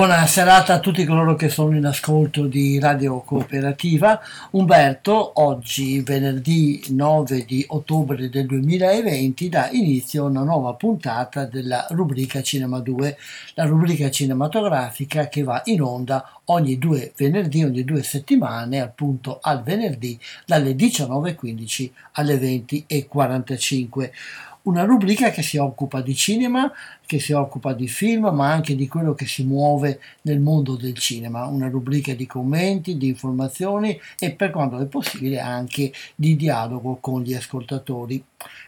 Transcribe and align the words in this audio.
Buona 0.00 0.24
serata 0.24 0.72
a 0.72 0.80
tutti 0.80 1.04
coloro 1.04 1.34
che 1.34 1.50
sono 1.50 1.76
in 1.76 1.84
ascolto 1.84 2.46
di 2.46 2.78
Radio 2.78 3.20
Cooperativa. 3.20 4.18
Umberto, 4.52 5.32
oggi 5.42 6.00
venerdì 6.00 6.82
9 6.88 7.44
di 7.44 7.62
ottobre 7.68 8.30
del 8.30 8.46
2020 8.46 9.50
dà 9.50 9.68
inizio 9.70 10.24
a 10.24 10.28
una 10.28 10.42
nuova 10.42 10.72
puntata 10.72 11.44
della 11.44 11.86
rubrica 11.90 12.40
Cinema 12.40 12.78
2, 12.78 13.18
la 13.56 13.66
rubrica 13.66 14.10
cinematografica 14.10 15.28
che 15.28 15.42
va 15.42 15.60
in 15.66 15.82
onda 15.82 16.40
ogni 16.46 16.78
due 16.78 17.12
venerdì, 17.14 17.62
ogni 17.62 17.84
due 17.84 18.02
settimane, 18.02 18.80
appunto 18.80 19.38
al 19.42 19.62
venerdì 19.62 20.18
dalle 20.46 20.72
19.15 20.72 21.90
alle 22.12 22.38
20.45 22.38 24.10
una 24.62 24.84
rubrica 24.84 25.30
che 25.30 25.42
si 25.42 25.56
occupa 25.56 26.00
di 26.00 26.14
cinema, 26.14 26.70
che 27.06 27.18
si 27.18 27.32
occupa 27.32 27.72
di 27.72 27.88
film, 27.88 28.28
ma 28.28 28.52
anche 28.52 28.74
di 28.74 28.86
quello 28.88 29.14
che 29.14 29.26
si 29.26 29.44
muove 29.44 30.00
nel 30.22 30.40
mondo 30.40 30.76
del 30.76 30.98
cinema, 30.98 31.46
una 31.46 31.68
rubrica 31.68 32.14
di 32.14 32.26
commenti, 32.26 32.96
di 32.96 33.08
informazioni 33.08 33.98
e 34.18 34.32
per 34.32 34.50
quanto 34.50 34.78
è 34.78 34.86
possibile 34.86 35.40
anche 35.40 35.92
di 36.14 36.36
dialogo 36.36 36.98
con 37.00 37.22
gli 37.22 37.34
ascoltatori, 37.34 38.22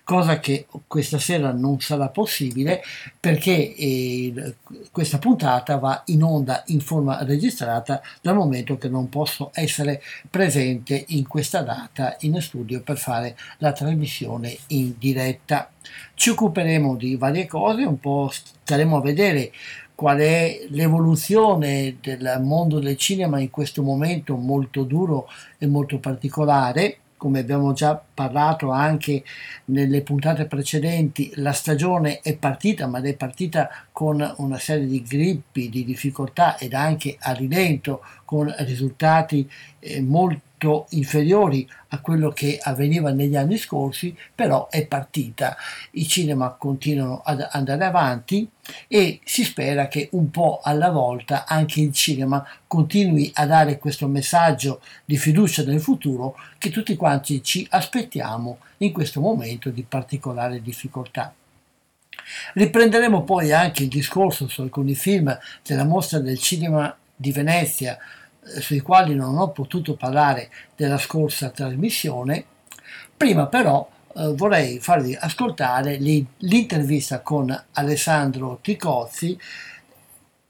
cosa 0.04 0.40
che 0.40 0.66
questa 0.86 1.18
sera 1.18 1.52
non 1.52 1.80
sarà 1.80 2.08
possibile 2.08 2.82
perché 3.18 3.74
eh, 3.74 4.54
questa 4.90 5.18
puntata 5.18 5.76
va 5.76 6.02
in 6.06 6.22
onda 6.22 6.62
in 6.66 6.80
forma 6.80 7.22
registrata 7.22 8.02
dal 8.20 8.34
momento 8.34 8.78
che 8.78 8.88
non 8.88 9.08
posso 9.08 9.50
essere 9.54 10.02
presente 10.28 11.04
in 11.08 11.26
questa 11.26 11.62
data 11.62 12.16
in 12.20 12.40
studio 12.40 12.82
per 12.82 12.98
fare 12.98 13.36
la 13.58 13.72
trasmissione 13.72 14.56
in 14.68 14.94
diretta. 14.98 15.70
Ci 16.14 16.30
occuperemo 16.30 16.96
di 16.96 17.16
varie 17.16 17.46
cose, 17.46 17.84
un 17.84 17.98
po' 17.98 18.30
staremo 18.30 18.96
a 18.96 19.00
vedere 19.00 19.52
qual 19.94 20.18
è 20.18 20.66
l'evoluzione 20.70 21.98
del 22.00 22.40
mondo 22.42 22.80
del 22.80 22.96
cinema 22.96 23.38
in 23.38 23.50
questo 23.50 23.82
momento 23.82 24.36
molto 24.36 24.82
duro 24.82 25.28
e 25.58 25.66
molto 25.66 25.98
particolare. 25.98 26.98
Come 27.22 27.38
abbiamo 27.38 27.72
già 27.72 28.02
parlato 28.12 28.72
anche 28.72 29.22
nelle 29.66 30.02
puntate 30.02 30.46
precedenti, 30.46 31.30
la 31.36 31.52
stagione 31.52 32.18
è 32.18 32.34
partita, 32.36 32.88
ma 32.88 33.00
è 33.00 33.14
partita 33.14 33.70
con 33.92 34.34
una 34.38 34.58
serie 34.58 34.88
di 34.88 35.04
grippi, 35.04 35.68
di 35.68 35.84
difficoltà 35.84 36.58
ed 36.58 36.74
anche 36.74 37.16
a 37.20 37.30
rilento, 37.30 38.02
con 38.24 38.52
risultati 38.58 39.48
eh, 39.78 40.02
molto 40.02 40.40
molto 40.62 40.86
inferiori 40.90 41.68
a 41.88 42.00
quello 42.00 42.30
che 42.30 42.58
avveniva 42.62 43.10
negli 43.10 43.36
anni 43.36 43.58
scorsi, 43.58 44.16
però 44.34 44.68
è 44.68 44.86
partita. 44.86 45.56
I 45.92 46.06
cinema 46.06 46.52
continuano 46.52 47.20
ad 47.24 47.46
andare 47.50 47.84
avanti 47.84 48.48
e 48.86 49.20
si 49.24 49.44
spera 49.44 49.88
che 49.88 50.08
un 50.12 50.30
po' 50.30 50.60
alla 50.62 50.90
volta 50.90 51.44
anche 51.46 51.80
il 51.80 51.92
cinema 51.92 52.46
continui 52.66 53.30
a 53.34 53.46
dare 53.46 53.78
questo 53.78 54.06
messaggio 54.06 54.80
di 55.04 55.16
fiducia 55.16 55.64
nel 55.64 55.80
futuro 55.80 56.36
che 56.58 56.70
tutti 56.70 56.96
quanti 56.96 57.42
ci 57.42 57.66
aspettiamo 57.68 58.58
in 58.78 58.92
questo 58.92 59.20
momento 59.20 59.70
di 59.70 59.82
particolare 59.82 60.62
difficoltà. 60.62 61.34
Riprenderemo 62.54 63.24
poi 63.24 63.52
anche 63.52 63.82
il 63.82 63.88
discorso 63.88 64.46
su 64.48 64.62
alcuni 64.62 64.94
film 64.94 65.36
della 65.66 65.84
mostra 65.84 66.20
del 66.20 66.38
cinema 66.38 66.94
di 67.14 67.32
Venezia 67.32 67.98
sui 68.60 68.80
quali 68.80 69.14
non 69.14 69.38
ho 69.38 69.50
potuto 69.50 69.94
parlare 69.94 70.50
della 70.76 70.98
scorsa 70.98 71.50
trasmissione, 71.50 72.44
prima 73.16 73.46
però 73.46 73.88
eh, 74.14 74.32
vorrei 74.34 74.78
farvi 74.80 75.14
ascoltare 75.14 75.96
l'intervista 75.96 77.20
con 77.20 77.64
Alessandro 77.72 78.58
Ticozzi 78.60 79.38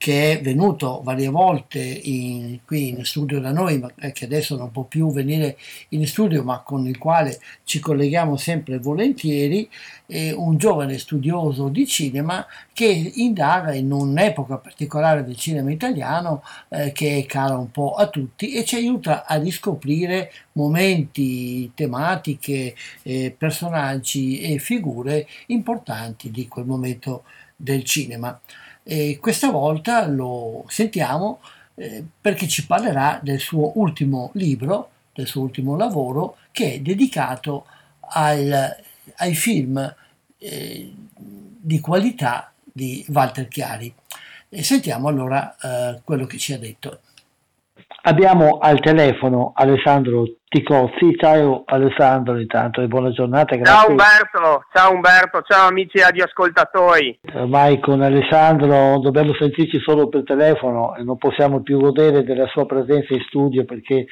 che 0.02 0.32
è 0.32 0.42
venuto 0.42 1.00
varie 1.04 1.28
volte 1.28 1.78
in, 1.78 2.58
qui 2.64 2.88
in 2.88 3.04
studio 3.04 3.38
da 3.38 3.52
noi, 3.52 3.78
ma 3.78 3.88
che 4.10 4.24
adesso 4.24 4.56
non 4.56 4.72
può 4.72 4.82
più 4.82 5.12
venire 5.12 5.56
in 5.90 6.04
studio, 6.08 6.42
ma 6.42 6.58
con 6.58 6.88
il 6.88 6.98
quale 6.98 7.38
ci 7.62 7.78
colleghiamo 7.78 8.36
sempre 8.36 8.80
volentieri, 8.80 9.70
è 10.04 10.32
un 10.32 10.56
giovane 10.56 10.98
studioso 10.98 11.68
di 11.68 11.86
cinema 11.86 12.44
che 12.72 13.12
indaga 13.14 13.74
in 13.74 13.92
un'epoca 13.92 14.56
particolare 14.56 15.22
del 15.22 15.36
cinema 15.36 15.70
italiano 15.70 16.42
eh, 16.70 16.90
che 16.90 17.18
è 17.18 17.24
cara 17.24 17.56
un 17.56 17.70
po' 17.70 17.94
a 17.94 18.08
tutti 18.08 18.54
e 18.54 18.64
ci 18.64 18.74
aiuta 18.74 19.24
a 19.24 19.36
riscoprire 19.36 20.32
momenti, 20.54 21.70
tematiche, 21.76 22.74
eh, 23.04 23.32
personaggi 23.38 24.40
e 24.40 24.58
figure 24.58 25.28
importanti 25.46 26.32
di 26.32 26.48
quel 26.48 26.64
momento 26.64 27.22
del 27.54 27.84
cinema. 27.84 28.40
E 28.82 29.18
questa 29.20 29.50
volta 29.50 30.06
lo 30.06 30.64
sentiamo 30.68 31.40
eh, 31.74 32.04
perché 32.20 32.48
ci 32.48 32.66
parlerà 32.66 33.20
del 33.22 33.38
suo 33.38 33.72
ultimo 33.76 34.30
libro, 34.34 34.90
del 35.12 35.26
suo 35.26 35.42
ultimo 35.42 35.76
lavoro, 35.76 36.36
che 36.50 36.74
è 36.74 36.80
dedicato 36.80 37.66
al, 38.00 38.76
ai 39.16 39.34
film 39.34 39.94
eh, 40.38 40.92
di 41.14 41.80
qualità 41.80 42.52
di 42.62 43.04
Walter 43.08 43.48
Chiari. 43.48 43.92
E 44.48 44.62
sentiamo 44.62 45.08
allora 45.08 45.56
eh, 45.56 46.00
quello 46.04 46.26
che 46.26 46.38
ci 46.38 46.52
ha 46.52 46.58
detto. 46.58 47.00
Abbiamo 48.02 48.58
al 48.58 48.80
telefono 48.80 49.52
Alessandro 49.54 50.26
Ticozzi. 50.52 51.16
Ciao 51.16 51.62
Alessandro 51.64 52.38
intanto 52.38 52.82
e 52.82 52.86
buona 52.86 53.10
giornata. 53.10 53.56
Grazie. 53.56 53.74
Ciao 53.74 53.88
Umberto, 53.88 54.64
ciao 54.70 54.92
Umberto, 54.92 55.42
ciao 55.48 55.68
amici 55.68 55.98
radioascoltatori. 55.98 57.20
Ormai 57.32 57.80
con 57.80 58.02
Alessandro 58.02 58.98
dobbiamo 58.98 59.32
sentirci 59.32 59.80
solo 59.80 60.08
per 60.08 60.24
telefono 60.24 60.94
e 60.94 61.04
non 61.04 61.16
possiamo 61.16 61.62
più 61.62 61.78
godere 61.78 62.22
della 62.22 62.46
sua 62.48 62.66
presenza 62.66 63.14
in 63.14 63.22
studio 63.26 63.64
perché 63.64 64.04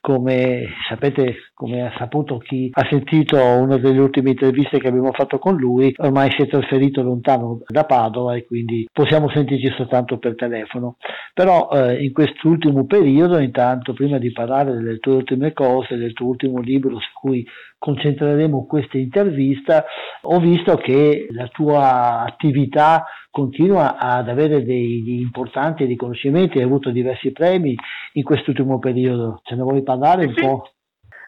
come 0.00 0.66
sapete, 0.88 1.50
come 1.54 1.82
ha 1.82 1.92
saputo 1.98 2.38
chi 2.38 2.70
ha 2.72 2.86
sentito 2.88 3.36
una 3.36 3.78
delle 3.78 3.98
ultime 3.98 4.30
interviste 4.30 4.78
che 4.78 4.88
abbiamo 4.88 5.12
fatto 5.12 5.38
con 5.38 5.56
lui, 5.56 5.92
ormai 5.98 6.30
si 6.30 6.42
è 6.42 6.46
trasferito 6.46 7.02
lontano 7.02 7.60
da 7.66 7.84
Padova 7.84 8.34
e 8.34 8.46
quindi 8.46 8.88
possiamo 8.92 9.28
sentirci 9.30 9.74
soltanto 9.76 10.18
per 10.18 10.34
telefono. 10.34 10.96
Però 11.34 11.68
eh, 11.72 12.02
in 12.02 12.12
quest'ultimo 12.12 12.86
periodo, 12.86 13.38
intanto, 13.38 13.92
prima 13.92 14.18
di 14.18 14.32
parlare 14.32 14.72
delle 14.72 14.98
tue 14.98 15.14
ultime 15.14 15.52
cose, 15.52 15.87
forse 15.88 15.96
del 15.96 16.12
tuo 16.12 16.28
ultimo 16.28 16.60
libro 16.60 17.00
su 17.00 17.08
cui 17.14 17.46
concentreremo 17.78 18.66
questa 18.66 18.98
intervista, 18.98 19.84
ho 20.22 20.38
visto 20.38 20.76
che 20.76 21.28
la 21.30 21.48
tua 21.48 22.24
attività 22.24 23.06
continua 23.30 23.96
ad 23.96 24.28
avere 24.28 24.64
dei 24.64 25.20
importanti 25.20 25.84
riconoscimenti, 25.84 26.58
hai 26.58 26.64
avuto 26.64 26.90
diversi 26.90 27.32
premi 27.32 27.74
in 28.12 28.22
quest'ultimo 28.22 28.78
periodo. 28.78 29.40
Ce 29.44 29.54
ne 29.54 29.62
vuoi 29.62 29.82
parlare 29.82 30.26
un 30.26 30.34
sì. 30.34 30.40
po'? 30.42 30.70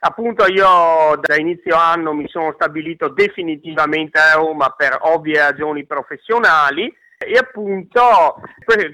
appunto 0.02 0.46
io 0.46 1.20
da 1.20 1.36
inizio 1.36 1.76
anno 1.76 2.14
mi 2.14 2.26
sono 2.26 2.52
stabilito 2.54 3.10
definitivamente 3.10 4.18
a 4.18 4.32
Roma 4.32 4.70
per 4.74 4.96
ovvie 4.98 5.36
ragioni 5.36 5.84
professionali 5.84 6.90
e 7.22 7.36
appunto 7.36 8.40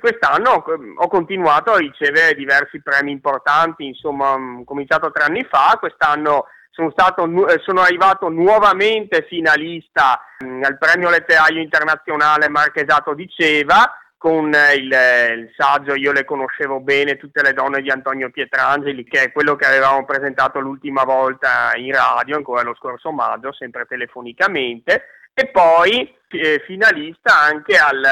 quest'anno 0.00 0.64
ho 0.96 1.08
continuato 1.08 1.72
a 1.72 1.78
ricevere 1.78 2.34
diversi 2.34 2.82
premi 2.82 3.12
importanti, 3.12 3.86
insomma 3.86 4.32
ho 4.32 4.64
cominciato 4.64 5.12
tre 5.12 5.24
anni 5.24 5.46
fa, 5.48 5.76
quest'anno 5.78 6.46
sono, 6.70 6.90
stato, 6.90 7.24
eh, 7.46 7.60
sono 7.64 7.82
arrivato 7.82 8.28
nuovamente 8.28 9.24
finalista 9.28 10.20
mm, 10.44 10.64
al 10.64 10.76
premio 10.76 11.08
letterario 11.08 11.62
internazionale 11.62 12.48
Marchesato 12.48 13.14
di 13.14 13.28
Ceva 13.28 13.96
con 14.18 14.46
il, 14.48 14.86
il, 14.86 15.52
saggio 15.56 15.94
Io 15.94 16.10
le 16.10 16.24
conoscevo 16.24 16.80
bene, 16.80 17.16
tutte 17.16 17.42
le 17.42 17.52
donne 17.52 17.80
di 17.80 17.90
Antonio 17.90 18.30
Pietrangeli, 18.30 19.04
che 19.04 19.22
è 19.22 19.32
quello 19.32 19.54
che 19.54 19.66
avevamo 19.66 20.04
presentato 20.04 20.58
l'ultima 20.58 21.04
volta 21.04 21.72
in 21.76 21.92
radio, 21.92 22.36
ancora 22.36 22.62
lo 22.62 22.74
scorso 22.74 23.12
maggio, 23.12 23.52
sempre 23.52 23.84
telefonicamente, 23.86 25.04
e 25.38 25.48
poi 25.48 26.16
eh, 26.28 26.62
finalista 26.64 27.38
anche 27.38 27.76
al, 27.76 28.02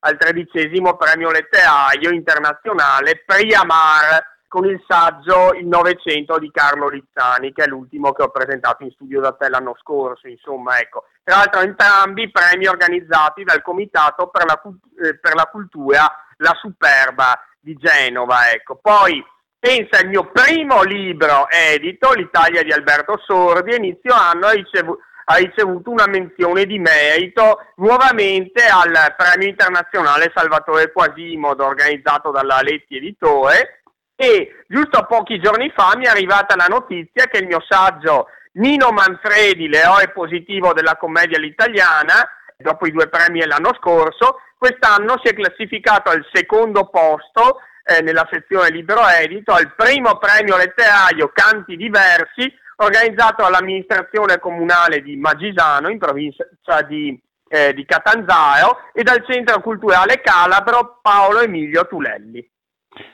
al 0.00 0.16
tredicesimo 0.18 0.96
premio 0.96 1.30
letterario 1.30 2.10
internazionale 2.10 3.22
Priamar 3.24 4.32
con 4.48 4.64
il 4.64 4.82
saggio 4.84 5.52
Il 5.52 5.68
Novecento 5.68 6.36
di 6.38 6.50
Carlo 6.52 6.88
Rizzani, 6.88 7.52
che 7.52 7.62
è 7.62 7.66
l'ultimo 7.68 8.12
che 8.12 8.22
ho 8.22 8.30
presentato 8.30 8.82
in 8.82 8.90
studio 8.90 9.20
da 9.20 9.32
te 9.32 9.48
l'anno 9.48 9.76
scorso, 9.80 10.26
insomma, 10.26 10.80
ecco. 10.80 11.04
Tra 11.22 11.36
l'altro 11.36 11.60
entrambi 11.60 12.30
premi 12.32 12.66
organizzati 12.66 13.44
dal 13.44 13.62
Comitato 13.62 14.26
per 14.28 14.44
la, 14.44 14.60
eh, 15.06 15.16
per 15.18 15.34
la 15.34 15.48
Cultura 15.50 16.08
La 16.38 16.56
Superba 16.60 17.40
di 17.60 17.76
Genova, 17.76 18.50
ecco. 18.50 18.80
Poi 18.82 19.24
pensa 19.60 20.00
il 20.00 20.08
mio 20.08 20.28
primo 20.32 20.82
libro 20.82 21.48
edito, 21.48 22.12
L'Italia 22.12 22.64
di 22.64 22.72
Alberto 22.72 23.16
Sordi, 23.24 23.76
inizio 23.76 24.12
anno 24.12 24.50
ricevuto 24.50 25.02
ha 25.24 25.36
ricevuto 25.36 25.90
una 25.90 26.06
menzione 26.06 26.66
di 26.66 26.78
merito 26.78 27.72
nuovamente 27.76 28.66
al 28.66 29.14
premio 29.16 29.48
internazionale 29.48 30.32
Salvatore 30.34 30.92
Quasimodo 30.92 31.64
organizzato 31.64 32.30
dalla 32.30 32.60
Letti 32.60 32.96
Editore. 32.96 33.82
E 34.16 34.64
giusto 34.68 35.04
pochi 35.06 35.40
giorni 35.40 35.72
fa 35.74 35.96
mi 35.96 36.04
è 36.04 36.08
arrivata 36.08 36.54
la 36.56 36.66
notizia 36.66 37.24
che 37.24 37.38
il 37.38 37.46
mio 37.46 37.62
saggio 37.66 38.28
Nino 38.52 38.90
Manfredi, 38.90 39.68
l'eroe 39.68 40.10
positivo 40.10 40.72
della 40.72 40.96
commedia 40.96 41.38
all'italiana, 41.38 42.28
dopo 42.56 42.86
i 42.86 42.92
due 42.92 43.08
premi 43.08 43.40
dell'anno 43.40 43.74
scorso, 43.80 44.40
quest'anno 44.56 45.20
si 45.22 45.30
è 45.30 45.34
classificato 45.34 46.10
al 46.10 46.24
secondo 46.32 46.88
posto 46.88 47.58
eh, 47.84 48.00
nella 48.02 48.26
sezione 48.30 48.70
libero 48.70 49.06
edito 49.08 49.52
al 49.52 49.74
primo 49.74 50.16
premio 50.18 50.56
letterario 50.56 51.30
Canti 51.34 51.76
Diversi 51.76 52.50
organizzato 52.76 53.42
dall'amministrazione 53.42 54.38
comunale 54.38 55.02
di 55.02 55.16
Magisano 55.16 55.88
in 55.88 55.98
provincia 55.98 56.44
di, 56.86 57.20
eh, 57.48 57.72
di 57.74 57.84
Catanzaro 57.84 58.78
e 58.92 59.02
dal 59.02 59.24
centro 59.26 59.60
culturale 59.60 60.20
calabro 60.20 60.98
Paolo 61.02 61.40
Emilio 61.40 61.86
Tulelli. 61.86 62.50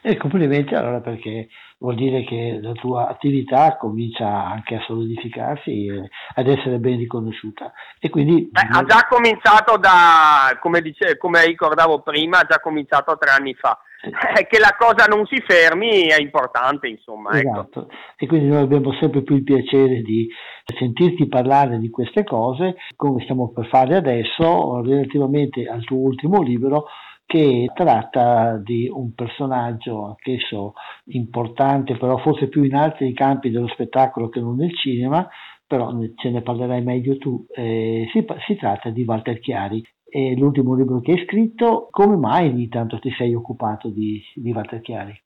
E 0.03 0.17
complimenti 0.19 0.75
allora 0.75 1.01
perché 1.01 1.49
vuol 1.79 1.95
dire 1.95 2.23
che 2.25 2.59
la 2.62 2.73
tua 2.73 3.09
attività 3.09 3.79
comincia 3.79 4.27
anche 4.27 4.75
a 4.75 4.83
solidificarsi 4.87 5.87
e 5.87 6.11
ad 6.35 6.47
essere 6.47 6.79
ben 6.79 6.99
riconosciuta. 6.99 7.73
E 7.99 8.11
quindi... 8.11 8.49
Beh, 8.51 8.69
ha 8.71 8.85
già 8.85 9.07
cominciato 9.09 9.79
da, 9.79 10.59
come, 10.61 10.83
dice, 10.83 11.17
come 11.17 11.47
ricordavo 11.47 12.03
prima, 12.03 12.41
ha 12.41 12.45
già 12.45 12.61
cominciato 12.61 13.17
tre 13.17 13.31
anni 13.31 13.55
fa. 13.55 13.79
Che 14.49 14.58
la 14.58 14.76
cosa 14.79 15.05
non 15.06 15.26
si 15.26 15.43
fermi 15.47 16.06
è 16.06 16.20
importante, 16.20 16.88
insomma. 16.88 17.31
Ecco. 17.32 17.49
Esatto. 17.49 17.81
Ecco. 17.81 17.93
E 18.17 18.26
quindi 18.26 18.49
noi 18.49 18.62
abbiamo 18.62 18.93
sempre 18.94 19.23
più 19.23 19.37
il 19.37 19.44
piacere 19.44 20.00
di 20.02 20.29
sentirti 20.79 21.29
parlare 21.29 21.79
di 21.79 21.91
queste 21.91 22.25
cose, 22.25 22.76
come 22.97 23.23
stiamo 23.23 23.50
per 23.50 23.67
fare 23.67 23.97
adesso, 23.97 24.81
relativamente 24.82 25.67
al 25.69 25.85
tuo 25.85 25.99
ultimo 25.99 26.43
libro, 26.43 26.87
che 27.26 27.70
tratta 27.75 28.56
di 28.56 28.91
un 28.93 29.14
personaggio 29.14 30.05
anch'esso 30.06 30.73
importante, 31.11 31.97
però 31.97 32.17
forse 32.19 32.49
più 32.49 32.64
in 32.64 32.75
altri 32.75 33.12
campi 33.12 33.50
dello 33.50 33.69
spettacolo 33.69 34.29
che 34.29 34.41
non 34.41 34.56
nel 34.56 34.75
cinema, 34.76 35.29
però 35.64 35.93
ce 36.17 36.31
ne 36.31 36.43
parlerai 36.43 36.82
meglio 36.82 37.17
tu. 37.19 37.47
Eh, 37.55 38.08
si, 38.12 38.26
si, 38.47 38.56
tratta 38.56 38.91
di 38.91 39.05
Walter 39.05 39.38
Chiari. 39.38 39.81
È 40.11 40.35
l'ultimo 40.35 40.75
libro 40.75 41.01
che 41.01 41.12
hai 41.12 41.25
scritto. 41.25 41.89
Come 41.91 42.17
mai 42.17 42.49
ogni 42.49 42.69
tanto 42.69 42.99
ti 42.99 43.15
sei 43.17 43.35
occupato 43.35 43.89
di, 43.89 44.21
di 44.35 44.51
Walter 44.51 44.81
Chiari? 44.81 45.23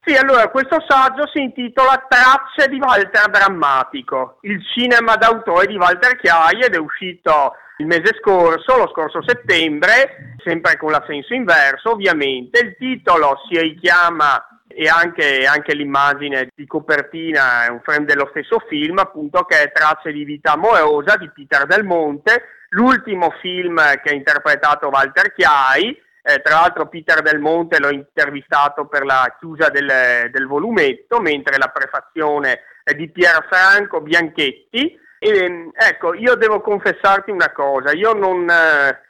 Sì, 0.00 0.14
allora 0.14 0.48
questo 0.48 0.76
saggio 0.86 1.26
si 1.32 1.40
intitola 1.42 2.06
Tracce 2.08 2.68
di 2.68 2.78
Walter 2.78 3.28
Drammatico, 3.30 4.38
il 4.42 4.62
cinema 4.74 5.16
d'autore 5.16 5.66
di 5.66 5.76
Walter 5.76 6.16
Chiari 6.16 6.60
ed 6.60 6.74
è 6.74 6.78
uscito 6.78 7.52
il 7.78 7.86
mese 7.86 8.16
scorso, 8.18 8.76
lo 8.76 8.88
scorso 8.88 9.22
settembre, 9.22 10.36
sempre 10.44 10.76
con 10.76 10.92
l'assenso 10.92 11.34
inverso 11.34 11.92
ovviamente. 11.92 12.60
Il 12.60 12.76
titolo 12.78 13.36
si 13.48 13.58
richiama 13.58 14.62
e 14.66 14.88
anche, 14.88 15.44
anche, 15.44 15.74
l'immagine 15.74 16.48
di 16.54 16.66
copertina 16.66 17.66
è 17.66 17.68
un 17.68 17.80
frame 17.82 18.04
dello 18.04 18.28
stesso 18.30 18.58
film, 18.68 18.98
appunto, 18.98 19.44
che 19.44 19.62
è 19.62 19.72
Tracce 19.72 20.12
di 20.12 20.24
vita 20.24 20.52
amorosa 20.52 21.16
di 21.16 21.30
Peter 21.30 21.66
Del 21.66 21.84
Monte, 21.84 22.42
l'ultimo 22.70 23.30
film 23.40 23.80
che 24.02 24.10
ha 24.10 24.14
interpretato 24.14 24.88
Walter 24.88 25.32
Chiai. 25.32 26.00
Eh, 26.20 26.40
tra 26.42 26.60
l'altro 26.60 26.88
Peter 26.88 27.22
Del 27.22 27.38
Monte 27.38 27.78
l'ho 27.78 27.90
intervistato 27.90 28.86
per 28.86 29.04
la 29.04 29.36
chiusa 29.38 29.70
del, 29.70 30.30
del 30.30 30.46
volumetto, 30.46 31.20
mentre 31.20 31.56
la 31.56 31.68
prefazione 31.68 32.60
è 32.82 32.94
di 32.94 33.08
Pierfranco 33.10 34.00
Bianchetti. 34.00 34.98
E, 35.18 35.28
ehm, 35.28 35.70
ecco, 35.74 36.14
io 36.14 36.34
devo 36.34 36.60
confessarti 36.60 37.30
una 37.30 37.50
cosa, 37.52 37.92
io 37.92 38.12
non, 38.12 38.48
eh, 38.48 39.00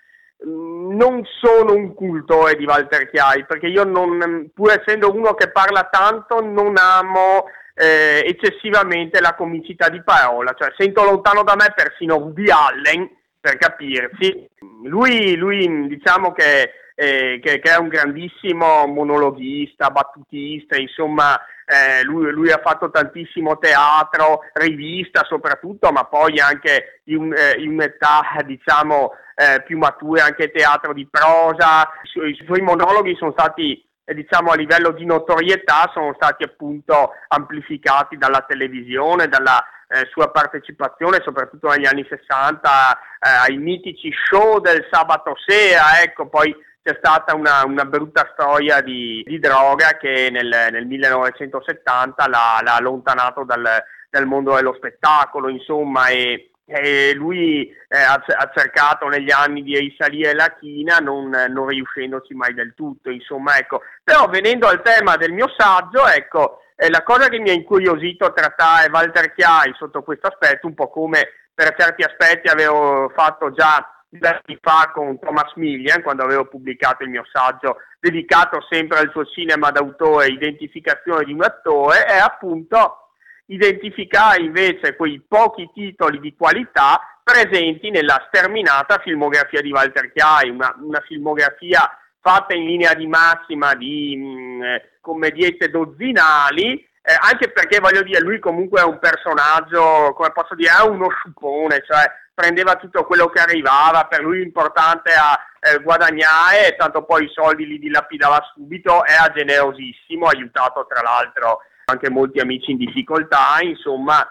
non 0.46 1.22
sono 1.40 1.75
un 1.75 1.94
cultore 1.94 2.56
di 2.56 2.64
Walter 2.64 3.11
Chiai, 3.11 3.44
perché 3.44 3.66
io 3.66 3.84
non, 3.84 4.50
pur 4.54 4.70
essendo 4.70 5.12
uno 5.12 5.34
che 5.34 5.50
parla 5.50 5.88
tanto, 5.90 6.40
non 6.40 6.76
amo 6.78 7.46
eh, 7.75 8.22
eccessivamente 8.25 9.20
la 9.20 9.34
comicità 9.34 9.88
di 9.88 10.02
parola, 10.02 10.54
cioè 10.56 10.72
sento 10.76 11.04
lontano 11.04 11.43
da 11.43 11.54
me 11.56 11.72
persino 11.75 12.16
Woody 12.16 12.50
Allen, 12.50 13.16
per 13.40 13.56
capirsi. 13.56 14.49
Lui, 14.85 15.37
lui 15.37 15.87
diciamo 15.88 16.32
che, 16.32 16.70
eh, 16.94 17.40
che, 17.43 17.61
che 17.61 17.70
è 17.70 17.76
un 17.76 17.88
grandissimo 17.88 18.87
monologhista, 18.87 19.90
battutista, 19.90 20.76
insomma 20.76 21.38
eh, 21.64 22.02
lui, 22.04 22.30
lui, 22.33 22.50
ha 22.50 22.61
fatto 22.64 22.90
tantissimo 22.90 23.59
teatro, 23.59 24.40
rivista 24.54 25.25
soprattutto, 25.25 25.92
ma 25.92 26.04
poi 26.04 26.40
anche 26.40 27.02
in, 27.04 27.33
eh, 27.37 27.61
in 27.61 27.80
età 27.80 28.23
diciamo 28.45 29.12
eh, 29.35 29.62
più 29.62 29.76
mature 29.76 30.23
anche 30.23 30.50
teatro 30.50 30.95
di 30.95 31.07
prosa. 31.11 31.83
I, 32.02 32.07
su- 32.09 32.25
i 32.25 32.42
suoi 32.47 32.62
monologhi 32.62 33.14
sono 33.16 33.33
stati 33.33 33.85
eh, 34.04 34.14
diciamo 34.14 34.50
a 34.50 34.57
livello 34.57 34.92
di 34.92 35.04
notorietà 35.04 35.90
sono 35.92 36.14
stati 36.14 36.42
appunto 36.42 37.12
amplificati 37.28 38.16
dalla 38.16 38.45
televisione, 38.49 39.28
dalla 39.28 39.62
eh, 39.88 40.07
sua 40.11 40.30
partecipazione 40.30 41.21
soprattutto 41.25 41.68
negli 41.68 41.87
anni 41.87 42.07
60 42.09 42.99
eh, 42.99 43.50
ai 43.50 43.57
mitici 43.57 44.11
show 44.12 44.61
del 44.61 44.87
sabato 44.90 45.35
sera, 45.47 46.02
ecco 46.02 46.28
poi 46.28 46.54
c'è 46.88 46.97
stata 46.99 47.35
una, 47.35 47.64
una 47.66 47.85
brutta 47.85 48.30
storia 48.33 48.80
di, 48.80 49.23
di, 49.26 49.38
droga 49.38 49.99
che 49.99 50.30
nel, 50.30 50.68
nel 50.71 50.87
1970 50.87 52.28
l'ha, 52.28 52.61
l'ha 52.62 52.76
allontanato 52.76 53.45
dal, 53.45 53.62
dal, 54.09 54.26
mondo 54.26 54.54
dello 54.54 54.73
spettacolo, 54.75 55.50
insomma, 55.50 56.09
e, 56.09 56.52
e 56.64 57.12
lui 57.14 57.68
eh, 57.88 57.99
ha, 57.99 58.14
ha, 58.14 58.50
cercato 58.54 59.07
negli 59.07 59.30
anni 59.30 59.62
di 59.62 59.76
risalire 59.78 60.33
la 60.33 60.57
china 60.59 60.97
non, 60.97 61.28
non, 61.28 61.66
riuscendoci 61.66 62.33
mai 62.33 62.54
del 62.54 62.73
tutto, 62.75 63.11
insomma, 63.11 63.59
ecco. 63.59 63.83
Però 64.02 64.26
venendo 64.28 64.66
al 64.66 64.80
tema 64.80 65.16
del 65.16 65.33
mio 65.33 65.52
saggio, 65.59 66.07
ecco, 66.07 66.62
eh, 66.80 66.90
la 66.90 67.02
cosa 67.02 67.28
che 67.28 67.40
mi 67.40 67.50
ha 67.50 67.52
incuriosito 67.52 68.32
trattare 68.32 68.88
Walter 68.90 69.35
Chiai 69.35 69.75
sotto 69.76 70.02
questo 70.02 70.28
aspetto, 70.28 70.68
un 70.68 70.75
po' 70.75 70.88
come 70.88 71.28
per 71.52 71.75
certi 71.76 72.04
aspetti 72.04 72.49
avevo 72.49 73.11
fatto 73.16 73.50
già 73.50 73.85
anni 74.20 74.58
fa 74.61 74.90
con 74.94 75.18
Thomas 75.18 75.52
Millian, 75.56 76.02
quando 76.02 76.23
avevo 76.23 76.47
pubblicato 76.47 77.02
il 77.02 77.11
mio 77.11 77.25
saggio 77.30 77.78
dedicato 77.99 78.64
sempre 78.70 78.99
al 78.99 79.11
suo 79.11 79.25
cinema 79.25 79.73
d'autore, 79.73 80.28
identificazione 80.28 81.25
di 81.25 81.32
un 81.32 81.42
attore, 81.42 82.04
è 82.04 82.16
appunto 82.16 83.11
identificare 83.47 84.40
invece 84.42 84.94
quei 84.94 85.20
pochi 85.26 85.68
titoli 85.75 86.20
di 86.20 86.37
qualità 86.37 87.18
presenti 87.25 87.90
nella 87.90 88.25
sterminata 88.28 88.99
filmografia 88.99 89.61
di 89.61 89.73
Walter 89.73 90.12
Chiai, 90.12 90.49
una, 90.49 90.75
una 90.78 91.00
filmografia 91.00 91.90
fatta 92.20 92.54
in 92.54 92.64
linea 92.64 92.94
di 92.94 93.06
massima 93.06 93.75
di 93.75 94.16
mh, 94.16 94.22
mm, 94.22 94.76
commediette 95.00 95.70
dozzinali, 95.70 96.87
eh, 97.02 97.16
anche 97.18 97.50
perché 97.50 97.80
voglio 97.80 98.02
dire, 98.02 98.20
lui 98.20 98.38
comunque 98.38 98.80
è 98.80 98.84
un 98.84 98.98
personaggio, 98.98 100.12
come 100.14 100.30
posso 100.32 100.54
dire, 100.54 100.72
è 100.78 100.87
uno 100.87 101.08
sciupone, 101.08 101.82
cioè 101.87 102.10
prendeva 102.34 102.76
tutto 102.76 103.04
quello 103.04 103.26
che 103.28 103.40
arrivava, 103.40 104.04
per 104.04 104.20
lui 104.20 104.38
l'importante 104.38 105.10
era 105.10 105.37
eh, 105.58 105.82
guadagnare, 105.82 106.76
tanto 106.76 107.04
poi 107.04 107.25
i 107.25 107.32
soldi 107.32 107.66
li 107.66 107.78
dilapidava 107.78 108.40
subito, 108.54 109.04
era 109.04 109.32
generosissimo, 109.32 110.26
aiutato 110.26 110.87
tra 110.87 111.02
l'altro 111.02 111.60
anche 111.87 112.10
molti 112.10 112.38
amici 112.38 112.70
in 112.72 112.76
difficoltà, 112.76 113.56
insomma, 113.62 114.25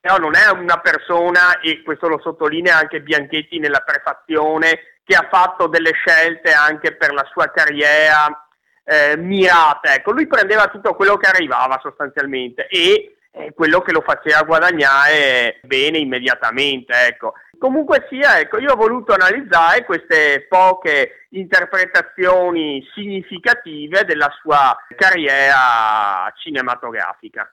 però 0.00 0.16
non 0.16 0.34
è 0.34 0.48
una 0.50 0.78
persona, 0.78 1.60
e 1.60 1.82
questo 1.82 2.08
lo 2.08 2.20
sottolinea 2.20 2.78
anche 2.78 3.02
Bianchetti 3.02 3.58
nella 3.58 3.80
prefazione, 3.80 4.99
che 5.04 5.16
ha 5.16 5.28
fatto 5.30 5.66
delle 5.66 5.92
scelte 5.92 6.52
anche 6.52 6.96
per 6.96 7.12
la 7.12 7.26
sua 7.32 7.50
carriera 7.50 8.48
eh, 8.84 9.16
mirate. 9.16 9.94
Ecco, 9.94 10.12
lui 10.12 10.26
prendeva 10.26 10.66
tutto 10.66 10.94
quello 10.94 11.16
che 11.16 11.28
arrivava 11.28 11.78
sostanzialmente 11.82 12.66
e 12.66 13.16
eh, 13.32 13.52
quello 13.54 13.80
che 13.80 13.92
lo 13.92 14.00
faceva 14.00 14.42
guadagnare 14.42 15.60
bene 15.62 15.98
immediatamente. 15.98 16.92
Ecco. 17.06 17.34
Comunque 17.58 18.06
sia, 18.08 18.40
ecco, 18.40 18.58
io 18.58 18.72
ho 18.72 18.76
voluto 18.76 19.12
analizzare 19.12 19.84
queste 19.84 20.46
poche 20.48 21.26
interpretazioni 21.30 22.82
significative 22.94 24.04
della 24.04 24.30
sua 24.40 24.76
carriera 24.96 26.32
cinematografica. 26.36 27.52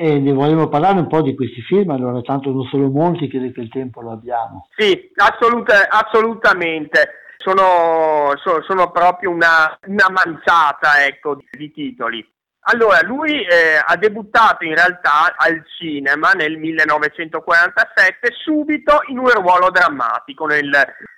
E 0.00 0.20
ne 0.20 0.32
volevo 0.32 0.68
parlare 0.68 1.00
un 1.00 1.08
po' 1.08 1.22
di 1.22 1.34
questi 1.34 1.60
film, 1.62 1.90
allora 1.90 2.20
tanto 2.20 2.52
non 2.52 2.62
sono 2.70 2.88
molti, 2.88 3.26
credo 3.26 3.50
che 3.50 3.62
il 3.62 3.68
tempo 3.68 4.00
lo 4.00 4.12
abbiamo. 4.12 4.68
Sì, 4.76 5.10
assoluta, 5.16 5.88
assolutamente. 5.88 7.34
Sono, 7.36 8.32
sono, 8.36 8.62
sono, 8.62 8.92
proprio 8.92 9.30
una, 9.30 9.76
una 9.86 10.06
manciata 10.08 11.04
ecco, 11.04 11.34
di, 11.34 11.48
di 11.50 11.72
titoli. 11.72 12.24
Allora, 12.70 13.00
lui 13.02 13.42
eh, 13.42 13.82
ha 13.84 13.96
debuttato 13.96 14.64
in 14.64 14.76
realtà 14.76 15.34
al 15.36 15.64
cinema 15.76 16.30
nel 16.30 16.58
1947 16.58 18.28
subito 18.44 19.00
in 19.08 19.18
un 19.18 19.30
ruolo 19.30 19.70
drammatico. 19.72 20.46
Nel, 20.46 20.70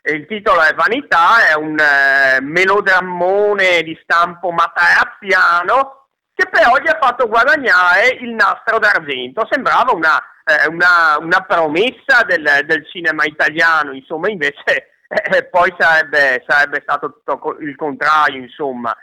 il 0.05 0.27
titolo 0.27 0.63
è 0.63 0.73
Vanità, 0.73 1.47
è 1.51 1.55
un 1.55 1.77
eh, 1.79 2.41
melodrammone 2.41 3.83
di 3.83 3.99
stampo 4.03 4.51
matarazziano 4.51 6.01
che 6.41 6.49
però 6.49 6.77
gli 6.79 6.89
ha 6.89 6.99
fatto 6.99 7.29
guadagnare 7.29 8.17
il 8.21 8.31
nastro 8.31 8.79
d'argento. 8.79 9.47
Sembrava 9.51 9.93
una, 9.93 10.19
eh, 10.45 10.67
una, 10.69 11.19
una 11.21 11.41
promessa 11.47 12.23
del, 12.27 12.63
del, 12.65 12.87
cinema 12.89 13.25
italiano, 13.25 13.93
insomma, 13.93 14.31
invece 14.31 14.93
eh, 15.07 15.45
poi 15.45 15.75
sarebbe, 15.77 16.43
sarebbe 16.47 16.81
stato 16.83 17.13
tutto 17.13 17.59
il 17.61 17.77
contrario, 17.77 18.41
insomma. 18.41 18.97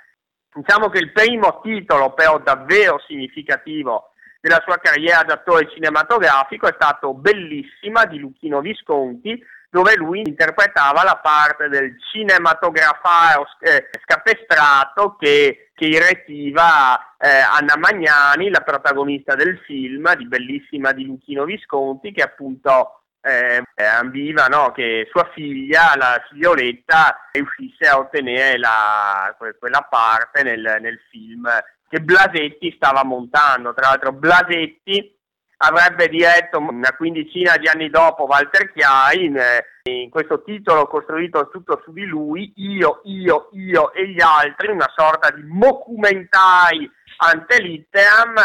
Diciamo 0.51 0.89
che 0.89 0.97
il 0.97 1.11
primo 1.11 1.59
titolo 1.61 2.13
però 2.13 2.39
davvero 2.39 2.99
significativo 3.05 4.13
della 4.41 4.61
sua 4.65 4.79
carriera 4.79 5.21
d'attore 5.21 5.69
cinematografico 5.71 6.67
è 6.67 6.73
stato 6.73 7.13
Bellissima 7.13 8.05
di 8.05 8.17
Luchino 8.17 8.61
Visconti, 8.61 9.39
dove 9.69 9.95
lui 9.95 10.21
interpretava 10.25 11.03
la 11.03 11.19
parte 11.21 11.67
del 11.67 11.95
cinematografaro 12.11 13.47
eh, 13.59 13.89
scapestrato 14.03 15.15
che, 15.19 15.71
che 15.73 15.85
irretiva 15.85 17.15
eh, 17.17 17.27
Anna 17.27 17.75
Magnani, 17.77 18.49
la 18.49 18.61
protagonista 18.61 19.35
del 19.35 19.59
film 19.65 20.15
di 20.15 20.27
Bellissima 20.27 20.91
di 20.93 21.05
Luchino 21.05 21.43
Visconti, 21.43 22.11
che 22.11 22.21
appunto 22.21 23.01
eh, 23.21 23.61
ambiva 23.75 24.47
no, 24.47 24.71
che 24.71 25.07
sua 25.11 25.29
figlia, 25.33 25.95
la 25.97 26.23
figlioletta, 26.29 27.29
riuscisse 27.33 27.87
a 27.87 27.97
ottenere 27.97 28.57
la, 28.57 29.35
quella 29.37 29.81
parte 29.89 30.43
nel, 30.43 30.77
nel 30.79 30.99
film 31.09 31.47
che 31.89 31.99
Blasetti 31.99 32.71
stava 32.75 33.03
montando. 33.03 33.73
Tra 33.73 33.89
l'altro 33.89 34.13
Blasetti 34.13 35.16
avrebbe 35.57 36.07
diretto 36.07 36.59
una 36.59 36.93
quindicina 36.95 37.57
di 37.57 37.67
anni 37.67 37.89
dopo 37.89 38.23
Walter 38.23 38.71
Chiai 38.71 39.25
in, 39.25 39.41
in, 39.83 40.09
questo 40.09 40.43
titolo 40.43 40.85
costruito 40.87 41.49
tutto 41.49 41.81
su 41.83 41.91
di 41.93 42.05
lui, 42.05 42.53
Io, 42.57 43.01
Io, 43.05 43.49
Io 43.53 43.91
e 43.93 44.09
gli 44.09 44.21
altri, 44.21 44.69
una 44.69 44.91
sorta 44.95 45.31
di 45.31 45.41
documentari 45.47 46.89
ante 47.17 47.61
litteram 47.61 48.35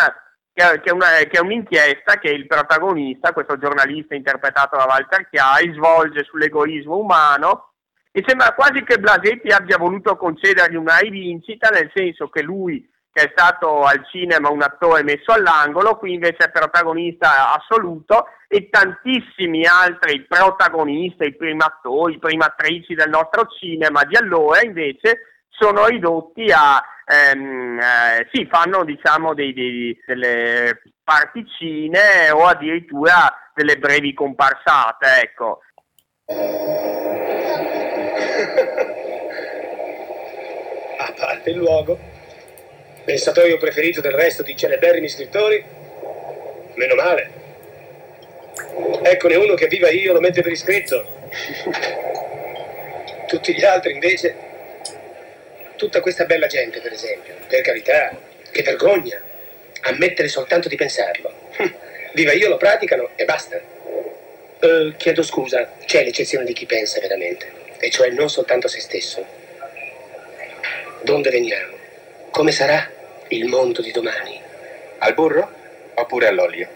che, 0.54 0.80
che, 0.80 0.92
una, 0.92 1.06
che, 1.06 1.38
è 1.38 1.40
un'inchiesta 1.40 2.18
che 2.18 2.28
il 2.28 2.46
protagonista, 2.46 3.32
questo 3.32 3.58
giornalista 3.58 4.14
interpretato 4.14 4.76
da 4.76 4.84
Walter 4.84 5.28
Chiai, 5.28 5.72
svolge 5.74 6.24
sull'egoismo 6.24 6.96
umano. 6.96 7.68
E 8.14 8.22
sembra 8.26 8.52
quasi 8.52 8.82
che 8.84 8.98
Blasetti 8.98 9.48
abbia 9.48 9.78
voluto 9.78 10.16
concedergli 10.16 10.76
una 10.76 10.98
rivincita, 10.98 11.70
nel 11.70 11.90
senso 11.94 12.28
che 12.28 12.42
lui, 12.42 12.86
che 13.12 13.24
è 13.24 13.32
stato 13.36 13.82
al 13.82 14.06
cinema 14.10 14.50
un 14.50 14.62
attore 14.62 15.02
messo 15.02 15.32
all'angolo, 15.32 15.96
qui 15.96 16.14
invece 16.14 16.46
è 16.46 16.50
protagonista 16.50 17.54
assoluto 17.54 18.28
e 18.48 18.70
tantissimi 18.70 19.66
altri 19.66 20.24
protagonisti, 20.26 21.26
i 21.26 21.36
primi 21.36 21.62
attori, 21.62 22.18
prime 22.18 22.44
attrici 22.44 22.94
del 22.94 23.10
nostro 23.10 23.46
cinema 23.58 24.04
di 24.04 24.16
allora 24.16 24.62
invece 24.62 25.44
sono 25.50 25.86
ridotti 25.86 26.50
a 26.50 26.82
ehm, 27.04 27.78
eh, 27.78 28.28
sì, 28.32 28.48
fanno 28.50 28.84
diciamo 28.84 29.34
dei, 29.34 29.52
dei, 29.52 30.02
delle 30.06 30.80
particine 31.04 32.30
o 32.30 32.46
addirittura 32.46 33.50
delle 33.54 33.76
brevi 33.76 34.14
comparsate, 34.14 35.06
ecco. 35.22 35.60
A 40.98 41.12
parte 41.18 41.50
il 41.50 41.56
luogo, 41.56 41.98
pensatorio 43.04 43.58
preferito 43.58 44.00
del 44.00 44.12
resto 44.12 44.42
di 44.42 44.56
celeberrimi 44.56 45.08
scrittori, 45.08 45.64
meno 46.74 46.94
male. 46.94 47.40
Eccone 49.02 49.34
uno 49.36 49.54
che 49.54 49.66
viva 49.66 49.90
io 49.90 50.12
lo 50.12 50.20
mette 50.20 50.42
per 50.42 50.52
iscritto. 50.52 51.20
Tutti 53.26 53.54
gli 53.54 53.64
altri 53.64 53.92
invece 53.92 54.50
tutta 55.76 56.00
questa 56.00 56.24
bella 56.24 56.46
gente, 56.46 56.80
per 56.80 56.92
esempio. 56.92 57.34
Per 57.48 57.60
carità, 57.60 58.16
che 58.50 58.62
vergogna. 58.62 59.20
Ammettere 59.82 60.28
soltanto 60.28 60.68
di 60.68 60.76
pensarlo. 60.76 61.32
Viva 62.14 62.32
io 62.32 62.48
lo 62.48 62.56
praticano 62.56 63.10
e 63.16 63.24
basta. 63.24 63.60
Uh, 64.60 64.94
chiedo 64.96 65.24
scusa, 65.24 65.72
c'è 65.84 66.04
l'eccezione 66.04 66.44
di 66.44 66.52
chi 66.52 66.66
pensa 66.66 67.00
veramente, 67.00 67.50
e 67.80 67.90
cioè 67.90 68.10
non 68.10 68.30
soltanto 68.30 68.68
se 68.68 68.78
stesso. 68.78 69.26
Donde 71.02 71.30
veniamo? 71.30 71.81
Come 72.32 72.50
sarà 72.50 72.90
il 73.28 73.44
mondo 73.44 73.82
di 73.82 73.90
domani? 73.90 74.40
Al 75.00 75.12
burro 75.12 75.52
oppure 75.92 76.28
all'olio? 76.28 76.66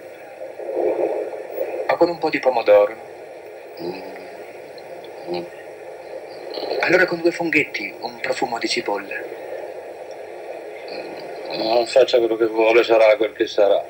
O 1.89 1.97
con 1.97 2.11
un 2.11 2.19
po' 2.19 2.29
di 2.29 2.39
pomodoro? 2.39 2.95
Mm. 3.81 5.45
Allora 6.81 7.07
con 7.07 7.23
due 7.23 7.31
funghetti, 7.31 7.95
un 8.01 8.21
profumo 8.21 8.59
di 8.59 8.69
cipolla. 8.69 9.15
Non 11.53 11.87
faccia 11.87 12.19
quello 12.19 12.37
che 12.37 12.47
vuole, 12.47 12.85
sarà 12.85 13.17
quel 13.17 13.33
che 13.33 13.47
sarà. 13.47 13.83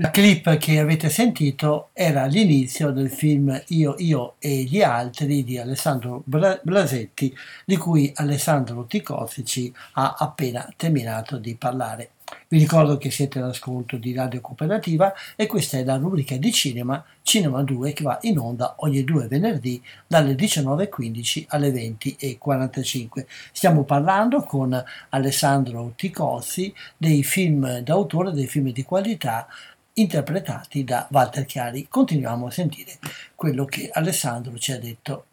La 0.00 0.12
clip 0.12 0.58
che 0.58 0.78
avete 0.78 1.08
sentito 1.08 1.88
era 1.92 2.26
l'inizio 2.26 2.92
del 2.92 3.10
film 3.10 3.60
Io, 3.70 3.96
Io 3.98 4.36
e 4.38 4.62
gli 4.62 4.80
altri 4.80 5.42
di 5.42 5.58
Alessandro 5.58 6.22
Blasetti, 6.24 7.36
di 7.64 7.76
cui 7.76 8.12
Alessandro 8.14 8.84
Ticozzi 8.84 9.74
ha 9.94 10.14
appena 10.16 10.72
terminato 10.76 11.38
di 11.38 11.56
parlare. 11.56 12.10
Vi 12.46 12.58
ricordo 12.60 12.96
che 12.96 13.10
siete 13.10 13.40
all'ascolto 13.40 13.96
di 13.96 14.14
Radio 14.14 14.40
Cooperativa 14.40 15.12
e 15.34 15.46
questa 15.46 15.78
è 15.78 15.84
la 15.84 15.96
rubrica 15.96 16.36
di 16.36 16.52
cinema, 16.52 17.04
Cinema 17.22 17.62
2, 17.62 17.92
che 17.92 18.04
va 18.04 18.18
in 18.22 18.38
onda 18.38 18.74
ogni 18.78 19.02
due 19.02 19.26
venerdì 19.26 19.82
dalle 20.06 20.34
19.15 20.34 21.46
alle 21.48 21.70
20.45. 21.70 23.26
Stiamo 23.50 23.82
parlando 23.82 24.42
con 24.42 24.80
Alessandro 25.08 25.92
Ticozzi 25.96 26.72
dei 26.96 27.24
film 27.24 27.78
d'autore, 27.80 28.30
dei 28.30 28.46
film 28.46 28.70
di 28.70 28.84
qualità 28.84 29.48
interpretati 30.00 30.84
da 30.84 31.06
Walter 31.10 31.44
Chiari. 31.44 31.88
Continuiamo 31.88 32.46
a 32.46 32.50
sentire 32.50 32.92
quello 33.34 33.64
che 33.64 33.90
Alessandro 33.92 34.56
ci 34.56 34.72
ha 34.72 34.78
detto. 34.78 35.24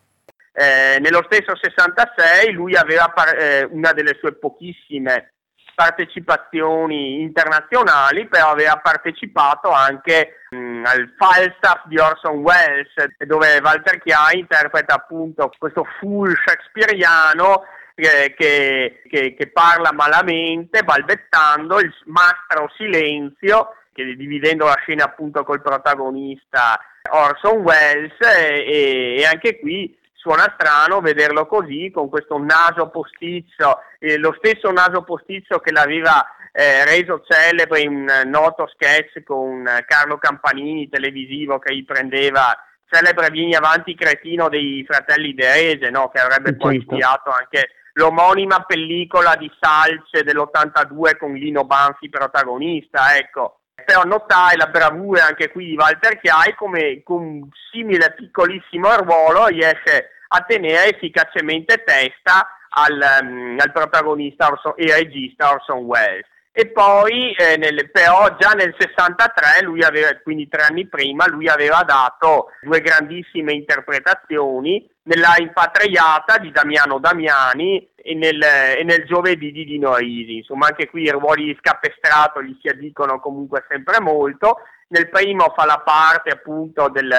Eh, 0.54 1.00
nello 1.00 1.22
stesso 1.26 1.56
66 1.56 2.54
lui 2.54 2.76
aveva 2.76 3.12
par- 3.14 3.38
eh, 3.38 3.64
una 3.70 3.92
delle 3.92 4.18
sue 4.20 4.34
pochissime 4.34 5.34
partecipazioni 5.76 7.22
internazionali, 7.22 8.28
però 8.28 8.52
aveva 8.52 8.78
partecipato 8.78 9.70
anche 9.70 10.46
mh, 10.50 10.84
al 10.86 11.14
Falstaff 11.18 11.86
di 11.86 12.00
Orson 12.00 12.38
Welles, 12.38 12.94
dove 13.28 13.60
Walter 13.62 14.02
Chiai 14.02 14.40
interpreta 14.40 14.96
appunto 14.96 15.52
questo 15.58 15.86
full 16.00 16.34
shakespeariano 16.34 17.64
che, 17.94 18.34
che, 18.38 19.02
che, 19.10 19.36
che 19.38 19.48
parla 19.52 19.92
malamente, 19.92 20.84
balbettando, 20.84 21.80
il 21.80 21.94
mastro 22.06 22.70
silenzio, 22.76 23.70
che, 23.96 24.16
dividendo 24.16 24.66
la 24.66 24.78
scena 24.82 25.06
appunto 25.06 25.46
col 25.46 25.62
protagonista 25.62 26.78
Orson 27.10 27.60
Welles 27.60 28.20
e, 28.20 29.16
e 29.20 29.26
anche 29.26 29.58
qui 29.60 29.98
suona 30.14 30.54
strano 30.58 31.00
vederlo 31.00 31.46
così, 31.46 31.92
con 31.94 32.10
questo 32.10 32.38
naso 32.38 32.90
posticcio, 32.90 33.80
eh, 34.00 34.18
lo 34.18 34.36
stesso 34.38 34.72
naso 34.72 35.04
posticcio 35.04 35.60
che 35.60 35.72
l'aveva 35.72 36.26
eh, 36.52 36.84
reso 36.84 37.24
celebre 37.28 37.82
in 37.82 37.90
un 37.92 38.22
noto 38.26 38.68
sketch 38.68 39.24
con 39.24 39.64
Carlo 39.86 40.18
Campanini 40.18 40.90
televisivo 40.90 41.60
che 41.60 41.74
riprendeva 41.74 42.58
celebre 42.90 43.30
Vieni 43.30 43.56
avanti 43.56 43.96
cretino 43.96 44.50
dei 44.50 44.84
fratelli 44.88 45.34
De 45.34 45.78
no? 45.90 46.10
che 46.10 46.20
avrebbe 46.20 46.50
Certo. 46.50 46.66
poi 46.66 46.78
ispirato 46.78 47.30
anche 47.30 47.70
l'omonima 47.94 48.64
pellicola 48.64 49.36
di 49.36 49.50
Salce 49.60 50.24
dell'82 50.24 51.18
con 51.18 51.34
Lino 51.34 51.66
Banfi 51.66 52.10
protagonista, 52.10 53.16
ecco. 53.18 53.60
Però 53.84 54.04
notai 54.04 54.56
la 54.58 54.68
bravura 54.68 55.26
anche 55.26 55.52
qui 55.52 55.66
di 55.66 55.76
Walter 55.76 56.20
Chiai 56.20 56.56
come 56.56 57.02
con 57.04 57.22
un 57.22 57.50
simile 57.72 58.14
piccolissimo 58.14 58.96
ruolo 58.96 59.48
riesce 59.48 60.12
a 60.30 60.42
tenere 60.42 60.96
efficacemente 60.96 61.84
testa 61.84 62.48
al, 62.70 63.22
um, 63.22 63.58
al 63.60 63.72
protagonista 63.72 64.48
Orson, 64.48 64.74
e 64.78 64.92
regista 64.94 65.52
Orson 65.52 65.80
Welles. 65.80 66.26
E 66.58 66.68
poi, 66.68 67.34
eh, 67.34 67.58
nel, 67.58 67.92
però, 67.92 68.34
già 68.40 68.52
nel 68.52 68.74
63, 68.78 69.62
lui 69.64 69.84
aveva, 69.84 70.16
quindi 70.24 70.48
tre 70.48 70.62
anni 70.62 70.88
prima, 70.88 71.28
lui 71.28 71.50
aveva 71.50 71.84
dato 71.84 72.52
due 72.62 72.80
grandissime 72.80 73.52
interpretazioni 73.52 74.90
nella 75.04 75.36
Impatriata 75.38 76.38
di 76.38 76.52
Damiano 76.52 76.98
Damiani 77.00 77.86
e 77.98 78.16
nel, 78.16 78.42
e 78.42 78.84
nel 78.86 79.04
Giovedì 79.04 79.52
di 79.52 79.66
Dino 79.66 79.98
Risi. 79.98 80.38
Insomma, 80.38 80.68
anche 80.68 80.88
qui 80.88 81.02
i 81.02 81.12
ruoli 81.12 81.44
di 81.44 81.58
scappestrato 81.60 82.42
gli 82.42 82.58
si 82.62 82.70
addicono 82.70 83.20
comunque 83.20 83.66
sempre 83.68 84.00
molto. 84.00 84.60
Nel 84.88 85.10
primo 85.10 85.52
fa 85.54 85.66
la 85.66 85.82
parte 85.84 86.30
appunto 86.30 86.88
del, 86.88 87.14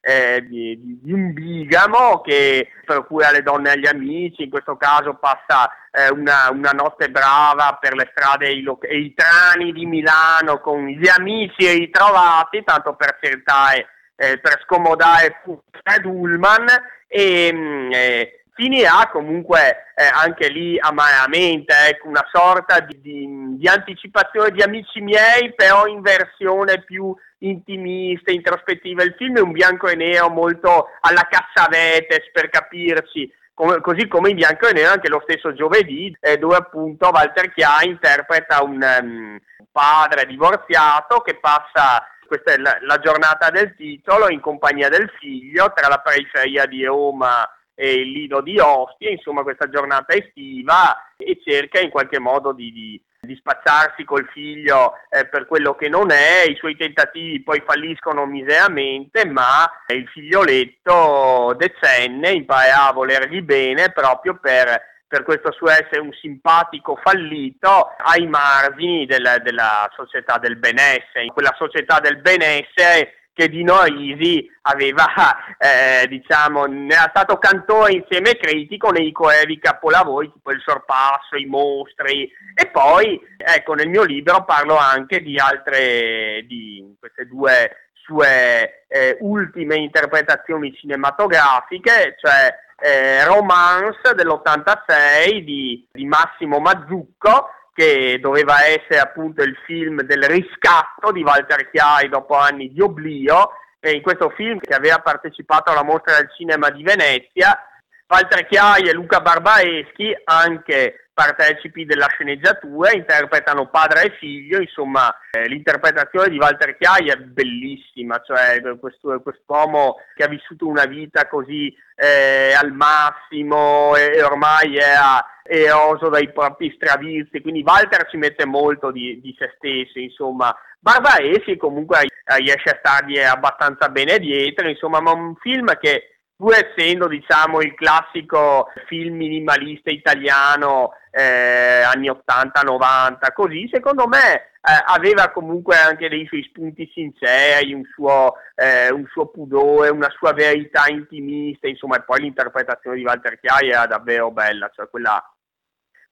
eh, 0.00 0.44
di, 0.48 0.98
di, 1.02 1.12
un 1.12 1.32
bigamo 1.32 2.20
che 2.22 2.68
procura 2.84 3.30
le 3.30 3.42
donne 3.42 3.72
agli 3.72 3.86
amici, 3.86 4.44
in 4.44 4.50
questo 4.50 4.76
caso 4.76 5.14
passa 5.14 5.70
eh, 5.90 6.10
una, 6.10 6.50
una, 6.50 6.70
notte 6.70 7.10
brava 7.10 7.76
per 7.80 7.94
le 7.94 8.10
strade 8.14 8.46
e 8.46 8.52
i, 8.52 8.62
lo- 8.62 8.80
e 8.80 8.98
i, 8.98 9.14
trani 9.14 9.72
di 9.72 9.84
Milano 9.84 10.60
con 10.60 10.86
gli 10.86 11.08
amici 11.08 11.68
ritrovati, 11.70 12.64
tanto 12.64 12.94
per 12.94 13.18
cercare, 13.20 13.88
eh, 14.16 14.38
per 14.38 14.62
scomodare 14.64 15.42
Fred 15.82 16.04
Ullman 16.04 16.66
e 17.06 18.39
eh, 18.60 18.62
finirà 18.62 19.08
comunque 19.10 19.86
eh, 19.94 20.04
anche 20.04 20.48
lì 20.48 20.78
amaramente, 20.78 21.74
ecco, 21.88 22.08
una 22.08 22.26
sorta 22.30 22.80
di, 22.80 23.00
di, 23.00 23.56
di 23.56 23.66
anticipazione 23.66 24.50
di 24.50 24.62
amici 24.62 25.00
miei, 25.00 25.54
però 25.54 25.86
in 25.86 26.02
versione 26.02 26.82
più 26.82 27.14
intimista, 27.38 28.30
introspettiva. 28.30 29.02
Il 29.02 29.14
film 29.16 29.38
è 29.38 29.40
un 29.40 29.52
bianco 29.52 29.88
e 29.88 29.94
nero 29.94 30.28
molto 30.28 30.88
alla 31.00 31.26
Cassavetes 31.28 32.30
per 32.32 32.50
capirci, 32.50 33.32
come, 33.54 33.80
così 33.80 34.06
come 34.06 34.30
in 34.30 34.36
bianco 34.36 34.68
e 34.68 34.72
nero 34.72 34.92
anche 34.92 35.08
lo 35.08 35.22
stesso 35.26 35.54
giovedì, 35.54 36.14
eh, 36.20 36.36
dove 36.36 36.56
appunto 36.56 37.08
Walter 37.08 37.52
Chiai 37.52 37.88
interpreta 37.88 38.62
un 38.62 38.82
um, 39.02 39.38
padre 39.72 40.26
divorziato 40.26 41.20
che 41.20 41.38
passa 41.38 42.04
questa 42.26 42.52
è 42.52 42.58
la, 42.58 42.78
la, 42.82 42.98
giornata 43.00 43.50
del 43.50 43.74
titolo 43.74 44.30
in 44.30 44.38
compagnia 44.40 44.88
del 44.88 45.10
figlio 45.18 45.72
tra 45.74 45.88
la 45.88 45.98
periferia 45.98 46.64
di 46.64 46.84
Roma 46.84 47.44
e 47.80 47.94
il 47.94 48.10
lido 48.10 48.42
di 48.42 48.58
Ostia, 48.58 49.08
insomma 49.08 49.42
questa 49.42 49.70
giornata 49.70 50.12
estiva 50.12 51.14
e 51.16 51.40
cerca 51.42 51.80
in 51.80 51.88
qualche 51.88 52.18
modo 52.18 52.52
di, 52.52 52.70
di 52.70 53.02
di 53.22 53.36
spacciarsi 53.36 54.04
col 54.04 54.26
figlio 54.32 54.94
eh, 55.10 55.26
per 55.26 55.46
quello 55.46 55.74
che 55.74 55.88
non 55.88 56.10
è, 56.10 56.44
i 56.48 56.56
suoi 56.56 56.74
tentativi 56.74 57.42
poi 57.42 57.62
falliscono 57.66 58.24
miseramente, 58.24 59.26
ma 59.26 59.70
il 59.88 60.08
figlioletto 60.08 61.54
decenne 61.56 62.30
imparerà 62.30 62.88
a 62.88 62.92
volergli 62.92 63.42
bene 63.42 63.92
proprio 63.92 64.38
per, 64.40 64.80
per 65.06 65.22
questo 65.22 65.52
suo 65.52 65.68
essere 65.68 66.00
un 66.00 66.12
simpatico 66.14 66.96
fallito 66.96 67.94
ai 67.98 68.26
margini 68.26 69.04
del, 69.04 69.40
della 69.44 69.90
società 69.94 70.38
del 70.38 70.56
benessere, 70.56 71.24
in 71.24 71.32
quella 71.32 71.54
società 71.58 72.00
del 72.00 72.18
benessere 72.18 73.19
che 73.32 73.48
Dino 73.48 73.82
Risi 73.84 74.48
aveva, 74.62 75.06
eh, 75.58 76.06
diciamo, 76.08 76.66
era 76.66 77.08
stato 77.10 77.38
cantore 77.38 77.92
insieme 77.92 78.36
critico 78.36 78.90
nei 78.90 79.12
coevi 79.12 79.58
capolavori 79.58 80.32
tipo 80.32 80.50
Il 80.50 80.62
Sorpasso, 80.64 81.36
I 81.36 81.46
Mostri. 81.46 82.30
E 82.54 82.66
poi, 82.68 83.20
ecco, 83.36 83.74
nel 83.74 83.88
mio 83.88 84.04
libro 84.04 84.44
parlo 84.44 84.76
anche 84.76 85.20
di 85.20 85.38
altre, 85.38 86.44
di 86.46 86.96
queste 86.98 87.26
due 87.26 87.88
sue 88.10 88.84
eh, 88.88 89.16
ultime 89.20 89.76
interpretazioni 89.76 90.74
cinematografiche, 90.74 92.16
cioè 92.18 92.52
eh, 92.80 93.24
Romance 93.24 94.14
dell'86 94.14 95.44
di, 95.44 95.86
di 95.92 96.04
Massimo 96.06 96.58
Mazzucco, 96.58 97.50
che 97.80 98.18
doveva 98.20 98.66
essere 98.66 98.98
appunto 98.98 99.42
il 99.42 99.56
film 99.64 100.02
del 100.02 100.24
riscatto 100.24 101.12
di 101.12 101.22
Walter 101.22 101.70
Chiari 101.70 102.10
dopo 102.10 102.36
anni 102.36 102.70
di 102.70 102.82
oblio, 102.82 103.52
e 103.80 103.92
in 103.92 104.02
questo 104.02 104.28
film 104.36 104.58
che 104.58 104.74
aveva 104.74 104.98
partecipato 104.98 105.70
alla 105.70 105.82
mostra 105.82 106.16
del 106.16 106.30
cinema 106.36 106.68
di 106.68 106.82
Venezia, 106.82 107.58
Walter 108.06 108.46
Chiari 108.46 108.90
e 108.90 108.92
Luca 108.92 109.22
Barbareschi, 109.22 110.14
anche 110.24 111.09
partecipi 111.20 111.84
della 111.84 112.08
sceneggiatura, 112.08 112.92
interpretano 112.92 113.68
padre 113.68 114.04
e 114.04 114.16
figlio, 114.18 114.58
insomma 114.58 115.14
eh, 115.30 115.46
l'interpretazione 115.48 116.30
di 116.30 116.38
Walter 116.38 116.78
Chiari 116.78 117.10
è 117.10 117.16
bellissima, 117.16 118.22
cioè 118.24 118.62
questo, 118.78 119.20
quest'uomo 119.20 119.96
che 120.14 120.24
ha 120.24 120.28
vissuto 120.28 120.66
una 120.66 120.86
vita 120.86 121.28
così 121.28 121.76
eh, 121.94 122.54
al 122.54 122.72
massimo 122.72 123.94
e, 123.96 124.16
e 124.16 124.22
ormai 124.22 124.76
è 124.76 124.94
a, 124.96 125.22
eroso 125.42 126.08
dai 126.08 126.32
propri 126.32 126.72
stravizi, 126.74 127.42
quindi 127.42 127.62
Walter 127.66 128.08
ci 128.08 128.16
mette 128.16 128.46
molto 128.46 128.90
di, 128.90 129.20
di 129.20 129.36
se 129.38 129.52
stesso, 129.56 129.98
insomma. 129.98 130.56
Barbareschi 130.82 131.58
comunque 131.58 132.06
riesce 132.38 132.70
a 132.70 132.78
stargli 132.78 133.18
abbastanza 133.18 133.90
bene 133.90 134.18
dietro, 134.18 134.66
insomma, 134.66 135.00
ma 135.00 135.12
un 135.12 135.34
film 135.36 135.76
che 135.78 136.09
pur 136.40 136.54
essendo 136.54 137.06
diciamo 137.06 137.60
il 137.60 137.74
classico 137.74 138.68
film 138.86 139.16
minimalista 139.16 139.90
italiano 139.90 140.92
eh, 141.10 141.82
anni 141.82 142.08
80-90 142.08 143.32
così 143.34 143.68
secondo 143.70 144.08
me 144.08 144.32
eh, 144.32 144.82
aveva 144.86 145.30
comunque 145.32 145.76
anche 145.76 146.08
dei 146.08 146.26
suoi 146.26 146.42
spunti 146.44 146.90
sinceri 146.94 147.74
un 147.74 147.82
suo, 147.92 148.36
eh, 148.54 148.90
un 148.90 149.04
suo, 149.10 149.26
pudore 149.26 149.90
una 149.90 150.08
sua 150.16 150.32
verità 150.32 150.86
intimista 150.88 151.68
insomma 151.68 151.96
e 151.96 152.04
poi 152.04 152.20
l'interpretazione 152.20 152.96
di 152.96 153.04
Walter 153.04 153.38
Chiari 153.38 153.68
era 153.68 153.84
davvero 153.84 154.30
bella 154.30 154.70
cioè 154.74 154.88
quella, 154.88 155.22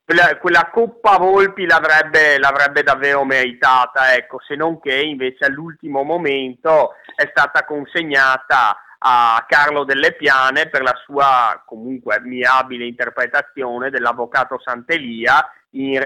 quella, 0.05 0.37
quella 0.37 0.69
Coppa 0.71 1.17
Volpi 1.17 1.65
l'avrebbe, 1.65 2.39
l'avrebbe 2.39 2.83
davvero 2.83 3.25
meritata 3.25 4.15
ecco 4.15 4.41
se 4.47 4.57
non 4.57 4.79
che 4.79 4.95
invece 4.95 5.47
all'ultimo 5.47 6.03
momento 6.03 6.97
è 7.17 7.27
stata 7.31 7.65
consegnata 7.65 8.77
a 8.99 9.45
Carlo 9.49 9.85
Delle 9.85 10.15
Piane 10.15 10.69
per 10.69 10.83
la 10.83 10.95
sua 11.05 11.63
comunque 11.65 12.17
ammirabile 12.17 12.87
interpretazione 12.87 13.91
dell'avvocato 13.91 14.61
Sant'Elia 14.61 15.51
in, 15.71 16.05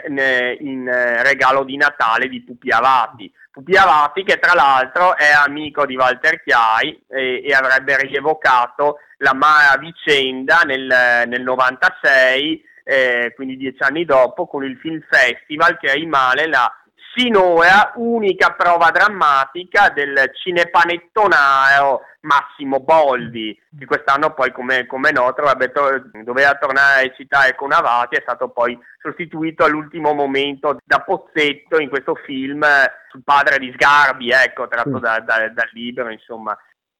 in, 0.61 0.90
regalo 1.22 1.64
di 1.64 1.76
Natale 1.76 2.28
di 2.28 2.42
Pupi 2.42 2.70
Avati. 2.70 3.33
Pupi 3.50 3.76
Avati 3.76 4.24
che 4.24 4.38
tra 4.38 4.55
l'altro 4.55 5.16
è 5.16 5.31
amico 5.31 5.87
di 5.87 5.96
Walter 5.96 6.42
Chiai 6.42 7.05
e, 7.09 7.42
e 7.44 7.52
avrebbe 7.55 7.96
rievocato 7.98 8.98
la 9.18 9.35
Mara 9.35 9.76
vicenda 9.78 10.62
nel, 10.62 11.24
nel 11.26 11.42
96, 11.42 12.64
eh, 12.85 13.33
quindi 13.35 13.57
dieci 13.57 13.83
anni 13.83 14.05
dopo, 14.05 14.46
con 14.46 14.64
il 14.64 14.76
Film 14.78 15.00
Festival 15.09 15.78
che 15.78 15.92
rimane 15.92 16.46
la 16.46 16.70
sinora 17.14 17.92
unica 17.96 18.53
prova 18.53 18.90
drammatica 18.90 19.90
del 19.90 20.31
cinepanettonaro 20.35 22.03
Massimo 22.22 22.81
Boldi, 22.81 23.59
che 23.77 23.85
quest'anno 23.85 24.33
poi 24.33 24.53
come, 24.53 24.87
come 24.87 25.11
noto 25.11 25.42
to- 25.72 26.11
doveva 26.22 26.55
tornare 26.55 27.01
a 27.01 27.03
recitare 27.03 27.55
con 27.55 27.72
Avati, 27.72 28.16
è 28.16 28.22
stato 28.22 28.48
poi 28.48 28.79
sostituito 28.98 29.64
all'ultimo 29.64 30.12
momento 30.12 30.79
da 30.85 31.01
Pozzetto 31.01 31.79
in 31.81 31.88
questo 31.88 32.14
film 32.14 32.64
sul 33.11 33.22
padre 33.25 33.59
di 33.59 33.72
Sgarbi, 33.75 34.31
ecco, 34.31 34.68
tratto 34.68 34.98
da, 34.98 35.18
da, 35.20 35.48
dal 35.48 35.70
libro, 35.72 36.11
insomma. 36.11 36.57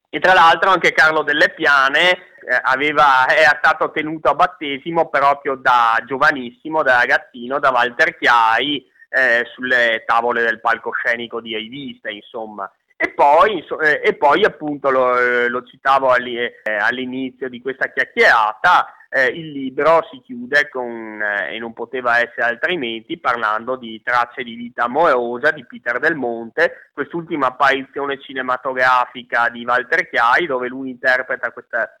E 0.09 0.19
tra 0.19 0.33
l'altro 0.33 0.69
anche 0.69 0.91
Carlo 0.91 1.23
Delle 1.23 1.53
Piane 1.53 2.11
eh, 2.11 2.59
aveva, 2.61 3.27
era 3.29 3.57
stato 3.57 3.89
tenuto 3.91 4.29
a 4.29 4.35
battesimo 4.35 5.09
proprio 5.09 5.55
da 5.55 5.99
giovanissimo, 6.05 6.83
da 6.83 6.97
ragazzino, 6.97 7.57
da 7.57 7.71
Walter 7.71 8.15
Chiai, 8.17 8.85
eh, 9.13 9.45
sulle 9.53 10.03
tavole 10.05 10.41
del 10.41 10.59
palcoscenico 10.59 11.39
di 11.39 11.55
riviste, 11.55 12.09
insomma. 12.09 12.69
E 12.95 13.09
poi, 13.09 13.57
inso- 13.57 13.79
eh, 13.79 14.01
e 14.03 14.15
poi 14.15 14.43
appunto 14.43 14.89
lo, 14.89 15.19
eh, 15.19 15.49
lo 15.49 15.63
citavo 15.63 16.09
alli- 16.09 16.37
eh, 16.37 16.75
all'inizio 16.79 17.49
di 17.49 17.61
questa 17.61 17.91
chiacchierata, 17.91 18.93
eh, 19.09 19.27
il 19.27 19.51
libro 19.51 20.07
si 20.09 20.21
chiude 20.21 20.69
con, 20.69 21.21
e 21.21 21.59
non 21.59 21.73
poteva 21.73 22.19
essere 22.19 22.43
altrimenti, 22.43 23.19
parlando 23.19 23.75
di 23.75 24.01
Tracce 24.01 24.43
di 24.43 24.55
vita 24.55 24.85
amorosa 24.85 25.51
di 25.51 25.65
Peter 25.65 25.99
Del 25.99 26.15
Monte, 26.15 26.89
quest'ultima 26.93 27.47
apparizione 27.47 28.19
cinematografica 28.19 29.49
di 29.49 29.63
Walter 29.65 30.09
Chiai, 30.09 30.47
dove 30.47 30.67
lui 30.67 30.89
interpreta 30.89 31.51
questa 31.51 31.91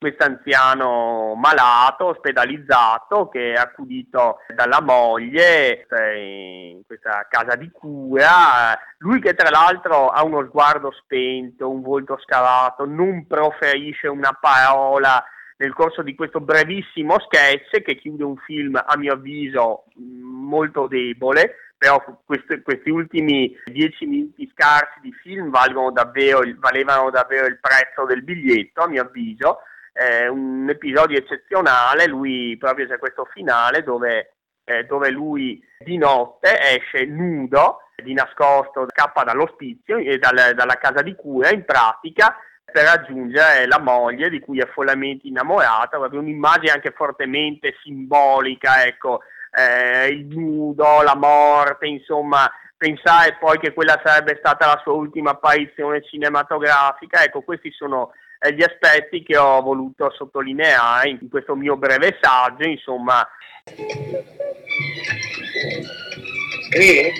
questo 0.00 0.24
anziano 0.24 1.34
malato, 1.34 2.06
ospedalizzato, 2.06 3.28
che 3.28 3.52
è 3.52 3.56
accudito 3.56 4.38
dalla 4.54 4.80
moglie 4.80 5.86
in 6.16 6.80
questa 6.86 7.26
casa 7.28 7.54
di 7.54 7.70
cura. 7.70 8.78
Lui 8.98 9.20
che 9.20 9.34
tra 9.34 9.50
l'altro 9.50 10.08
ha 10.08 10.24
uno 10.24 10.42
sguardo 10.46 10.90
spento, 10.90 11.68
un 11.68 11.82
volto 11.82 12.18
scavato, 12.22 12.86
non 12.86 13.26
proferisce 13.26 14.08
una 14.08 14.32
parola 14.40 15.22
nel 15.58 15.74
corso 15.74 16.00
di 16.00 16.14
questo 16.14 16.40
brevissimo 16.40 17.20
sketch 17.20 17.82
che 17.82 17.96
chiude 17.96 18.24
un 18.24 18.38
film 18.38 18.82
a 18.82 18.96
mio 18.96 19.12
avviso 19.12 19.84
molto 19.96 20.86
debole, 20.86 21.56
però 21.76 22.02
questi, 22.24 22.62
questi 22.62 22.88
ultimi 22.88 23.54
dieci 23.66 24.06
minuti 24.06 24.50
scarsi 24.54 25.00
di 25.02 25.12
film 25.12 25.50
valevano 25.50 25.90
davvero 25.90 26.40
il 26.40 26.56
prezzo 26.58 28.06
del 28.06 28.22
biglietto 28.22 28.80
a 28.80 28.88
mio 28.88 29.02
avviso 29.02 29.58
eh, 29.92 30.28
un 30.28 30.68
episodio 30.68 31.18
eccezionale, 31.18 32.06
lui 32.06 32.56
proprio 32.56 32.86
c'è 32.86 32.98
questo 32.98 33.26
finale 33.32 33.82
dove, 33.82 34.34
eh, 34.64 34.84
dove 34.84 35.10
lui 35.10 35.62
di 35.78 35.96
notte 35.96 36.58
esce 36.60 37.04
nudo, 37.06 37.80
di 38.02 38.14
nascosto, 38.14 38.86
scappa 38.88 39.24
dall'ospizio 39.24 39.98
e 39.98 40.18
dal, 40.18 40.54
dalla 40.54 40.78
casa 40.78 41.02
di 41.02 41.14
cura 41.14 41.50
in 41.50 41.64
pratica 41.64 42.36
per 42.70 42.84
raggiungere 42.84 43.66
la 43.66 43.80
moglie 43.80 44.30
di 44.30 44.40
cui 44.40 44.60
è 44.60 44.66
follemente 44.68 45.26
innamorata, 45.26 45.98
proprio 45.98 46.20
un'immagine 46.20 46.72
anche 46.72 46.92
fortemente 46.92 47.74
simbolica, 47.82 48.84
ecco, 48.84 49.20
eh, 49.50 50.08
il 50.08 50.26
nudo, 50.26 51.02
la 51.02 51.16
morte, 51.16 51.86
insomma, 51.86 52.50
pensare 52.76 53.36
poi 53.38 53.58
che 53.58 53.72
quella 53.72 54.00
sarebbe 54.02 54.36
stata 54.38 54.66
la 54.66 54.80
sua 54.82 54.92
ultima 54.92 55.32
apparizione 55.32 56.02
cinematografica, 56.02 57.22
ecco, 57.24 57.42
questi 57.42 57.70
sono 57.72 58.12
eh, 58.40 58.54
gli 58.54 58.62
aspetti 58.62 59.22
che 59.22 59.36
ho 59.36 59.60
voluto 59.60 60.10
sottolineare 60.16 61.10
in 61.10 61.28
questo 61.28 61.54
mio 61.54 61.76
breve 61.76 62.18
saggio, 62.20 62.66
insomma. 62.66 63.28
Scrivi? 66.68 67.12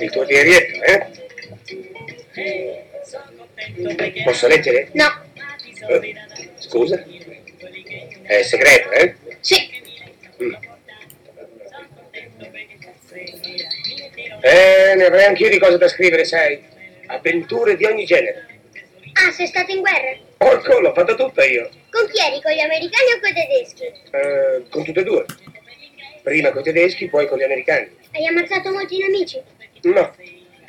Il 0.00 0.10
tuo 0.10 0.24
diarietto, 0.24 0.82
eh? 0.82 1.22
Posso 4.24 4.46
leggere? 4.46 4.90
No. 4.92 5.22
Eh, 5.88 6.14
scusa? 6.56 7.02
È 8.22 8.42
segreto, 8.42 8.90
eh? 8.90 9.16
Sì. 9.40 9.82
Mm. 10.42 10.54
Eh, 14.42 14.94
ne 14.96 15.04
avrei 15.06 15.24
anch'io 15.24 15.48
di 15.48 15.58
cose 15.58 15.78
da 15.78 15.88
scrivere, 15.88 16.24
sai 16.24 16.72
avventure 17.14 17.76
di 17.76 17.84
ogni 17.84 18.04
genere. 18.04 18.46
Ah, 19.14 19.30
sei 19.30 19.46
stato 19.46 19.70
in 19.70 19.80
guerra? 19.80 20.16
Porco, 20.36 20.80
l'ho 20.80 20.92
fatto 20.92 21.14
tutta 21.14 21.44
io. 21.44 21.70
Con 21.90 22.08
chi 22.08 22.20
eri? 22.20 22.40
Con 22.42 22.52
gli 22.52 22.60
americani 22.60 23.12
o 23.12 23.20
con 23.20 23.30
i 23.30 23.34
tedeschi? 23.34 23.84
Eh, 23.84 24.68
con 24.68 24.84
tutte 24.84 25.00
e 25.00 25.04
due. 25.04 25.24
Prima 26.22 26.50
con 26.50 26.60
i 26.60 26.64
tedeschi, 26.64 27.08
poi 27.08 27.26
con 27.28 27.38
gli 27.38 27.42
americani. 27.42 27.96
Hai 28.12 28.26
ammazzato 28.26 28.70
molti 28.72 28.98
nemici? 28.98 29.40
No, 29.82 30.14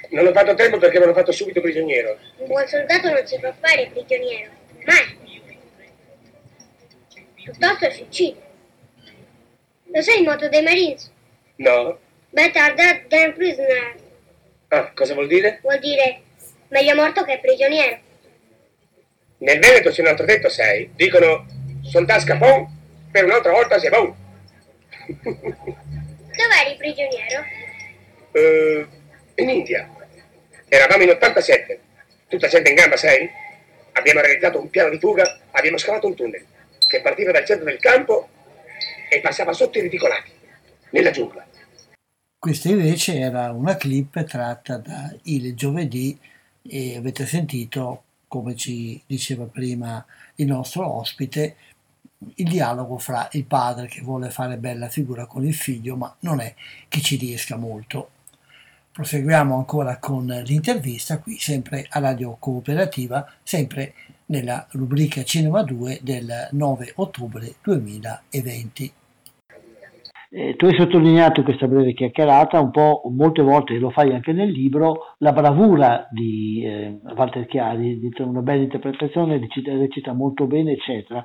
non 0.09 0.27
ho 0.27 0.31
fatto 0.33 0.53
tempo 0.53 0.77
perché 0.77 0.97
mi 0.97 1.05
hanno 1.05 1.13
fatto 1.13 1.31
subito 1.31 1.61
prigioniero. 1.61 2.17
Un 2.37 2.47
buon 2.47 2.67
soldato 2.67 3.09
non 3.09 3.25
si 3.25 3.39
può 3.39 3.53
fare 3.59 3.89
prigioniero. 3.91 4.51
Mai. 4.85 5.43
Piuttosto 7.35 7.91
si 7.91 8.01
uccide. 8.01 8.39
Lo 9.85 10.01
sai 10.01 10.19
il 10.19 10.23
motto 10.27 10.49
dei 10.49 10.61
Marines? 10.61 11.11
No. 11.57 11.97
Better 12.29 12.73
dead 12.75 13.07
than 13.07 13.33
prisoner. 13.33 13.95
Ah, 14.67 14.91
cosa 14.93 15.13
vuol 15.13 15.27
dire? 15.27 15.59
Vuol 15.61 15.79
dire 15.79 16.21
meglio 16.69 16.95
morto 16.95 17.23
che 17.23 17.39
prigioniero. 17.39 17.99
Nel 19.37 19.59
Veneto 19.59 19.89
c'è 19.89 20.01
un 20.01 20.07
altro 20.07 20.25
detto, 20.25 20.49
sai. 20.49 20.89
Dicono 20.95 21.45
soldat 21.83 22.21
scapon, 22.21 22.67
per 23.11 23.25
un'altra 23.25 23.51
volta 23.51 23.77
si 23.77 23.89
bon. 23.89 24.15
Dove 25.23 26.65
eri 26.65 26.75
prigioniero? 26.77 27.43
Uh, 28.31 28.87
in 29.35 29.49
India. 29.49 29.89
Eravamo 30.67 31.03
in 31.03 31.09
87. 31.09 31.79
Tutta 32.27 32.47
gente 32.47 32.69
in 32.69 32.75
gamba, 32.75 32.97
sai? 32.97 33.29
Abbiamo 33.93 34.21
realizzato 34.21 34.59
un 34.59 34.69
piano 34.69 34.89
di 34.89 34.99
fuga, 34.99 35.39
abbiamo 35.51 35.77
scavato 35.77 36.07
un 36.07 36.15
tunnel 36.15 36.45
che 36.87 37.01
partiva 37.01 37.31
dal 37.31 37.45
centro 37.45 37.65
del 37.65 37.79
campo 37.79 38.29
e 39.09 39.19
passava 39.21 39.53
sotto 39.53 39.77
i 39.77 39.81
reticolati, 39.81 40.31
nella 40.91 41.11
giungla. 41.11 41.45
Questa 42.37 42.69
invece 42.69 43.19
era 43.19 43.51
una 43.51 43.75
clip 43.75 44.23
tratta 44.23 44.77
da 44.77 45.15
Il 45.23 45.55
giovedì 45.55 46.17
e 46.67 46.97
avete 46.97 47.25
sentito, 47.25 48.03
come 48.27 48.55
ci 48.55 49.01
diceva 49.05 49.45
prima 49.45 50.03
il 50.35 50.47
nostro 50.47 50.91
ospite, 50.91 51.55
il 52.35 52.49
dialogo 52.49 52.97
fra 52.97 53.27
il 53.33 53.45
padre 53.45 53.87
che 53.87 54.01
vuole 54.01 54.29
fare 54.29 54.57
bella 54.57 54.89
figura 54.89 55.25
con 55.25 55.45
il 55.45 55.53
figlio, 55.53 55.95
ma 55.95 56.13
non 56.21 56.39
è 56.39 56.53
che 56.87 57.01
ci 57.01 57.17
riesca 57.17 57.55
molto. 57.55 58.09
Proseguiamo 58.91 59.55
ancora 59.55 59.97
con 59.97 60.25
l'intervista 60.25 61.19
qui 61.19 61.37
sempre 61.37 61.85
a 61.89 61.99
Radio 61.99 62.37
Cooperativa, 62.39 63.29
sempre 63.43 63.93
nella 64.27 64.65
rubrica 64.71 65.23
Cinema 65.23 65.61
2 65.63 65.99
del 66.01 66.47
9 66.51 66.93
ottobre 66.95 67.55
2020. 67.61 68.93
Eh, 70.37 70.57
tu 70.57 70.65
hai 70.65 70.75
sottolineato 70.75 71.39
in 71.39 71.45
questa 71.45 71.65
breve 71.65 71.93
chiacchierata 71.93 72.59
un 72.59 72.69
po', 72.69 73.03
molte 73.05 73.41
volte 73.41 73.77
lo 73.77 73.89
fai 73.89 74.13
anche 74.13 74.33
nel 74.33 74.49
libro, 74.49 75.15
la 75.19 75.31
bravura 75.31 76.09
di 76.11 76.61
eh, 76.61 76.99
Walter 77.15 77.45
Chiari, 77.45 77.99
di 77.99 78.13
una 78.17 78.41
bella 78.41 78.63
interpretazione, 78.63 79.39
recita, 79.39 79.71
recita 79.71 80.11
molto 80.11 80.45
bene, 80.45 80.73
eccetera. 80.73 81.23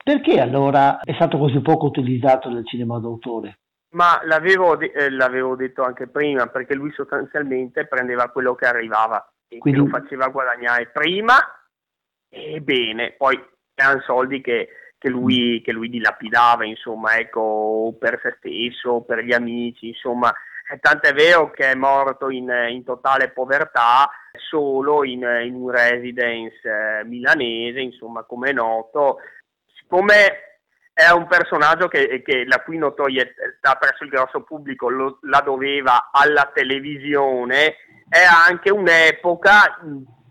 Perché 0.00 0.40
allora 0.40 1.00
è 1.00 1.12
stato 1.14 1.36
così 1.36 1.60
poco 1.62 1.86
utilizzato 1.86 2.48
nel 2.48 2.64
cinema 2.64 3.00
d'autore? 3.00 3.58
Ma 3.94 4.20
l'avevo, 4.22 4.76
de- 4.76 4.92
eh, 4.94 5.10
l'avevo 5.10 5.56
detto 5.56 5.82
anche 5.82 6.06
prima, 6.06 6.46
perché 6.46 6.76
lui 6.76 6.92
sostanzialmente 6.92 7.88
prendeva 7.88 8.28
quello 8.28 8.54
che 8.54 8.66
arrivava 8.66 9.32
e 9.48 9.58
Quindi... 9.58 9.80
lo 9.80 9.86
faceva 9.86 10.28
guadagnare 10.28 10.90
prima 10.92 11.34
e 12.30 12.60
bene, 12.60 13.16
poi 13.18 13.36
erano 13.74 14.00
soldi 14.02 14.40
che 14.40 14.68
che 15.04 15.10
lui, 15.10 15.60
che 15.62 15.70
lui 15.70 15.90
dilapidava, 15.90 16.64
insomma, 16.64 17.18
ecco, 17.18 17.94
per 17.98 18.18
se 18.22 18.36
stesso, 18.38 19.02
per 19.02 19.18
gli 19.18 19.34
amici, 19.34 19.88
insomma, 19.88 20.32
tant'è 20.80 21.12
vero 21.12 21.50
che 21.50 21.72
è 21.72 21.74
morto 21.74 22.30
in, 22.30 22.50
in 22.70 22.84
totale 22.84 23.28
povertà 23.28 24.08
solo 24.48 25.04
in, 25.04 25.20
in 25.44 25.56
un 25.56 25.68
residence 25.68 26.56
eh, 26.62 27.04
milanese, 27.04 27.80
insomma, 27.80 28.22
come 28.22 28.48
è 28.48 28.52
noto, 28.54 29.18
siccome 29.76 30.62
è 30.94 31.10
un 31.10 31.26
personaggio 31.26 31.86
che, 31.86 32.22
che, 32.24 32.46
la 32.46 32.62
cui 32.62 32.78
notorietà 32.78 33.74
presso 33.78 34.04
il 34.04 34.10
grosso 34.10 34.40
pubblico 34.40 34.88
lo, 34.88 35.18
la 35.24 35.42
doveva 35.44 36.08
alla 36.12 36.50
televisione, 36.54 37.76
è 38.08 38.24
anche 38.24 38.70
un'epoca, 38.70 39.80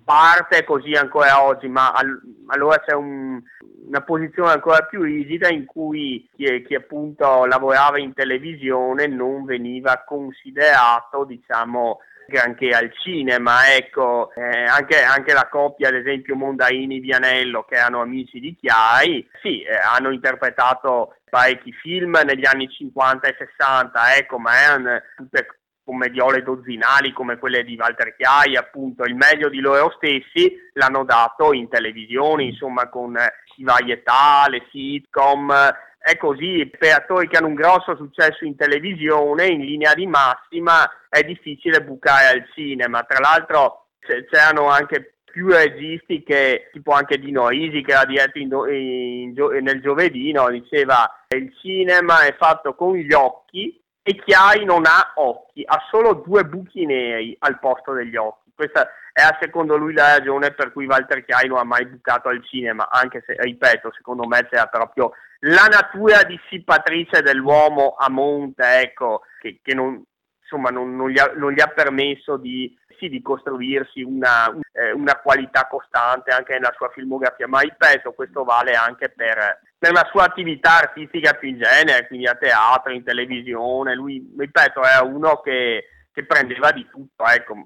parte 0.04 0.64
così 0.64 0.92
ancora 0.94 1.44
oggi, 1.44 1.68
ma 1.68 1.92
all, 1.92 2.20
allora 2.48 2.80
c'è 2.80 2.94
un, 2.94 3.42
una 3.88 4.02
posizione 4.02 4.52
ancora 4.52 4.84
più 4.84 5.02
rigida 5.02 5.50
in 5.50 5.66
cui 5.66 6.28
chi, 6.36 6.64
chi, 6.64 6.76
appunto 6.76 7.46
lavorava 7.46 8.00
in 8.00 8.14
televisione 8.14 9.08
non 9.08 9.46
veniva 9.46 10.04
considerato, 10.06 11.26
diciamo, 11.26 12.00
granché 12.28 12.70
al 12.70 12.92
cinema. 12.94 13.74
Ecco, 13.76 14.32
eh, 14.36 14.64
anche, 14.64 15.02
anche, 15.02 15.34
la 15.34 15.48
coppia, 15.50 15.90
ad 15.90 15.96
esempio, 15.96 16.36
Mondaini-Vianello, 16.36 17.64
che 17.64 17.76
erano 17.76 18.02
amici 18.02 18.40
di 18.40 18.56
Chiari, 18.56 19.28
sì, 19.42 19.62
eh, 19.62 19.76
hanno 19.76 20.12
interpretato 20.12 21.16
parecchi 21.30 21.72
film 21.72 22.20
negli 22.24 22.46
anni 22.46 22.70
50 22.70 23.28
e 23.28 23.36
60, 23.38 24.16
ecco, 24.16 24.38
ma 24.38 24.60
erano 24.60 25.02
tutte 25.16 25.48
commediole 25.84 26.44
dozzinali 26.44 27.12
come 27.12 27.38
quelle 27.38 27.64
di 27.64 27.76
Walter 27.76 28.16
Chiai, 28.16 28.56
appunto, 28.56 29.04
il 29.04 29.16
meglio 29.16 29.50
di 29.50 29.60
loro 29.60 29.94
stessi 29.98 30.56
l'hanno 30.74 31.04
dato 31.04 31.54
in 31.54 31.70
televisione, 31.70 32.44
insomma, 32.44 32.90
con 32.90 33.18
i 33.58 33.64
varietà, 33.64 34.46
le 34.50 34.66
sitcom, 34.72 35.54
è 35.98 36.18
così, 36.18 36.70
per 36.78 36.96
attori 36.96 37.28
che 37.28 37.38
hanno 37.38 37.48
un 37.48 37.54
grosso 37.54 37.96
successo 37.96 38.44
in 38.44 38.56
televisione, 38.56 39.48
in 39.48 39.62
linea 39.62 39.94
di 39.94 40.06
massima, 40.06 40.90
è 41.08 41.22
difficile 41.24 41.82
bucare 41.82 42.28
al 42.28 42.46
cinema. 42.54 43.04
Tra 43.04 43.20
l'altro 43.20 43.88
c'erano 44.30 44.68
anche 44.68 45.14
più 45.24 45.48
registi 45.48 46.22
che, 46.22 46.70
tipo 46.72 46.92
anche 46.92 47.18
Dino 47.18 47.50
Isi, 47.50 47.82
che 47.82 47.94
era 47.94 48.06
diretto 48.06 48.38
in, 48.38 48.52
in, 48.70 49.34
in, 49.36 49.64
nel 49.64 49.82
giovedì, 49.82 50.32
no? 50.32 50.50
diceva 50.50 51.10
il 51.30 51.52
cinema 51.60 52.26
è 52.26 52.36
fatto 52.36 52.76
con 52.76 52.96
gli 52.96 53.14
occhi 53.14 53.82
e 54.04 54.16
Chiai 54.16 54.66
non 54.66 54.86
ha 54.86 55.14
occhi, 55.16 55.64
ha 55.66 55.82
solo 55.90 56.14
due 56.16 56.44
buchi 56.44 56.86
neri 56.86 57.36
al 57.40 57.58
posto 57.60 57.94
degli 57.94 58.18
occhi. 58.18 58.52
Questa 58.54 58.88
è 59.14 59.22
secondo 59.40 59.78
lui 59.78 59.94
la 59.94 60.18
ragione 60.18 60.52
per 60.52 60.74
cui 60.74 60.86
Walter 60.86 61.24
Chiai 61.24 61.48
non 61.48 61.60
ha 61.60 61.64
mai 61.64 61.86
bucato 61.86 62.28
al 62.28 62.44
cinema, 62.46 62.90
anche 62.90 63.24
se, 63.26 63.36
ripeto, 63.38 63.92
secondo 63.96 64.28
me 64.28 64.46
c'era 64.50 64.68
proprio 64.68 65.14
la 65.46 65.66
natura 65.66 66.24
dissipatrice 66.24 67.22
dell'uomo 67.22 67.96
a 67.98 68.10
monte, 68.10 68.64
ecco, 68.82 69.22
che, 69.40 69.60
che 69.64 69.74
non, 69.74 70.04
insomma 70.42 70.70
non, 70.70 70.96
non, 70.96 71.10
gli 71.10 71.20
ha, 71.20 71.32
non, 71.36 71.52
gli 71.54 71.62
ha, 71.62 71.68
permesso 71.68 72.38
di, 72.38 72.78
sì, 72.98 73.08
di 73.08 73.22
costruirsi 73.22 74.02
una, 74.02 74.54
eh, 74.74 74.92
una, 74.92 75.16
qualità 75.20 75.68
costante 75.68 76.32
anche 76.32 76.54
nella 76.54 76.74
sua 76.76 76.90
filmografia, 76.90 77.48
ma 77.48 77.60
ripeto, 77.60 78.14
questo 78.14 78.44
vale 78.44 78.74
anche 78.74 79.10
per, 79.10 79.60
per 79.84 79.92
la 79.92 80.08
sua 80.10 80.24
attività 80.24 80.78
artistica 80.78 81.34
più 81.34 81.50
in 81.50 81.58
genere, 81.58 82.08
quindi 82.08 82.26
a 82.26 82.36
teatro, 82.36 82.94
in 82.94 83.04
televisione, 83.04 83.96
lui, 83.96 84.34
ripeto, 84.38 84.80
è 84.82 85.02
uno 85.02 85.42
che, 85.44 85.84
che 86.14 86.26
prendeva 86.26 86.72
di 86.72 86.88
tutto, 86.90 87.26
ecco. 87.26 87.66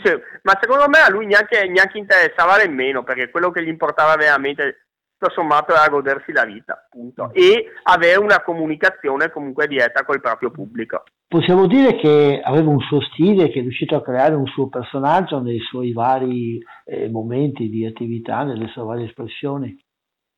se, 0.00 0.22
ma 0.42 0.56
secondo 0.60 0.88
me 0.88 1.00
a 1.00 1.10
lui 1.10 1.26
neanche, 1.26 1.66
neanche 1.66 1.98
interessava 1.98 2.58
nemmeno, 2.58 3.02
perché 3.02 3.30
quello 3.30 3.50
che 3.50 3.64
gli 3.64 3.68
importava 3.68 4.14
veramente 4.14 4.86
tutto 5.18 5.32
sommato 5.32 5.72
era 5.72 5.88
godersi 5.88 6.30
la 6.30 6.44
vita, 6.44 6.86
appunto, 6.86 7.30
e 7.32 7.72
avere 7.82 8.20
una 8.20 8.42
comunicazione 8.42 9.32
comunque 9.32 9.66
diretta 9.66 10.04
col 10.04 10.20
proprio 10.20 10.52
pubblico. 10.52 11.02
Possiamo 11.26 11.66
dire 11.66 11.96
che 11.96 12.40
aveva 12.44 12.70
un 12.70 12.78
suo 12.78 13.00
stile, 13.00 13.48
che 13.48 13.58
è 13.58 13.62
riuscito 13.62 13.96
a 13.96 14.02
creare 14.04 14.36
un 14.36 14.46
suo 14.46 14.68
personaggio 14.68 15.40
nei 15.40 15.58
suoi 15.58 15.92
vari 15.92 16.62
eh, 16.84 17.08
momenti 17.08 17.68
di 17.68 17.84
attività, 17.84 18.44
nelle 18.44 18.68
sue 18.68 18.84
varie 18.84 19.06
espressioni? 19.06 19.76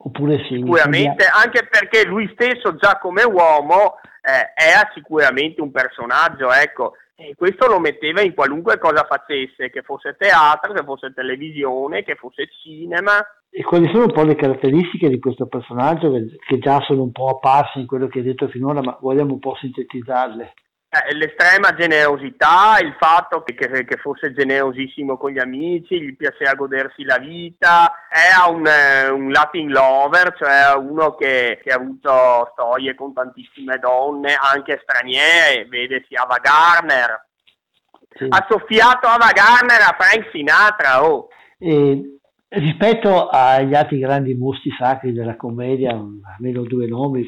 Oppure 0.01 0.39
sì? 0.49 0.55
Sicuramente, 0.55 1.25
anche 1.27 1.67
perché 1.69 2.07
lui 2.07 2.29
stesso 2.33 2.77
già 2.77 2.99
come 2.99 3.25
uomo 3.25 3.97
eh, 4.23 4.53
era 4.55 4.91
sicuramente 4.95 5.61
un 5.61 5.73
personaggio, 5.73 6.53
ecco, 6.53 6.95
e 7.17 7.35
questo 7.35 7.67
lo 7.67 7.81
metteva 7.81 8.21
in 8.21 8.33
qualunque 8.33 8.79
cosa 8.79 9.05
facesse, 9.05 9.71
che 9.71 9.83
fosse 9.83 10.15
teatro, 10.17 10.73
che 10.73 10.85
fosse 10.85 11.13
televisione, 11.13 12.05
che 12.05 12.15
fosse 12.15 12.49
cinema. 12.63 13.19
E 13.51 13.65
quali 13.65 13.89
sono 13.89 14.05
un 14.05 14.13
po' 14.13 14.23
le 14.23 14.37
caratteristiche 14.37 15.09
di 15.09 15.19
questo 15.19 15.47
personaggio 15.47 16.13
che 16.47 16.59
già 16.59 16.81
sono 16.83 17.03
un 17.03 17.11
po' 17.11 17.29
apparse 17.29 17.81
in 17.81 17.87
quello 17.87 18.07
che 18.07 18.19
hai 18.19 18.25
detto 18.25 18.47
finora, 18.47 18.81
ma 18.81 18.97
vogliamo 19.01 19.33
un 19.33 19.41
po' 19.41 19.57
sintetizzarle? 19.57 20.55
Eh, 20.91 21.15
l'estrema 21.15 21.75
generosità, 21.75 22.79
il 22.81 22.97
fatto 22.99 23.43
che, 23.43 23.53
che, 23.55 23.85
che, 23.85 23.97
fosse 23.99 24.33
generosissimo 24.33 25.19
con 25.19 25.31
gli 25.33 25.39
amici, 25.39 26.01
gli 26.01 26.17
piaceva 26.17 26.55
godersi 26.55 27.05
la 27.05 27.19
vita, 27.19 28.09
è 28.09 28.49
un, 28.49 28.67
eh, 28.67 29.11
un 29.11 29.31
Latin 29.31 29.71
lover, 29.71 30.35
cioè 30.39 30.75
uno 30.79 31.15
che, 31.15 31.61
che, 31.63 31.73
ha 31.73 31.77
avuto 31.77 32.49
storie 32.53 32.95
con 32.95 33.13
tantissime 33.13 33.79
donne, 33.79 34.35
anche 34.35 34.81
straniere, 34.83 35.67
vede 35.67 36.07
sia 36.09 36.23
Ava 36.23 36.39
Garner, 36.41 37.27
sì. 38.17 38.27
ha 38.27 38.47
soffiato 38.49 39.09
Ava 39.09 39.31
Garner 39.33 39.83
a 39.83 39.95
Frank 39.99 40.31
Sinatra, 40.33 41.05
oh. 41.05 41.29
E 41.59 42.18
Rispetto 42.51 43.29
agli 43.29 43.75
altri 43.75 43.99
grandi 43.99 44.35
mostri 44.35 44.71
sacri 44.79 45.13
della 45.13 45.37
commedia, 45.37 45.91
almeno 45.91 46.63
due 46.63 46.87
nomi, 46.87 47.23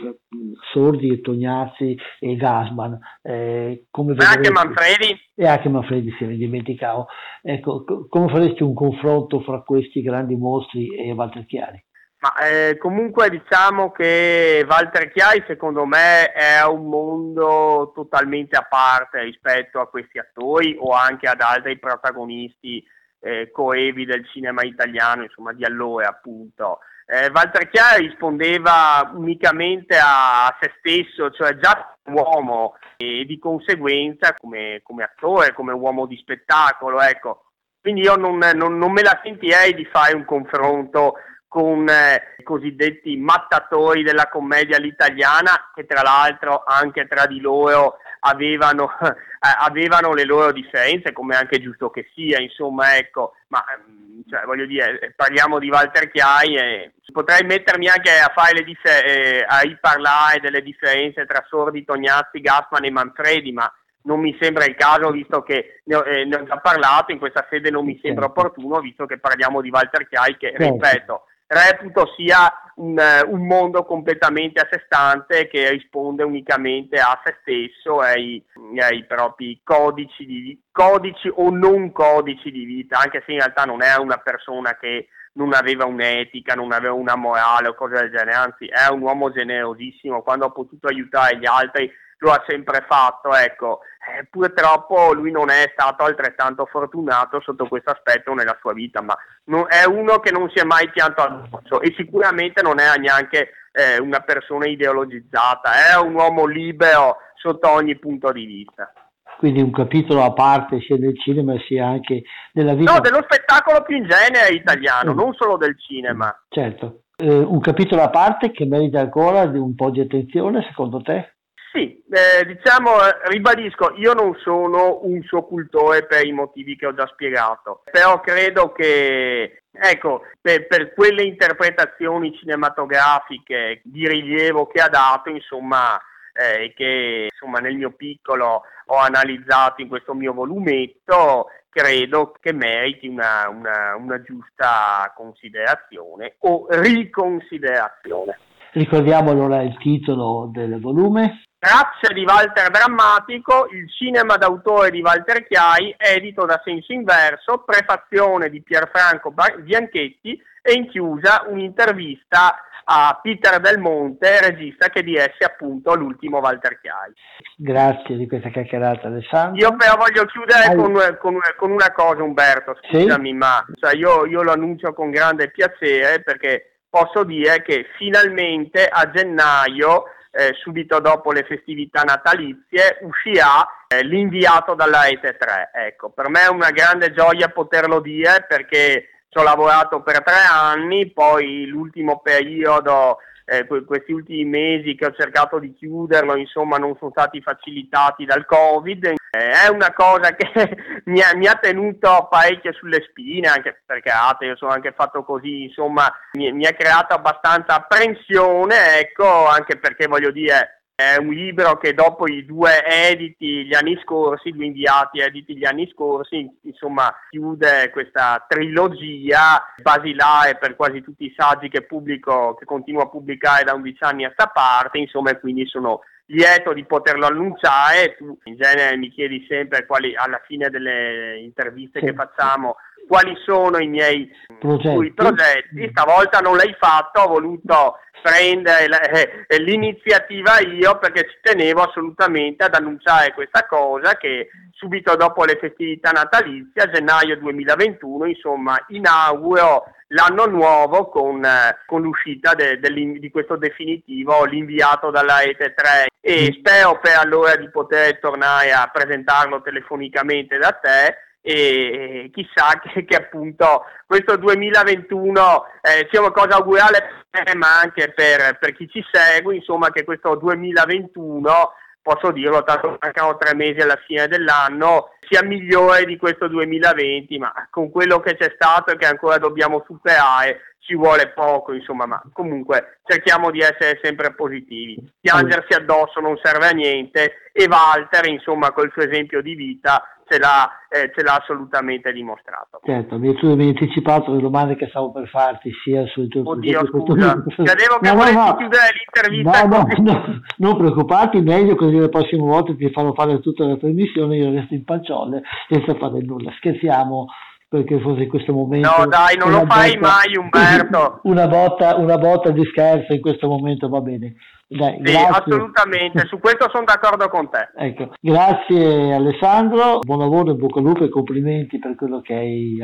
Sordi 0.73 1.13
e 1.13 1.21
Tognazzi 1.21 1.95
e 2.19 2.37
Gasman. 2.37 2.99
Eh, 3.21 3.85
come 3.91 4.15
e 4.15 4.25
anche 4.25 4.51
Manfredi. 4.51 5.15
E 5.35 5.47
anche 5.47 5.69
Manfredi, 5.69 6.15
se 6.19 6.25
ne 6.25 6.37
dimenticavo. 6.37 7.07
Ecco, 7.43 7.85
come 8.09 8.29
faresti 8.31 8.63
un 8.63 8.73
confronto 8.73 9.41
fra 9.41 9.61
questi 9.61 10.01
grandi 10.01 10.37
mostri 10.37 10.89
e 10.89 11.13
Walter 11.13 11.45
Chiari? 11.45 11.85
Ma 12.21 12.35
eh, 12.47 12.79
comunque 12.79 13.29
diciamo 13.29 13.91
che 13.93 14.65
Walter 14.67 15.11
Chiari 15.11 15.45
secondo 15.47 15.85
me 15.85 16.33
è 16.33 16.65
un 16.67 16.87
mondo 16.87 17.93
totalmente 17.95 18.57
a 18.57 18.67
parte 18.69 19.23
rispetto 19.23 19.81
a 19.81 19.89
questi 19.89 20.19
attori 20.19 20.77
o 20.79 20.93
anche 20.93 21.27
ad 21.27 21.41
altri 21.41 21.79
protagonisti 21.79 22.83
eh, 23.21 23.51
coevi 23.51 24.05
del 24.05 24.27
cinema 24.29 24.63
italiano, 24.63 25.23
insomma 25.23 25.53
di 25.53 25.65
allora 25.65 26.09
appunto. 26.09 26.81
Eh, 27.07 27.29
Walter 27.33 27.69
Chiara 27.69 27.97
rispondeva 27.97 29.11
unicamente 29.15 29.99
a 30.01 30.57
se 30.61 30.73
stesso, 30.79 31.31
cioè 31.31 31.57
già 31.57 31.97
uomo 32.05 32.77
e 32.97 33.25
di 33.25 33.39
conseguenza 33.39 34.35
come, 34.35 34.81
come 34.83 35.05
attore, 35.05 35.53
come 35.53 35.73
uomo 35.73 36.07
di 36.07 36.17
spettacolo, 36.17 37.01
ecco. 37.01 37.45
Quindi 37.81 38.03
io 38.03 38.15
non, 38.17 38.39
non, 38.39 38.77
non 38.77 38.93
me 38.93 39.03
la 39.03 39.19
sentirei 39.23 39.75
di 39.75 39.85
fare 39.87 40.15
un 40.15 40.25
confronto 40.25 41.15
con 41.51 41.89
eh, 41.89 42.37
i 42.39 42.45
cosiddetti 42.45 43.17
mattatori 43.17 44.05
della 44.05 44.29
commedia 44.29 44.77
all'italiana, 44.77 45.73
che 45.75 45.85
tra 45.85 46.01
l'altro 46.01 46.63
anche 46.65 47.09
tra 47.09 47.27
di 47.27 47.41
loro 47.41 47.97
avevano, 48.21 48.93
eh, 49.03 49.15
avevano 49.59 50.13
le 50.13 50.25
loro 50.25 50.53
differenze, 50.53 51.13
come 51.13 51.35
anche 51.35 51.61
giusto 51.61 51.91
che 51.91 52.09
sia, 52.15 52.41
insomma, 52.41 52.97
ecco, 52.97 53.35
ma 53.49 53.65
mm, 53.85 54.21
cioè, 54.29 54.45
voglio 54.45 54.65
dire, 54.65 55.13
parliamo 55.17 55.59
di 55.59 55.69
Walter 55.69 56.09
Chiai 56.09 56.57
e 56.57 56.93
potrei 57.13 57.45
mettermi 57.45 57.89
anche 57.89 58.11
a 58.11 58.31
fare 58.33 58.55
le 58.55 58.63
differ- 58.63 59.05
eh, 59.05 59.45
a 59.45 59.59
riparlare 59.59 60.39
delle 60.39 60.63
differenze 60.63 61.27
tra 61.27 61.45
Sordi, 61.49 61.85
Tognazzi, 61.85 62.41
Gassman 62.41 62.85
e 62.85 62.93
Manfredi, 62.93 63.51
ma 63.51 63.69
non 64.03 64.21
mi 64.21 64.39
sembra 64.41 64.67
il 64.67 64.77
caso, 64.77 65.11
visto 65.11 65.43
che 65.43 65.81
ne 65.87 65.97
ho, 65.97 66.05
eh, 66.05 66.25
ne 66.25 66.37
ho 66.37 66.45
già 66.45 66.59
parlato, 66.59 67.11
in 67.11 67.19
questa 67.19 67.45
sede 67.51 67.71
non 67.71 67.85
mi 67.85 67.99
sembra 68.01 68.27
certo. 68.27 68.41
opportuno, 68.41 68.79
visto 68.79 69.05
che 69.05 69.19
parliamo 69.19 69.61
di 69.61 69.71
Walter 69.71 70.07
Chiai, 70.07 70.37
che, 70.37 70.55
certo. 70.57 70.73
ripeto, 70.73 71.25
reputo 71.51 72.13
sia 72.17 72.53
un, 72.77 72.97
eh, 72.97 73.23
un, 73.23 73.45
mondo 73.45 73.85
completamente 73.85 74.61
a 74.61 74.69
sé 74.71 74.83
stante 74.87 75.49
che 75.49 75.69
risponde 75.71 76.23
unicamente 76.23 76.97
a 76.99 77.21
se 77.25 77.39
stesso 77.41 78.05
e 78.05 78.09
ai, 78.09 78.45
ai 78.79 79.05
propri 79.05 79.61
codici, 79.65 80.25
di, 80.25 80.63
codici 80.71 81.29
o 81.29 81.51
non 81.51 81.91
codici 81.91 82.53
di 82.53 82.65
vita, 82.65 83.01
anche 83.01 83.23
se 83.27 83.33
in 83.33 83.39
realtà 83.39 83.65
non 83.65 83.83
è 83.83 83.97
una 83.97 84.19
persona 84.19 84.77
che 84.79 85.09
non 85.33 85.53
aveva 85.53 85.87
un'etica, 85.87 86.55
non 86.55 86.73
aveva 86.73 86.95
una 86.95 87.17
morale 87.17 87.69
o 87.69 87.75
cose 87.75 87.95
del 87.95 88.11
genere, 88.11 88.33
anzi 88.33 88.67
è 88.67 88.89
un 88.91 89.01
uomo 89.01 89.33
generosissimo, 89.33 90.23
quando 90.23 90.47
ha 90.47 90.51
potuto 90.51 90.87
aiutare 90.87 91.37
gli 91.37 91.47
altri 91.47 91.91
lo 92.21 92.33
ha 92.33 92.45
sempre 92.47 92.85
fatto, 92.89 93.35
ecco, 93.35 93.81
eh, 94.19 94.27
purtroppo 94.31 95.13
lui 95.13 95.31
non 95.31 95.51
è 95.51 95.71
stato 95.73 96.05
altrettanto 96.05 96.67
fortunato 96.67 97.41
sotto 97.41 97.67
questo 97.67 97.91
aspetto 97.91 98.33
nella 98.35 98.57
sua 98.61 98.73
vita, 98.73 99.03
ma 99.03 99.17
non, 99.45 99.67
è 99.69 99.85
uno 99.85 100.19
che 100.19 100.31
non 100.31 100.51
si 100.51 100.61
è 100.61 100.65
mai 100.65 100.91
pianto 100.91 101.23
addosso 101.23 101.81
e 101.81 101.95
sicuramente 101.97 102.63
non 102.63 102.79
è 102.79 102.97
neanche 102.99 103.53
eh, 103.73 103.99
una 104.01 104.21
persona 104.21 104.67
ideologizzata, 104.67 105.93
è 105.93 105.99
un 105.99 106.15
uomo 106.15 106.47
libero 106.47 107.17
sotto 107.35 107.71
ogni 107.71 107.99
punto 107.99 108.33
di 108.33 108.45
vista. 108.45 108.93
Quindi 109.39 109.63
un 109.63 109.73
capitolo 109.73 110.23
a 110.23 110.33
parte 110.35 110.81
sia 110.81 110.99
del 110.99 111.19
cinema 111.19 111.55
sia 111.67 111.87
anche 111.87 112.25
della 112.53 112.75
vita. 112.75 112.93
No, 112.93 113.01
dello 113.01 113.23
spettacolo 113.23 113.83
più 113.83 113.97
in 113.97 114.07
genere 114.07 114.53
italiano, 114.55 115.15
mm. 115.15 115.17
non 115.17 115.33
solo 115.33 115.57
del 115.57 115.79
cinema. 115.81 116.31
Certo. 116.51 117.05
Eh, 117.17 117.39
un 117.39 117.61
capitolo 117.61 118.03
a 118.03 118.11
parte 118.11 118.51
che 118.51 118.67
merita 118.67 119.01
ancora 119.01 119.43
un 119.45 119.75
po' 119.75 119.89
di 119.89 120.01
attenzione, 120.01 120.63
secondo 120.69 121.01
te? 121.01 121.37
Sì, 121.73 122.03
eh, 122.11 122.45
diciamo, 122.47 122.97
ribadisco, 123.27 123.95
io 123.97 124.13
non 124.13 124.35
sono 124.43 125.01
un 125.03 125.23
suo 125.23 125.45
cultore 125.45 126.05
per 126.05 126.27
i 126.27 126.33
motivi 126.33 126.75
che 126.75 126.87
ho 126.87 126.95
già 126.95 127.07
spiegato, 127.07 127.83
però 127.89 128.19
credo 128.21 128.73
che, 128.73 129.63
ecco, 129.71 130.23
per, 130.41 130.67
per 130.67 130.93
quelle 130.95 131.23
interpretazioni 131.23 132.37
cinematografiche 132.37 133.83
di 133.85 134.09
rilievo 134.09 134.67
che 134.67 134.81
ha 134.81 134.89
dato, 134.89 135.31
insomma, 135.31 135.97
eh, 136.33 136.73
che 136.75 137.29
insomma, 137.31 137.61
nel 137.61 137.77
mio 137.77 137.93
piccolo 137.93 138.63
ho 138.87 138.97
analizzato 138.97 139.81
in 139.81 139.87
questo 139.87 140.13
mio 140.13 140.33
volumetto, 140.33 141.51
credo 141.69 142.35
che 142.41 142.53
meriti 142.53 143.07
una, 143.07 143.49
una, 143.49 143.95
una 143.95 144.21
giusta 144.23 145.13
considerazione 145.15 146.35
o 146.41 146.67
riconsiderazione. 146.69 148.39
Ricordiamo 148.73 149.31
allora 149.31 149.63
il 149.63 149.77
titolo 149.79 150.49
del 150.53 150.81
volume. 150.81 151.45
Tracce 151.59 152.15
di 152.15 152.25
Walter 152.25 152.71
Drammatico, 152.71 153.69
il 153.73 153.91
cinema 153.91 154.37
d'autore 154.37 154.91
di 154.91 155.03
Walter 155.03 155.47
Chiai, 155.47 155.95
edito 155.99 156.47
da 156.47 156.61
Senso 156.65 156.93
Inverso, 156.93 157.65
prefazione 157.67 158.49
di 158.49 158.63
Pierfranco 158.63 159.35
Bianchetti 159.63 160.41
e 160.63 160.73
in 160.73 160.89
chiusa 160.89 161.45
un'intervista 161.49 162.65
a 162.85 163.19
Peter 163.21 163.61
Del 163.61 163.79
Monte, 163.79 164.41
regista 164.41 164.89
che 164.89 165.03
diresse 165.03 165.45
appunto 165.45 165.95
l'ultimo 165.95 166.39
Walter 166.39 166.81
Chiai. 166.81 167.13
Grazie 167.57 168.17
di 168.17 168.27
questa 168.27 168.49
chiacchierata 168.49 169.09
Alessandro. 169.09 169.61
Io 169.61 169.77
però 169.77 169.97
voglio 169.97 170.25
chiudere 170.27 170.75
con, 170.75 170.93
con, 171.21 171.39
con, 171.57 171.71
una 171.73 171.93
cosa 171.93 172.23
Umberto, 172.23 172.77
scusami, 172.83 173.31
sì? 173.31 173.35
ma 173.35 173.65
cioè, 173.79 173.97
io, 173.97 174.27
io 174.27 174.43
lo 174.43 174.53
annuncio 174.53 174.93
con 174.93 175.11
grande 175.11 175.51
piacere 175.51 176.23
perché 176.23 176.70
posso 176.91 177.25
dire 177.25 177.63
che 177.63 177.87
finalmente 177.97 178.87
a 178.87 179.09
gennaio 179.11 180.05
eh, 180.33 180.55
subito 180.61 181.01
dopo 181.01 181.33
le 181.33 181.45
festività 181.45 182.03
natalizie, 182.03 182.99
uscirà 183.03 183.67
eh, 183.87 184.03
l'inviato 184.05 184.75
dalla 184.75 185.03
Rete 185.03 185.37
3. 185.37 185.71
Ecco, 185.73 186.11
per 186.11 186.29
me 186.29 186.43
è 186.43 186.49
una 186.49 186.71
grande 186.71 187.13
gioia 187.13 187.49
poterlo 187.49 188.01
dire 188.01 188.45
perché 188.47 189.09
ci 189.29 189.39
ho 189.39 189.43
lavorato 189.43 190.03
per 190.03 190.23
tre 190.23 190.43
anni, 190.51 191.11
poi 191.11 191.67
l'ultimo 191.67 192.21
periodo 192.21 193.19
eh, 193.51 193.67
questi 193.85 194.13
ultimi 194.13 194.45
mesi 194.45 194.95
che 194.95 195.07
ho 195.07 195.13
cercato 195.13 195.59
di 195.59 195.75
chiuderlo, 195.75 196.37
insomma, 196.37 196.77
non 196.77 196.95
sono 196.99 197.11
stati 197.11 197.43
facilitati 197.43 198.25
dal 198.25 198.47
Covid. 198.47 199.07
Eh, 199.07 199.51
è 199.67 199.69
una 199.69 199.93
cosa 199.93 200.37
che 200.37 200.47
mi, 201.07 201.21
ha, 201.21 201.35
mi, 201.35 201.49
ha, 201.49 201.57
tenuto 201.57 202.29
parecchio 202.31 202.73
sulle 202.73 203.05
spine, 203.09 203.49
anche 203.49 203.83
perché 203.85 204.11
ah, 204.11 204.37
io 204.41 204.55
sono 204.55 204.71
anche 204.71 204.93
fatto 204.93 205.25
così, 205.25 205.65
insomma, 205.65 206.09
mi, 206.35 206.53
mi 206.53 206.65
ha 206.65 206.73
creato 206.73 207.15
abbastanza 207.15 207.75
apprensione, 207.75 209.01
ecco, 209.01 209.49
anche 209.49 209.79
perché 209.79 210.07
voglio 210.07 210.31
dire, 210.31 210.80
È 211.01 211.17
un 211.17 211.33
libro 211.33 211.79
che 211.79 211.95
dopo 211.95 212.27
i 212.29 212.45
due 212.45 212.85
editi 212.85 213.65
gli 213.65 213.75
anni 213.75 213.99
scorsi, 214.05 214.51
due 214.51 214.67
inviati 214.67 215.21
editi 215.21 215.57
gli 215.57 215.65
anni 215.65 215.89
scorsi, 215.91 216.47
insomma 216.65 217.11
chiude 217.31 217.89
questa 217.89 218.45
trilogia 218.47 219.65
basilare 219.81 220.59
per 220.59 220.77
quasi 220.77 221.01
tutti 221.01 221.25
i 221.25 221.35
saggi 221.35 221.71
che 221.71 221.85
pubblico, 221.87 222.55
che 222.55 222.67
continuo 222.67 223.01
a 223.01 223.09
pubblicare 223.09 223.65
da 223.65 223.73
11 223.73 224.03
anni 224.03 224.25
a 224.27 224.31
sta 224.35 224.49
parte, 224.49 224.99
insomma, 224.99 225.31
e 225.31 225.41
quindi 225.41 225.67
sono 225.67 226.03
lieto 226.27 226.75
di 226.75 226.85
poterlo 226.85 227.25
annunciare. 227.25 228.17
Tu 228.19 228.39
in 228.45 228.57
genere 228.57 228.99
mi 228.99 229.09
chiedi 229.09 229.47
sempre 229.49 229.87
quali, 229.87 230.15
alla 230.15 230.43
fine 230.45 230.69
delle 230.69 231.39
interviste 231.39 232.01
che 232.01 232.13
facciamo 232.13 232.77
quali 233.11 233.35
sono 233.45 233.79
i 233.79 233.89
miei 233.89 234.31
progetti. 234.61 235.13
progetti. 235.13 235.89
Stavolta 235.91 236.39
non 236.39 236.57
l'hai 236.57 236.77
fatto, 236.79 237.23
ho 237.23 237.27
voluto 237.27 237.97
prendere 238.23 239.47
eh, 239.49 239.59
l'iniziativa 239.59 240.61
io 240.61 240.97
perché 240.99 241.23
ci 241.29 241.39
tenevo 241.43 241.83
assolutamente 241.83 242.63
ad 242.63 242.75
annunciare 242.75 243.33
questa 243.35 243.67
cosa 243.67 244.17
che 244.17 244.51
subito 244.71 245.17
dopo 245.17 245.45
le 245.45 245.59
festività 245.61 246.13
natalizie, 246.13 246.83
a 246.83 246.91
gennaio 246.91 247.37
2021, 247.39 248.27
insomma, 248.27 248.77
inauguro 248.89 249.87
l'anno 250.09 250.47
nuovo 250.47 251.09
con, 251.09 251.45
eh, 251.45 251.79
con 251.87 252.03
l'uscita 252.03 252.55
de, 252.55 252.79
de, 252.79 252.93
di 252.93 253.31
questo 253.31 253.57
definitivo, 253.57 254.45
l'inviato 254.45 255.11
dalla 255.11 255.41
Rete 255.41 255.75
3 255.75 256.07
e 256.21 256.49
mm. 256.49 256.59
spero 256.59 257.01
per 257.03 257.17
allora 257.19 257.57
di 257.57 257.69
poter 257.71 258.21
tornare 258.21 258.71
a 258.71 258.89
presentarlo 258.93 259.63
telefonicamente 259.63 260.59
da 260.59 260.71
te 260.71 261.17
e 261.43 262.31
chissà 262.33 262.79
che, 262.83 263.05
che 263.05 263.17
appunto 263.17 263.85
questo 264.07 264.37
2021 264.37 265.65
eh, 265.81 266.09
sia 266.11 266.21
una 266.21 266.33
cosa 266.33 266.57
augurale 266.57 267.27
per 267.31 267.43
me 267.47 267.55
ma 267.55 267.81
anche 267.81 268.13
per, 268.13 268.59
per 268.59 268.75
chi 268.75 268.89
ci 268.89 269.05
segue, 269.11 269.55
insomma 269.55 269.91
che 269.91 270.05
questo 270.05 270.35
2021 270.35 271.73
posso 272.03 272.33
dirlo, 272.33 272.65
tanto 272.65 272.99
mancano 273.01 273.37
tre 273.37 273.55
mesi 273.55 273.81
alla 273.81 274.01
fine 274.07 274.27
dell'anno, 274.27 275.11
sia 275.21 275.43
migliore 275.43 276.05
di 276.07 276.17
questo 276.17 276.49
2020, 276.49 277.39
ma 277.39 277.53
con 277.71 277.91
quello 277.91 278.21
che 278.21 278.37
c'è 278.37 278.53
stato 278.55 278.91
e 278.91 278.97
che 278.97 279.07
ancora 279.07 279.39
dobbiamo 279.39 279.85
superare 279.87 280.71
ci 280.81 280.95
vuole 280.97 281.29
poco, 281.29 281.73
insomma, 281.73 282.07
ma 282.07 282.23
comunque 282.33 283.01
cerchiamo 283.05 283.51
di 283.51 283.61
essere 283.61 284.01
sempre 284.03 284.33
positivi. 284.33 284.97
Piangersi 285.21 285.75
addosso 285.75 286.21
non 286.21 286.39
serve 286.43 286.69
a 286.69 286.73
niente 286.73 287.51
e 287.53 287.67
Walter, 287.69 288.27
insomma, 288.27 288.73
col 288.73 288.91
suo 288.91 289.03
esempio 289.03 289.43
di 289.43 289.55
vita 289.55 290.03
ce 290.31 290.39
l'ha, 290.39 290.71
eh, 290.89 291.11
ce 291.13 291.23
l'ha 291.25 291.35
assolutamente 291.35 292.13
dimostrato. 292.13 292.81
Certo, 292.85 293.19
mi 293.19 293.35
hai 293.35 293.69
anticipato 293.69 294.33
le 294.33 294.41
domande 294.41 294.77
che 294.77 294.87
stavo 294.89 295.11
per 295.11 295.29
farti 295.29 295.73
sia 295.83 296.07
sul 296.07 296.29
tuo 296.29 296.49
Oddio, 296.49 296.87
scusa, 296.87 297.43
credevo 297.43 297.99
che 298.01 298.09
no, 298.09 298.15
volessi 298.15 298.35
no, 298.37 298.57
chiudere 298.57 298.83
l'intervista 298.95 299.67
no, 299.67 299.87
no, 299.99 300.13
no, 300.13 300.41
non 300.59 300.77
preoccuparti, 300.77 301.41
meglio 301.41 301.75
così 301.75 301.99
le 301.99 302.09
prossime 302.09 302.43
volte 302.43 302.77
ti 302.77 302.89
farò 302.93 303.13
fare 303.13 303.41
tutta 303.41 303.65
la 303.65 303.77
trasmissione, 303.77 304.37
io 304.37 304.53
resto 304.53 304.75
in 304.75 304.85
pancione 304.85 305.43
senza 305.69 305.95
fare 305.97 306.21
nulla. 306.21 306.53
Scherziamo, 306.59 307.27
perché 307.69 308.01
fosse 308.01 308.23
in 308.23 308.29
questo 308.29 308.53
momento. 308.53 308.89
No, 308.89 309.07
dai, 309.07 309.37
non 309.37 309.51
lo 309.51 309.65
fai 309.67 309.97
botta, 309.97 310.15
mai, 310.15 310.37
Umberto. 310.37 311.21
Una 311.31 311.49
botta, 311.49 311.97
una 311.97 312.19
botta 312.19 312.51
di 312.51 312.65
scherzo 312.67 313.13
in 313.13 313.21
questo 313.21 313.49
momento 313.49 313.89
va 313.89 314.01
bene. 314.01 314.35
Dai, 314.73 315.01
sì, 315.03 315.17
assolutamente, 315.17 316.27
su 316.27 316.39
questo 316.39 316.71
sono 316.71 316.85
d'accordo 316.85 317.29
con 317.29 317.51
te. 317.51 317.71
Ecco. 317.81 318.13
Grazie 318.21 319.15
Alessandro, 319.15 319.99
buon 319.99 320.21
lavoro, 320.21 320.53
in 320.53 320.59
bocca 320.59 320.79
al 320.79 320.85
lupo 320.85 321.03
e 321.03 321.09
complimenti 321.09 321.81
per 321.81 321.97
quello 321.97 322.21
che 322.21 322.35
hai 322.35 322.79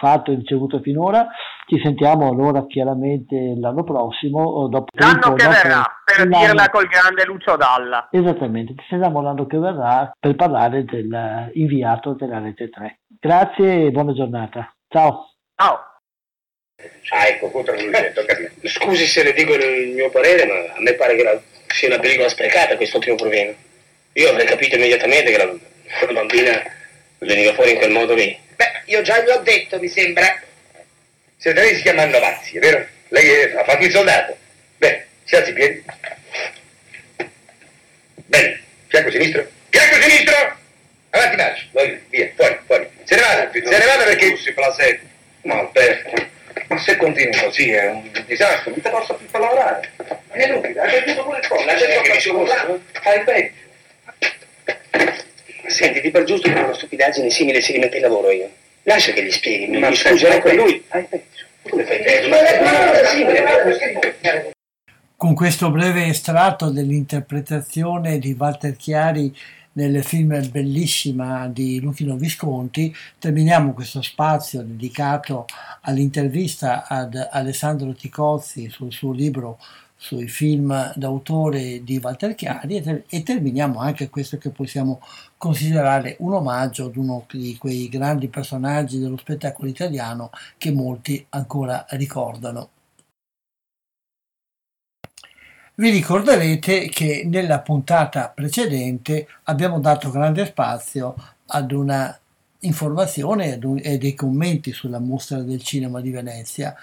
fatto 0.00 0.32
e 0.32 0.34
ricevuto 0.34 0.80
finora. 0.80 1.28
Ci 1.66 1.80
sentiamo 1.84 2.28
allora 2.28 2.66
chiaramente 2.66 3.54
l'anno 3.56 3.84
prossimo. 3.84 4.66
Dopo 4.66 4.86
l'anno 4.92 5.34
che 5.34 5.44
dopo, 5.44 5.50
verrà, 5.50 5.84
per 6.04 6.26
dirla 6.26 6.68
col 6.68 6.88
grande 6.88 7.24
Lucio 7.26 7.56
Dalla. 7.56 8.08
Esattamente, 8.10 8.74
ci 8.76 8.86
sentiamo 8.88 9.20
l'anno 9.22 9.46
che 9.46 9.58
verrà 9.58 10.10
per 10.18 10.34
parlare 10.34 10.84
dell'inviato 10.84 12.14
della 12.14 12.40
rete 12.40 12.70
3. 12.70 13.00
Grazie 13.20 13.86
e 13.86 13.90
buona 13.92 14.12
giornata. 14.14 14.74
Ciao. 14.88 15.28
Ciao. 15.54 15.89
Ah, 17.10 17.26
ecco, 17.26 17.50
contro 17.50 17.74
tocca 17.76 18.36
a 18.36 18.38
me. 18.38 18.52
Scusi 18.68 19.06
se 19.06 19.22
le 19.22 19.32
dico 19.32 19.54
il 19.54 19.88
mio 19.88 20.10
parere, 20.10 20.44
ma 20.46 20.74
a 20.74 20.80
me 20.80 20.92
pare 20.94 21.16
che 21.16 21.22
la, 21.22 21.40
sia 21.66 21.88
una 21.88 21.98
pellicola 21.98 22.28
sprecata 22.28 22.76
questo 22.76 22.98
ultimo 22.98 23.16
provino. 23.16 23.54
Io 24.12 24.28
avrei 24.30 24.46
capito 24.46 24.76
immediatamente 24.76 25.30
che 25.30 25.36
la, 25.36 25.44
la 25.44 26.12
bambina 26.12 26.62
veniva 27.18 27.54
fuori 27.54 27.72
in 27.72 27.78
quel 27.78 27.90
modo 27.90 28.14
lì. 28.14 28.38
Beh, 28.56 28.82
io 28.86 29.02
già 29.02 29.22
gli 29.22 29.28
ho 29.28 29.38
detto, 29.38 29.78
mi 29.78 29.88
sembra. 29.88 30.40
Senta, 31.36 31.60
lei 31.62 31.74
si 31.74 31.82
chiama 31.82 32.02
Anna 32.02 32.20
Mazzi, 32.20 32.58
vero? 32.58 32.86
Lei 33.08 33.28
è, 33.28 33.56
ha 33.56 33.64
fatto 33.64 33.84
il 33.84 33.90
soldato. 33.90 34.36
Beh, 34.76 35.06
si 35.24 35.36
alzi 35.36 35.50
i 35.50 35.52
piedi. 35.54 35.84
Bene, 38.26 38.62
fianco 38.86 39.10
sinistro. 39.10 39.48
Fianco 39.70 40.00
sinistro! 40.00 40.58
Avanti 41.10 41.36
marcia, 41.36 41.64
via, 42.08 42.30
fuori, 42.36 42.58
fuori. 42.66 42.88
Se 43.04 43.14
ne 43.16 43.20
vada, 43.20 43.50
se 43.52 43.60
ne 43.60 43.84
vada 43.84 44.04
perché... 44.04 44.36
Si 44.36 44.52
placete. 44.52 45.00
No, 45.42 45.60
Alberto. 45.60 46.28
Ma 46.68 46.78
se 46.78 46.96
continui 46.96 47.36
così 47.36 47.70
è 47.70 47.90
un 47.90 48.10
disastro, 48.26 48.70
non 48.70 48.80
ti 48.80 48.88
posso 48.88 49.14
più 49.14 49.26
far 49.28 49.40
lavorare. 49.40 49.92
È 50.28 50.46
inutile, 50.46 50.80
hai 50.80 50.90
perduto 50.90 51.24
pure 51.24 51.38
il 51.38 51.78
gente 51.78 52.00
che 52.00 52.12
mi 52.12 52.20
scusa, 52.20 52.80
fai 52.92 53.24
peggio. 53.24 53.68
Senti, 55.66 56.00
di 56.00 56.10
per 56.10 56.24
giusto 56.24 56.50
per 56.50 56.64
una 56.64 56.74
stupidaggine 56.74 57.30
simile 57.30 57.60
si 57.60 57.72
rimette 57.72 57.96
il 57.96 58.02
lavoro 58.02 58.30
io. 58.30 58.50
Lascia 58.82 59.12
che 59.12 59.24
gli 59.24 59.30
spieghi, 59.30 59.66
mi, 59.66 59.78
mi 59.78 59.94
scuserò 59.94 60.40
con 60.40 60.54
lui. 60.54 60.84
Fai 60.88 61.04
peggio. 61.04 61.46
Come 61.68 61.84
fai 61.84 62.02
peggio? 62.02 62.28
Ma 62.28 62.46
è 62.46 62.58
una 62.58 63.08
simile. 63.08 64.52
Con 65.16 65.34
questo 65.34 65.70
breve 65.70 66.06
estratto 66.06 66.70
dell'interpretazione 66.70 68.18
di 68.18 68.34
Walter 68.38 68.74
Chiari 68.74 69.36
nel 69.72 70.02
film 70.02 70.50
Bellissima 70.50 71.46
di 71.48 71.80
Luchino 71.80 72.16
Visconti, 72.16 72.94
terminiamo 73.18 73.72
questo 73.72 74.02
spazio 74.02 74.62
dedicato 74.62 75.44
all'intervista 75.82 76.86
ad 76.86 77.28
Alessandro 77.30 77.92
Ticozzi 77.92 78.68
sul 78.68 78.92
suo 78.92 79.12
libro 79.12 79.58
sui 79.96 80.28
film 80.28 80.92
d'autore 80.94 81.84
di 81.84 82.00
Walter 82.02 82.34
Chiari 82.34 82.76
e, 82.76 82.82
ter- 82.82 83.04
e, 83.06 83.22
terminiamo 83.22 83.80
anche 83.80 84.08
questo 84.08 84.38
che 84.38 84.48
possiamo 84.48 85.00
considerare 85.36 86.16
un 86.20 86.32
omaggio 86.32 86.86
ad 86.86 86.96
uno 86.96 87.26
di 87.30 87.56
quei 87.58 87.86
grandi 87.90 88.28
personaggi 88.28 88.98
dello 88.98 89.18
spettacolo 89.18 89.68
italiano 89.68 90.30
che 90.56 90.72
molti 90.72 91.24
ancora 91.28 91.84
ricordano. 91.90 92.79
Vi 95.80 95.88
ricorderete 95.88 96.90
che 96.90 97.22
nella 97.24 97.60
puntata 97.60 98.28
precedente 98.28 99.26
abbiamo 99.44 99.80
dato 99.80 100.10
grande 100.10 100.44
spazio 100.44 101.14
ad 101.46 101.72
una 101.72 102.14
informazione 102.58 103.58
e 103.80 103.96
dei 103.96 104.14
commenti 104.14 104.72
sulla 104.72 104.98
mostra 104.98 105.40
del 105.40 105.62
cinema 105.62 106.02
di 106.02 106.10
Venezia. 106.10 106.76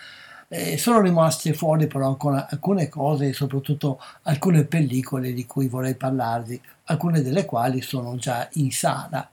Eh, 0.47 0.79
sono 0.79 0.99
rimaste 0.99 1.53
fuori 1.53 1.85
però 1.85 2.07
ancora 2.07 2.47
alcune 2.49 2.89
cose, 2.89 3.33
soprattutto 3.33 4.01
alcune 4.23 4.63
pellicole 4.63 5.31
di 5.31 5.45
cui 5.45 5.67
vorrei 5.67 5.93
parlarvi, 5.93 6.59
alcune 6.87 7.21
delle 7.21 7.45
quali 7.45 7.81
sono 7.81 8.15
già 8.17 8.47
in 8.53 8.71
sala. 8.71 9.29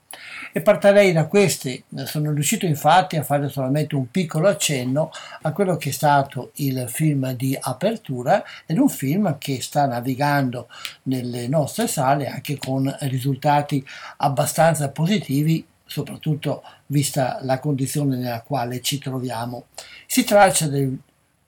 E 0.53 0.61
partirei 0.61 1.13
da 1.13 1.27
queste. 1.27 1.85
Sono 2.05 2.33
riuscito 2.33 2.67
infatti 2.67 3.17
a 3.17 3.25
fare 3.25 3.49
solamente 3.49 3.95
un 3.97 4.11
piccolo 4.11 4.49
accenno 4.49 5.11
a 5.43 5.53
quello 5.53 5.77
che 5.77 5.89
è 5.89 5.93
stato 5.93 6.53
il 6.57 6.85
film 6.89 7.33
di 7.33 7.57
apertura 7.61 8.45
ed 8.67 8.79
un 8.79 8.89
film 8.89 9.37
che 9.39 9.61
sta 9.61 9.87
navigando 9.87 10.69
nelle 11.05 11.49
nostre 11.49 11.89
sale 11.89 12.29
anche 12.29 12.57
con 12.59 12.95
risultati 13.01 13.85
abbastanza 14.19 14.91
positivi 14.91 15.67
soprattutto 15.87 16.63
vista 16.87 17.39
la 17.43 17.59
condizione 17.59 18.17
nella 18.17 18.43
quale 18.43 18.81
ci 18.81 18.99
troviamo. 18.99 19.67
Si 20.07 20.25
tratta 20.25 20.67
del 20.67 20.97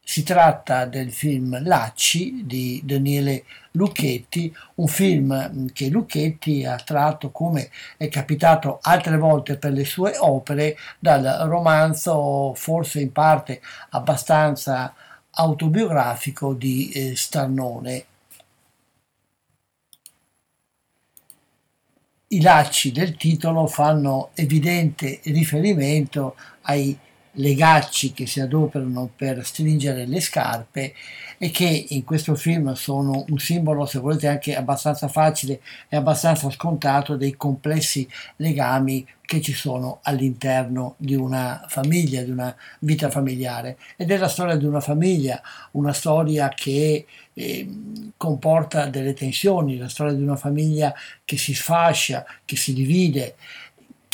si 0.08 0.22
tratta 0.22 0.84
del 0.84 1.12
film 1.12 1.60
Lacci 1.64 2.46
di 2.46 2.80
Daniele 2.84 3.42
Lucchetti, 3.72 4.54
un 4.76 4.86
film 4.86 5.72
che 5.72 5.88
Lucchetti 5.88 6.64
ha 6.64 6.76
tratto 6.76 7.32
come 7.32 7.70
è 7.96 8.06
capitato 8.08 8.78
altre 8.82 9.16
volte 9.16 9.56
per 9.56 9.72
le 9.72 9.84
sue 9.84 10.14
opere 10.16 10.76
dal 11.00 11.24
romanzo 11.48 12.54
forse 12.54 13.00
in 13.00 13.10
parte 13.10 13.60
abbastanza 13.90 14.94
autobiografico 15.28 16.54
di 16.54 16.88
eh, 16.90 17.16
Starnone. 17.16 18.04
I 22.28 22.40
lacci 22.40 22.92
del 22.92 23.16
titolo 23.16 23.66
fanno 23.66 24.30
evidente 24.34 25.18
riferimento 25.24 26.36
ai 26.62 26.96
legacci 27.37 28.12
che 28.12 28.26
si 28.26 28.41
adoperano 28.41 29.11
per 29.14 29.45
stringere 29.45 30.07
le 30.07 30.20
scarpe 30.20 30.95
e 31.39 31.51
che 31.51 31.87
in 31.89 32.05
questo 32.05 32.34
film 32.34 32.72
sono 32.74 33.24
un 33.28 33.39
simbolo, 33.39 33.84
se 33.87 33.99
volete, 33.99 34.28
anche 34.28 34.57
abbastanza 34.57 35.09
facile 35.09 35.61
e 35.89 35.97
abbastanza 35.97 36.51
scontato 36.51 37.16
dei 37.16 37.37
complessi 37.37 38.09
legami 38.37 39.07
che 39.26 39.41
ci 39.41 39.53
sono 39.53 39.99
all'interno 40.03 40.95
di 40.99 41.14
una 41.14 41.64
famiglia, 41.68 42.22
di 42.22 42.30
una 42.30 42.55
vita 42.78 43.11
familiare. 43.11 43.76
Ed 43.97 44.11
è 44.11 44.16
la 44.16 44.28
storia 44.28 44.57
di 44.57 44.64
una 44.64 44.80
famiglia, 44.80 45.43
una 45.72 45.93
storia 45.93 46.49
che 46.49 47.07
eh, 47.34 47.68
comporta 48.16 48.87
delle 48.87 49.12
tensioni, 49.12 49.76
la 49.76 49.89
storia 49.89 50.14
di 50.14 50.22
una 50.22 50.37
famiglia 50.37 50.95
che 51.24 51.37
si 51.37 51.55
sfascia, 51.55 52.24
che 52.45 52.57
si 52.57 52.72
divide 52.72 53.34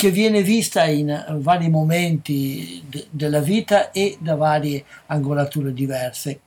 che 0.03 0.11
viene 0.11 0.43
vista 0.43 0.83
in 0.83 1.37
vari 1.39 1.69
momenti 1.69 2.83
de- 2.89 3.07
della 3.09 3.39
vita 3.39 3.91
e 3.91 4.17
da 4.19 4.35
varie 4.35 4.83
angolature 5.05 5.71
diverse. 5.71 6.41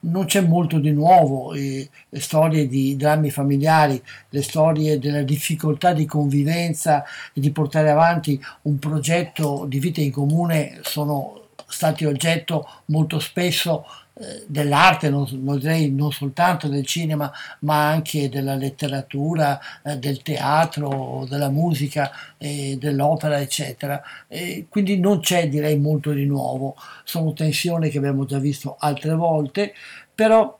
Non 0.00 0.24
c'è 0.24 0.40
molto 0.40 0.80
di 0.80 0.90
nuovo, 0.90 1.54
eh, 1.54 1.88
le 2.08 2.20
storie 2.20 2.66
di 2.66 2.96
drammi 2.96 3.30
familiari, 3.30 4.02
le 4.30 4.42
storie 4.42 4.98
della 4.98 5.22
difficoltà 5.22 5.92
di 5.92 6.04
convivenza 6.04 7.04
e 7.32 7.40
di 7.40 7.52
portare 7.52 7.90
avanti 7.90 8.42
un 8.62 8.76
progetto 8.80 9.66
di 9.68 9.78
vita 9.78 10.00
in 10.00 10.10
comune 10.10 10.80
sono 10.82 11.50
stati 11.68 12.04
oggetto 12.06 12.68
molto 12.86 13.20
spesso 13.20 13.84
eh, 13.84 14.05
dell'arte, 14.46 15.10
non, 15.10 15.26
direi 15.58 15.90
non 15.90 16.10
soltanto 16.10 16.68
del 16.68 16.86
cinema, 16.86 17.30
ma 17.60 17.88
anche 17.88 18.30
della 18.30 18.54
letteratura, 18.54 19.60
eh, 19.82 19.98
del 19.98 20.22
teatro, 20.22 21.26
della 21.28 21.50
musica, 21.50 22.10
eh, 22.38 22.76
dell'opera, 22.80 23.40
eccetera. 23.40 24.02
E 24.26 24.66
quindi 24.68 24.98
non 24.98 25.20
c'è, 25.20 25.48
direi, 25.48 25.78
molto 25.78 26.12
di 26.12 26.24
nuovo. 26.24 26.76
Sono 27.04 27.32
tensioni 27.34 27.90
che 27.90 27.98
abbiamo 27.98 28.24
già 28.24 28.38
visto 28.38 28.76
altre 28.78 29.14
volte, 29.14 29.74
però 30.14 30.58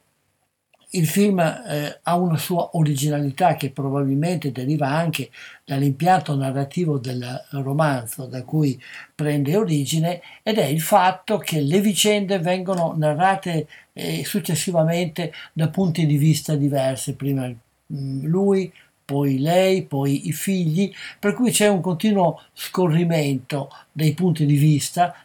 il 0.90 1.06
film 1.06 1.40
eh, 1.40 1.98
ha 2.02 2.16
una 2.16 2.36
sua 2.36 2.70
originalità 2.72 3.56
che 3.56 3.70
probabilmente 3.70 4.52
deriva 4.52 4.88
anche 4.88 5.30
dall'impianto 5.66 6.36
narrativo 6.36 6.96
del 6.98 7.44
romanzo 7.50 8.26
da 8.26 8.44
cui 8.44 8.80
prende 9.12 9.56
origine 9.56 10.22
ed 10.44 10.58
è 10.58 10.64
il 10.64 10.80
fatto 10.80 11.38
che 11.38 11.60
le 11.60 11.80
vicende 11.80 12.38
vengono 12.38 12.94
narrate 12.96 13.66
eh, 13.92 14.24
successivamente 14.24 15.32
da 15.52 15.68
punti 15.68 16.06
di 16.06 16.16
vista 16.16 16.54
diversi, 16.54 17.16
prima 17.16 17.48
mm, 17.48 18.24
lui, 18.26 18.72
poi 19.04 19.40
lei, 19.40 19.82
poi 19.82 20.28
i 20.28 20.32
figli, 20.32 20.92
per 21.18 21.34
cui 21.34 21.50
c'è 21.50 21.66
un 21.66 21.80
continuo 21.80 22.42
scorrimento 22.52 23.68
dei 23.90 24.14
punti 24.14 24.46
di 24.46 24.56
vista, 24.56 25.16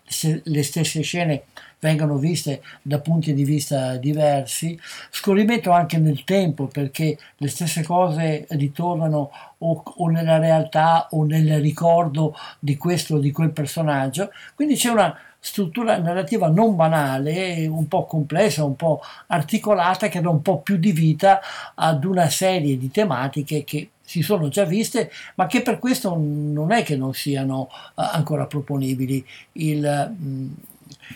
le 0.43 0.63
stesse 0.63 1.01
scene 1.01 1.43
vengono 1.81 2.15
viste 2.15 2.61
da 2.81 2.99
punti 2.99 3.33
di 3.33 3.43
vista 3.43 3.97
diversi, 3.97 4.79
scorrimento 5.09 5.71
anche 5.71 5.97
nel 5.97 6.23
tempo 6.23 6.67
perché 6.67 7.17
le 7.35 7.47
stesse 7.49 7.83
cose 7.83 8.45
ritornano 8.51 9.31
o, 9.57 9.83
o 9.83 10.07
nella 10.07 10.37
realtà 10.37 11.07
o 11.11 11.25
nel 11.25 11.59
ricordo 11.59 12.35
di 12.59 12.77
questo 12.77 13.15
o 13.15 13.19
di 13.19 13.31
quel 13.31 13.51
personaggio, 13.51 14.31
quindi 14.55 14.75
c'è 14.75 14.89
una 14.89 15.17
struttura 15.43 15.97
narrativa 15.97 16.49
non 16.49 16.75
banale, 16.75 17.65
un 17.65 17.87
po' 17.87 18.05
complessa, 18.05 18.63
un 18.63 18.75
po' 18.75 19.01
articolata, 19.27 20.07
che 20.07 20.21
dà 20.21 20.29
un 20.29 20.43
po' 20.43 20.59
più 20.59 20.77
di 20.77 20.91
vita 20.91 21.41
ad 21.73 22.05
una 22.05 22.29
serie 22.29 22.77
di 22.77 22.91
tematiche 22.91 23.63
che 23.63 23.89
si 24.11 24.21
sono 24.21 24.49
già 24.49 24.65
viste, 24.65 25.09
ma 25.35 25.47
che 25.47 25.61
per 25.61 25.79
questo 25.79 26.15
non 26.15 26.71
è 26.71 26.83
che 26.83 26.95
non 26.95 27.13
siano 27.13 27.69
uh, 27.95 28.01
ancora 28.11 28.45
proponibili. 28.45 29.25
Il, 29.53 30.13
mh, 30.15 30.53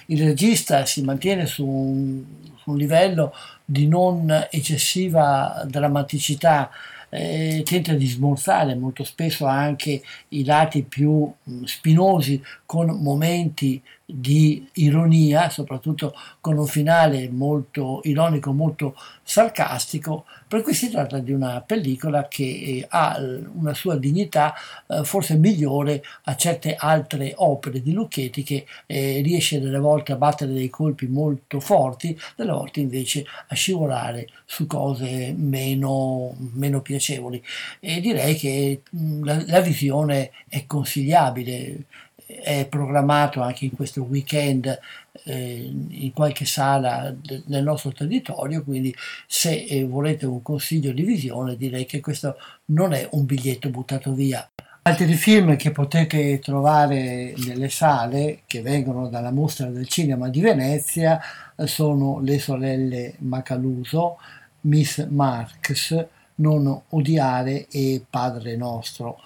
il 0.07 0.23
regista 0.23 0.86
si 0.86 1.01
mantiene 1.01 1.45
su 1.45 1.65
un, 1.65 2.23
su 2.57 2.71
un 2.71 2.78
livello 2.78 3.34
di 3.63 3.88
non 3.88 4.47
eccessiva 4.51 5.63
drammaticità, 5.67 6.69
eh, 7.09 7.63
tenta 7.65 7.93
di 7.93 8.07
smorzare 8.07 8.76
molto 8.76 9.03
spesso 9.03 9.45
anche 9.45 10.01
i 10.30 10.43
lati 10.43 10.84
più 10.84 11.32
mh, 11.43 11.63
spinosi 11.63 12.41
con 12.65 12.88
momenti 13.01 13.82
di 14.05 14.67
ironia, 14.73 15.49
soprattutto 15.49 16.15
con 16.39 16.57
un 16.57 16.67
finale 16.67 17.27
molto 17.29 18.01
ironico, 18.03 18.53
molto 18.53 18.95
sarcastico, 19.23 20.25
per 20.47 20.61
cui 20.61 20.75
si 20.75 20.91
tratta 20.91 21.17
di 21.17 21.31
una 21.31 21.61
pellicola 21.61 22.27
che 22.27 22.43
eh, 22.43 22.85
ha 22.87 23.17
una 23.53 23.73
sua 23.73 23.97
dignità 23.97 24.53
eh, 24.87 25.03
forse 25.03 25.35
migliore 25.35 26.03
a 26.25 26.35
certe 26.35 26.75
altre 26.75 27.33
opere 27.37 27.81
di 27.81 27.93
Lucchetti 27.93 28.43
che 28.43 28.67
eh, 28.85 29.21
riesce 29.23 29.59
delle 29.59 29.79
volte 29.79 30.11
a 30.11 30.17
battere 30.17 30.53
dei 30.53 30.69
colpi 30.69 31.07
molto 31.07 31.59
forti, 31.59 32.17
delle 32.35 32.51
volte 32.51 32.81
invece 32.81 33.25
a 33.47 33.55
scivolare 33.55 34.27
su 34.45 34.67
cose 34.67 35.33
meno, 35.35 36.35
meno 36.53 36.81
piacevoli. 36.81 37.41
E 37.79 37.99
direi 38.01 38.35
che 38.35 38.81
la, 39.23 39.43
la 39.47 39.59
visione 39.61 40.31
è 40.47 40.65
consigliabile 40.67 41.85
è 42.26 42.65
programmato 42.67 43.41
anche 43.41 43.65
in 43.65 43.71
questo 43.71 44.03
weekend 44.03 44.80
eh, 45.23 45.71
in 45.89 46.11
qualche 46.13 46.45
sala 46.45 47.13
de- 47.15 47.43
del 47.45 47.63
nostro 47.63 47.91
territorio, 47.91 48.63
quindi 48.63 48.93
se 49.28 49.65
eh, 49.65 49.86
volete 49.86 50.26
un 50.26 50.41
consiglio 50.41 50.91
di 50.91 51.03
visione 51.03 51.55
direi 51.55 51.86
che 51.86 51.99
questo 51.99 52.38
non 52.65 52.93
è 52.93 53.07
un 53.11 53.26
biglietto 53.26 53.69
buttato 53.69 54.13
via. 54.13 54.47
Altri 54.88 55.15
film 55.15 55.55
che 55.55 55.71
potete 55.71 56.38
trovare 56.38 57.34
nelle 57.38 57.69
sale 57.69 58.41
che 58.45 58.61
vengono 58.61 59.07
dalla 59.07 59.32
mostra 59.32 59.65
del 59.67 59.88
cinema 59.88 60.30
di 60.30 60.41
Venezia 60.41 61.19
sono 61.63 62.19
Le 62.21 62.38
sorelle 62.38 63.15
Macaluso, 63.19 64.17
Miss 64.61 65.07
Marx, 65.07 66.05
Non 66.36 66.82
odiare 66.89 67.65
e 67.71 68.03
Padre 68.07 68.55
nostro 68.57 69.19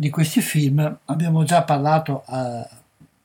di 0.00 0.10
questi 0.10 0.40
film 0.40 0.98
abbiamo 1.06 1.42
già 1.42 1.64
parlato 1.64 2.22
eh, 2.30 2.68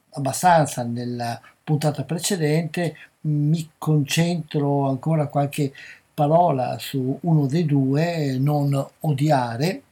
abbastanza 0.09 0.81
nella 0.81 1.39
puntata 1.63 2.03
precedente, 2.03 2.97
mi 3.21 3.69
concentro 3.77 4.89
ancora 4.89 5.27
qualche 5.27 5.71
parola 6.15 6.79
su 6.79 7.15
uno 7.21 7.45
dei 7.45 7.65
due, 7.65 8.37
Non 8.39 8.73
odiare. 9.01 9.83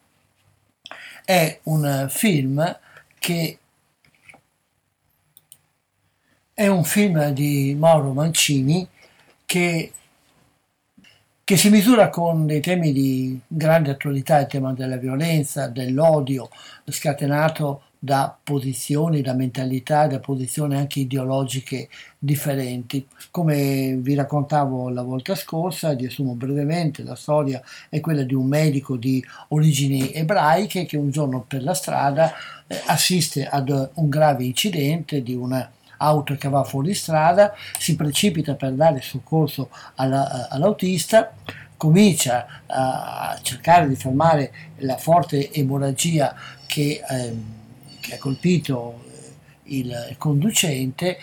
È 1.24 1.60
un 1.64 2.08
film 2.10 2.80
che 3.20 3.60
è 6.56 6.68
un 6.68 6.84
film 6.84 7.30
di 7.30 7.76
Mauro 7.78 8.12
Mancini 8.14 8.88
che 9.46 9.94
che 11.52 11.58
si 11.58 11.70
misura 11.70 12.08
con 12.08 12.46
dei 12.46 12.62
temi 12.62 12.94
di 12.94 13.38
grande 13.46 13.92
attualità, 13.92 14.40
il 14.40 14.48
tema 14.48 14.72
della 14.72 14.96
violenza, 14.96 15.68
dell'odio, 15.68 16.48
scatenato 16.86 17.82
da 18.00 18.34
posizioni, 18.42 19.20
da 19.20 19.34
mentalità, 19.34 20.08
da 20.08 20.20
posizioni 20.20 20.78
anche 20.78 21.02
ideologiche 21.02 21.90
differenti. 22.18 23.06
Come 23.32 23.98
vi 23.98 24.16
raccontavo 24.16 24.88
la 24.88 25.02
volta 25.02 25.36
scorsa, 25.36 25.92
riassumo 25.92 26.36
brevemente, 26.36 27.04
la 27.04 27.16
storia 27.16 27.62
è 27.90 28.00
quella 28.00 28.24
di 28.24 28.34
un 28.34 28.48
medico 28.48 28.96
di 28.96 29.22
origini 29.50 30.14
ebraiche 30.14 30.86
che 30.86 30.96
un 30.96 31.10
giorno 31.10 31.44
per 31.46 31.64
la 31.64 31.74
strada 31.74 32.32
eh, 32.66 32.82
assiste 32.86 33.46
ad 33.46 33.90
un 33.96 34.08
grave 34.08 34.46
incidente 34.46 35.22
di 35.22 35.34
una 35.34 35.70
auto 36.02 36.36
che 36.36 36.50
va 36.50 36.64
fuori 36.64 36.94
strada, 36.94 37.54
si 37.78 37.96
precipita 37.96 38.56
per 38.56 38.74
dare 38.74 39.02
soccorso 39.02 39.70
alla, 39.96 40.50
all'autista, 40.50 41.34
comincia 41.78 42.62
a 42.68 43.40
cercare 43.42 43.88
di 43.88 43.96
fermare 43.96 44.52
la 44.78 44.98
forte 44.98 45.52
emorragia 45.52 46.36
che, 46.68 47.02
eh, 47.08 47.36
che 48.00 48.16
ha 48.16 48.18
colpito 48.20 49.04
eh, 49.08 49.76
il 49.76 50.16
conducente 50.18 51.18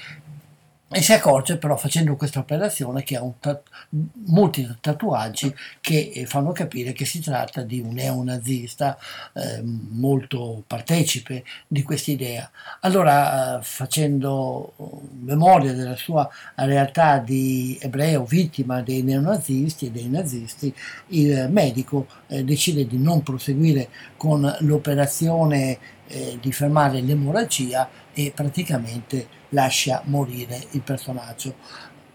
e 0.91 1.03
si 1.03 1.13
accorge 1.13 1.59
però 1.59 1.77
facendo 1.77 2.17
questa 2.17 2.39
operazione 2.39 3.03
che 3.03 3.17
ha 3.17 3.23
tat- 3.41 3.69
molti 4.27 4.67
tatuaggi 4.81 5.55
che 5.83 6.13
eh, 6.15 6.25
fanno 6.25 6.53
capire 6.53 6.93
che 6.93 7.05
si 7.05 7.21
tratta 7.21 7.61
di 7.61 7.81
un 7.81 7.93
neonazista 7.93 8.97
eh, 9.35 9.63
molto 9.63 10.63
partecipe 10.67 11.45
di 11.67 11.83
questa 11.83 12.11
idea. 12.11 12.51
Allora, 12.81 13.59
eh, 13.59 13.63
facendo 13.63 14.73
memoria 15.21 15.75
della 15.75 15.97
sua 15.97 16.27
realtà 16.55 17.19
di 17.19 17.77
ebreo 17.83 18.25
vittima 18.25 18.81
dei 18.81 19.03
neonazisti 19.03 19.87
e 19.87 19.91
dei 19.91 20.09
nazisti, 20.09 20.75
il 21.09 21.49
medico 21.51 22.07
eh, 22.29 22.43
decide 22.45 22.87
di 22.87 22.97
non 22.97 23.23
proseguire 23.23 23.91
con 24.17 24.57
l'operazione 24.61 25.79
eh, 26.07 26.39
di 26.41 26.51
fermare 26.51 27.03
l'emorragia 27.03 27.89
e 28.15 28.33
praticamente 28.35 29.37
lascia 29.51 30.03
morire 30.05 30.67
il 30.73 30.81
personaggio. 30.83 31.55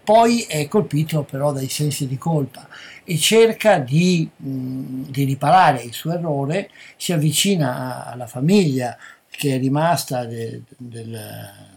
Poi 0.03 0.41
è 0.41 0.67
colpito 0.67 1.23
però 1.23 1.53
dai 1.53 1.69
sensi 1.69 2.07
di 2.07 2.17
colpa 2.17 2.67
e 3.05 3.17
cerca 3.17 3.79
di, 3.79 4.29
mh, 4.35 5.09
di 5.09 5.23
riparare 5.23 5.81
il 5.81 5.93
suo 5.93 6.11
errore, 6.11 6.69
si 6.97 7.13
avvicina 7.13 8.05
alla 8.05 8.27
famiglia 8.27 8.97
che 9.29 9.55
è 9.55 9.59
rimasta 9.59 10.25
de, 10.25 10.61
del, 10.77 11.19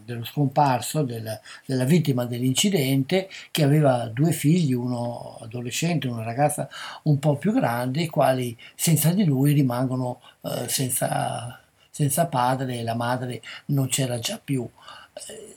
dello 0.05 0.25
scomparso 0.25 1.03
della, 1.03 1.41
della, 1.65 1.85
vittima 1.85 2.27
dell'incidente 2.27 3.29
che 3.51 3.63
aveva 3.63 4.07
due 4.09 4.33
figli, 4.33 4.73
uno 4.73 5.39
adolescente 5.41 6.07
e 6.07 6.11
una 6.11 6.23
ragazza 6.23 6.69
un 7.05 7.19
po' 7.19 7.37
più 7.37 7.53
grande, 7.53 8.03
i 8.03 8.09
quali 8.09 8.57
senza 8.75 9.13
di 9.13 9.25
lui 9.25 9.53
rimangono 9.53 10.21
eh, 10.43 10.69
senza, 10.69 11.61
senza 11.91 12.27
padre 12.27 12.79
e 12.79 12.83
la 12.83 12.95
madre 12.95 13.41
non 13.67 13.89
c'era 13.89 14.19
già 14.19 14.39
più 14.43 14.69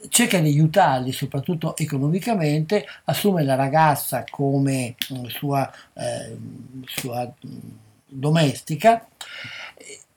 cerca 0.09 0.39
di 0.39 0.49
aiutarli 0.49 1.11
soprattutto 1.11 1.75
economicamente, 1.75 2.85
assume 3.05 3.43
la 3.43 3.55
ragazza 3.55 4.23
come 4.29 4.95
mm, 5.13 5.25
sua, 5.25 5.71
eh, 5.93 6.37
sua 6.85 7.25
mm, 7.25 7.57
domestica 8.05 9.07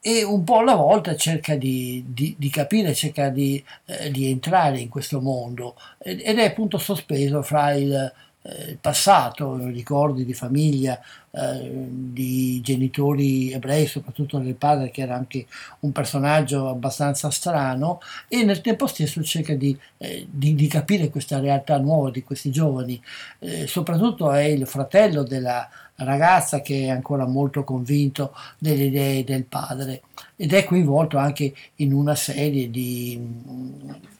e 0.05 0.23
un 0.23 0.43
po' 0.43 0.57
alla 0.57 0.75
volta 0.75 1.15
cerca 1.15 1.55
di, 1.55 2.03
di, 2.07 2.35
di 2.37 2.49
capire, 2.49 2.93
cerca 2.93 3.29
di, 3.29 3.63
eh, 3.85 4.11
di, 4.11 4.29
entrare 4.29 4.79
in 4.79 4.89
questo 4.89 5.21
mondo. 5.21 5.75
Ed 5.97 6.19
è 6.19 6.43
appunto 6.43 6.77
sospeso 6.77 7.41
fra 7.41 7.71
il, 7.71 8.13
eh, 8.43 8.71
il 8.71 8.77
passato, 8.79 9.57
ricordi 9.57 10.25
di 10.25 10.33
famiglia, 10.33 10.99
eh, 11.31 11.87
di 11.89 12.61
genitori 12.61 13.51
ebrei, 13.51 13.87
soprattutto 13.87 14.37
del 14.37 14.55
padre 14.55 14.91
che 14.91 15.01
era 15.01 15.15
anche 15.15 15.47
un 15.79 15.91
personaggio 15.91 16.69
abbastanza 16.69 17.29
strano 17.31 17.99
e 18.27 18.43
nel 18.43 18.61
tempo 18.61 18.85
stesso 18.85 19.23
cerca 19.23 19.55
di, 19.55 19.77
eh, 19.97 20.27
di, 20.29 20.55
di 20.55 20.67
capire 20.67 21.09
questa 21.09 21.39
realtà 21.39 21.77
nuova 21.77 22.11
di 22.11 22.23
questi 22.23 22.51
giovani. 22.51 23.01
Eh, 23.39 23.65
soprattutto 23.65 24.31
è 24.31 24.43
il 24.43 24.67
fratello 24.67 25.23
della 25.23 25.67
ragazza 25.95 26.61
che 26.61 26.85
è 26.85 26.89
ancora 26.89 27.25
molto 27.25 27.63
convinto 27.63 28.33
delle 28.57 28.85
idee 28.85 29.23
del 29.23 29.45
padre 29.45 30.01
ed 30.35 30.51
è 30.53 30.63
coinvolto 30.63 31.17
anche 31.17 31.53
in 31.75 31.93
una 31.93 32.15
serie 32.15 32.69
di, 32.69 33.19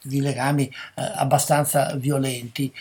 di 0.02 0.20
legami 0.20 0.64
eh, 0.66 0.72
abbastanza 1.16 1.94
violenti 1.96 2.72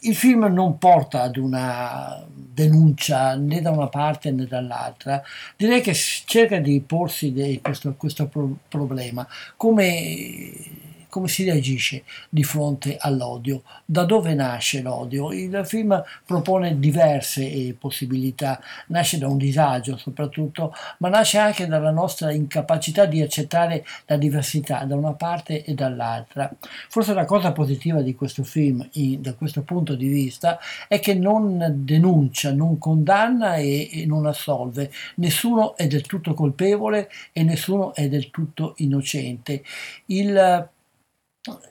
il 0.00 0.14
film 0.14 0.44
non 0.44 0.78
porta 0.78 1.22
ad 1.22 1.36
una 1.36 2.24
denuncia 2.30 3.34
né 3.34 3.60
da 3.60 3.70
una 3.70 3.88
parte 3.88 4.30
né 4.30 4.46
dall'altra, 4.46 5.22
direi 5.56 5.80
che 5.80 5.94
cerca 5.94 6.58
di 6.58 6.80
porsi 6.80 7.60
questo, 7.62 7.94
questo 7.94 8.28
problema 8.68 9.26
come 9.56 10.86
come 11.18 11.26
si 11.26 11.42
reagisce 11.42 12.04
di 12.28 12.44
fronte 12.44 12.96
all'odio, 12.96 13.62
da 13.84 14.04
dove 14.04 14.34
nasce 14.34 14.82
l'odio. 14.82 15.32
Il 15.32 15.62
film 15.64 16.00
propone 16.24 16.78
diverse 16.78 17.42
eh, 17.42 17.74
possibilità, 17.76 18.60
nasce 18.86 19.18
da 19.18 19.26
un 19.26 19.36
disagio 19.36 19.96
soprattutto, 19.96 20.72
ma 20.98 21.08
nasce 21.08 21.38
anche 21.38 21.66
dalla 21.66 21.90
nostra 21.90 22.30
incapacità 22.30 23.04
di 23.04 23.20
accettare 23.20 23.84
la 24.06 24.16
diversità 24.16 24.84
da 24.84 24.94
una 24.94 25.14
parte 25.14 25.64
e 25.64 25.74
dall'altra. 25.74 26.54
Forse 26.88 27.14
la 27.14 27.24
cosa 27.24 27.50
positiva 27.50 28.00
di 28.00 28.14
questo 28.14 28.44
film, 28.44 28.88
in, 28.92 29.20
da 29.20 29.34
questo 29.34 29.62
punto 29.62 29.96
di 29.96 30.06
vista, 30.06 30.60
è 30.86 31.00
che 31.00 31.14
non 31.14 31.82
denuncia, 31.84 32.52
non 32.52 32.78
condanna 32.78 33.56
e, 33.56 33.88
e 33.90 34.06
non 34.06 34.24
assolve. 34.26 34.92
Nessuno 35.16 35.76
è 35.76 35.88
del 35.88 36.02
tutto 36.02 36.32
colpevole 36.32 37.10
e 37.32 37.42
nessuno 37.42 37.92
è 37.92 38.08
del 38.08 38.30
tutto 38.30 38.74
innocente. 38.76 39.64
Il 40.06 40.76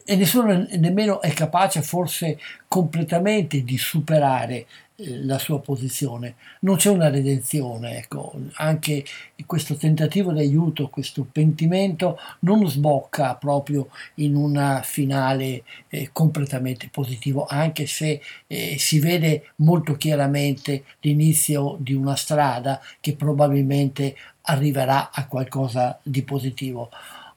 e 0.04 0.16
nessuno 0.16 0.66
nemmeno 0.78 1.22
è 1.22 1.32
capace 1.34 1.82
forse 1.82 2.40
completamente 2.68 3.64
di 3.64 3.78
superare 3.78 4.66
eh, 5.00 5.24
la 5.24 5.38
sua 5.38 5.60
posizione. 5.60 6.36
Non 6.62 6.78
c'è 6.78 6.90
una 6.90 7.10
redenzione, 7.10 7.98
ecco, 7.98 8.34
anche 8.54 9.06
questo 9.46 9.76
tentativo 9.76 10.32
di 10.32 10.40
aiuto, 10.40 10.90
questo 10.90 11.26
pentimento 11.32 12.18
non 12.40 12.68
sbocca 12.68 13.36
proprio 13.36 13.90
in 14.16 14.36
un 14.36 14.82
finale 14.84 15.64
eh, 15.90 16.10
completamente 16.12 16.90
positivo, 16.92 17.46
anche 17.46 17.86
se 17.86 18.22
eh, 18.48 18.76
si 18.80 19.00
vede 19.00 19.52
molto 19.58 19.96
chiaramente 19.98 20.84
l'inizio 21.02 21.78
di 21.80 21.94
una 21.94 22.16
strada 22.16 22.82
che 23.00 23.16
probabilmente 23.16 24.16
arriverà 24.42 25.12
a 25.12 25.28
qualcosa 25.28 26.00
di 26.02 26.24
positivo. 26.24 26.90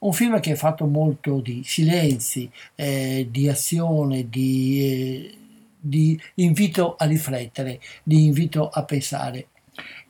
Un 0.03 0.13
film 0.13 0.39
che 0.39 0.53
è 0.53 0.55
fatto 0.55 0.85
molto 0.87 1.39
di 1.41 1.61
silenzi, 1.63 2.49
eh, 2.75 3.27
di 3.29 3.47
azione, 3.47 4.29
di, 4.29 4.81
eh, 4.81 5.37
di 5.79 6.19
invito 6.35 6.95
a 6.95 7.05
riflettere, 7.05 7.79
di 8.03 8.25
invito 8.25 8.67
a 8.67 8.83
pensare 8.83 9.47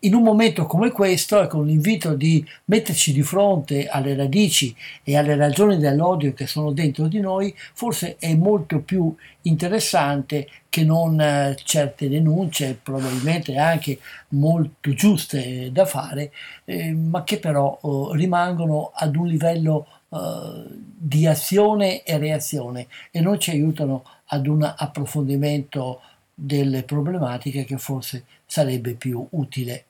in 0.03 0.15
un 0.15 0.23
momento 0.23 0.65
come 0.65 0.89
questo, 0.91 1.45
con 1.47 1.65
l'invito 1.65 2.15
di 2.15 2.43
metterci 2.65 3.13
di 3.13 3.21
fronte 3.21 3.87
alle 3.87 4.15
radici 4.15 4.75
e 5.03 5.15
alle 5.15 5.35
ragioni 5.35 5.77
dell'odio 5.77 6.33
che 6.33 6.47
sono 6.47 6.71
dentro 6.71 7.07
di 7.07 7.19
noi, 7.19 7.53
forse 7.73 8.15
è 8.17 8.33
molto 8.33 8.79
più 8.79 9.13
interessante 9.43 10.47
che 10.69 10.83
non 10.83 11.19
eh, 11.19 11.55
certe 11.63 12.09
denunce, 12.09 12.79
probabilmente 12.81 13.57
anche 13.57 13.99
molto 14.29 14.91
giuste 14.93 15.71
da 15.71 15.85
fare, 15.85 16.31
eh, 16.65 16.93
ma 16.93 17.23
che 17.23 17.37
però 17.37 17.79
eh, 17.83 18.17
rimangono 18.17 18.91
ad 18.95 19.15
un 19.15 19.27
livello 19.27 19.87
eh, 20.09 20.65
di 20.67 21.27
azione 21.27 22.03
e 22.03 22.17
reazione 22.17 22.87
e 23.11 23.21
non 23.21 23.39
ci 23.39 23.51
aiutano 23.51 24.03
ad 24.25 24.47
un 24.47 24.63
approfondimento 24.63 26.01
delle 26.33 26.81
problematiche 26.81 27.65
che 27.65 27.77
forse 27.77 28.23
sarebbe 28.47 28.93
più 28.93 29.25
utile 29.31 29.85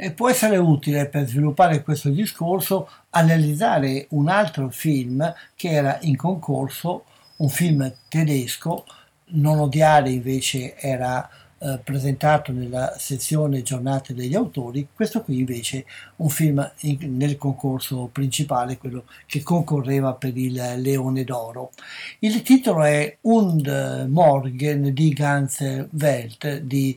E 0.00 0.12
può 0.12 0.30
essere 0.30 0.58
utile 0.58 1.08
per 1.08 1.26
sviluppare 1.26 1.82
questo 1.82 2.08
discorso 2.10 2.88
analizzare 3.10 4.06
un 4.10 4.28
altro 4.28 4.68
film 4.70 5.34
che 5.56 5.70
era 5.70 5.98
in 6.02 6.16
concorso, 6.16 7.04
un 7.38 7.48
film 7.48 7.92
tedesco, 8.08 8.84
Non 9.30 9.58
odiare 9.58 10.10
invece 10.10 10.76
era 10.76 11.28
eh, 11.58 11.80
presentato 11.82 12.52
nella 12.52 12.94
sezione 12.96 13.62
giornate 13.62 14.14
degli 14.14 14.36
autori, 14.36 14.86
questo 14.94 15.22
qui 15.22 15.40
invece 15.40 15.84
un 16.18 16.28
film 16.28 16.72
in, 16.82 17.16
nel 17.16 17.36
concorso 17.36 18.08
principale, 18.12 18.78
quello 18.78 19.02
che 19.26 19.42
concorreva 19.42 20.14
per 20.14 20.36
il 20.36 20.74
Leone 20.76 21.24
d'Oro. 21.24 21.72
Il 22.20 22.42
titolo 22.42 22.84
è 22.84 23.16
Und 23.22 24.06
Morgen 24.08 24.94
di 24.94 25.12
Ganz 25.12 25.88
Welt 25.90 26.58
di 26.58 26.96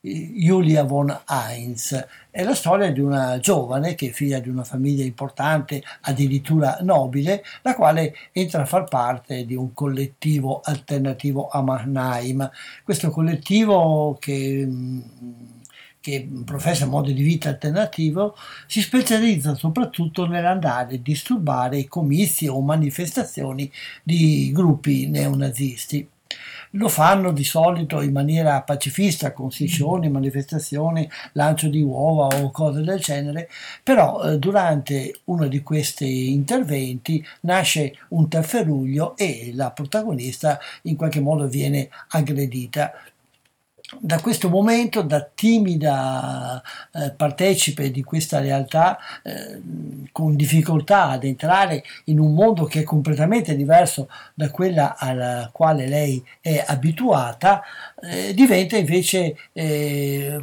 Julia 0.00 0.84
von 0.84 1.16
Heinz. 1.26 2.06
È 2.30 2.44
la 2.44 2.54
storia 2.54 2.92
di 2.92 3.00
una 3.00 3.38
giovane 3.40 3.94
che 3.94 4.08
è 4.08 4.10
figlia 4.10 4.38
di 4.38 4.48
una 4.48 4.64
famiglia 4.64 5.04
importante, 5.04 5.82
addirittura 6.02 6.78
nobile, 6.82 7.42
la 7.62 7.74
quale 7.74 8.14
entra 8.32 8.62
a 8.62 8.66
far 8.66 8.84
parte 8.84 9.44
di 9.44 9.54
un 9.54 9.72
collettivo 9.74 10.60
alternativo 10.62 11.48
a 11.48 11.62
Mannheim. 11.62 12.48
Questo 12.84 13.10
collettivo 13.10 14.16
che 14.20 14.68
che 16.00 16.26
professa 16.44 16.86
modi 16.86 17.12
di 17.12 17.22
vita 17.22 17.50
alternativo, 17.50 18.36
si 18.66 18.80
specializza 18.80 19.54
soprattutto 19.54 20.26
nell'andare 20.26 20.94
a 20.94 20.98
disturbare 20.98 21.86
comizi 21.86 22.46
o 22.46 22.60
manifestazioni 22.60 23.70
di 24.02 24.50
gruppi 24.52 25.08
neonazisti. 25.08 26.08
Lo 26.72 26.88
fanno 26.88 27.32
di 27.32 27.44
solito 27.44 28.02
in 28.02 28.12
maniera 28.12 28.62
pacifista, 28.62 29.32
con 29.32 29.50
scissioni, 29.50 30.08
manifestazioni, 30.08 31.08
lancio 31.32 31.68
di 31.68 31.82
uova 31.82 32.26
o 32.26 32.50
cose 32.50 32.82
del 32.82 32.98
genere, 32.98 33.48
però 33.82 34.22
eh, 34.22 34.38
durante 34.38 35.20
uno 35.24 35.46
di 35.48 35.62
questi 35.62 36.32
interventi 36.32 37.24
nasce 37.42 37.96
un 38.08 38.28
tafferuglio 38.28 39.16
e 39.16 39.52
la 39.54 39.70
protagonista 39.70 40.58
in 40.82 40.96
qualche 40.96 41.20
modo 41.20 41.46
viene 41.46 41.88
aggredita 42.08 42.92
da 44.00 44.20
questo 44.20 44.48
momento, 44.48 45.02
da 45.02 45.26
timida 45.34 46.62
eh, 46.92 47.10
partecipe 47.12 47.90
di 47.90 48.02
questa 48.02 48.40
realtà, 48.40 48.98
eh, 49.22 49.60
con 50.12 50.36
difficoltà 50.36 51.08
ad 51.08 51.24
entrare 51.24 51.82
in 52.04 52.18
un 52.18 52.34
mondo 52.34 52.64
che 52.64 52.80
è 52.80 52.84
completamente 52.84 53.56
diverso 53.56 54.08
da 54.34 54.50
quella 54.50 54.96
alla 54.96 55.48
quale 55.52 55.86
lei 55.86 56.22
è 56.40 56.62
abituata, 56.66 57.62
eh, 58.02 58.34
diventa 58.34 58.76
invece 58.76 59.36
eh, 59.52 60.42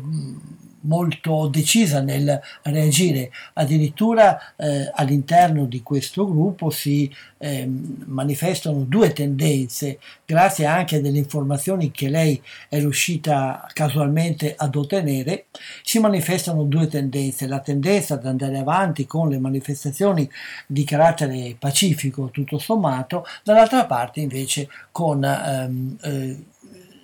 molto 0.86 1.48
decisa 1.48 2.02
nel 2.02 2.40
reagire. 2.64 3.32
Addirittura 3.54 4.56
eh, 4.56 4.92
all'interno 4.94 5.66
di 5.66 5.82
questo 5.82 6.26
gruppo 6.26 6.70
si 6.70 7.14
eh, 7.38 7.70
manifestano 8.06 8.84
due 8.84 9.14
tendenze, 9.14 10.00
grazie 10.26 10.66
anche 10.66 10.98
a 10.98 11.02
delle 11.02 11.18
informazioni 11.18 11.92
che 11.92 12.10
lei 12.10 12.42
è 12.70 12.80
riuscita 12.80 13.68
casualmente 13.74 14.56
ad 14.58 14.76
ottenere, 14.76 15.46
si 15.84 16.00
manifestano 16.00 16.64
due 16.64 16.88
tendenze. 16.88 17.48
La 17.48 17.60
tendenza 17.60 18.16
ad 18.16 18.26
andare 18.26 18.58
avanti 18.58 19.06
con 19.06 19.30
le 19.30 19.40
manifestazioni 19.40 20.30
di 20.66 20.84
carattere 20.84 21.56
pacifico, 21.58 22.30
tutto 22.32 22.58
sommato, 22.58 23.26
dall'altra 23.44 23.86
parte 23.86 24.22
invece 24.22 24.68
con 24.92 25.24
ehm, 25.24 25.98
eh, 26.02 26.44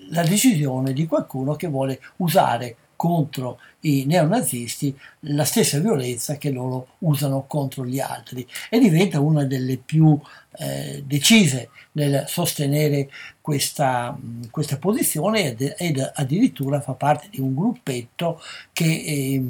la 0.10 0.24
decisione 0.24 0.94
di 0.94 1.08
qualcuno 1.08 1.56
che 1.56 1.68
vuole 1.68 2.00
usare 2.18 2.76
contro 3.02 3.58
i 3.80 4.06
neonazisti 4.06 4.96
la 5.22 5.44
stessa 5.44 5.80
violenza 5.80 6.38
che 6.38 6.52
loro 6.52 6.98
usano 7.00 7.46
contro 7.48 7.84
gli 7.84 8.00
altri 8.00 8.48
e 8.70 8.78
diventa 8.78 9.20
una 9.20 9.44
delle 9.44 9.78
più 9.78 10.16
eh, 10.60 11.02
decise 11.04 11.70
nel 11.94 12.26
sostenere 12.28 13.10
questa, 13.42 14.16
questa 14.52 14.78
posizione 14.78 15.56
ed, 15.58 16.12
addirittura 16.14 16.80
fa 16.80 16.94
parte 16.94 17.30
di 17.32 17.40
un 17.40 17.56
gruppetto 17.56 18.40
che, 18.72 18.86
eh, 18.86 19.44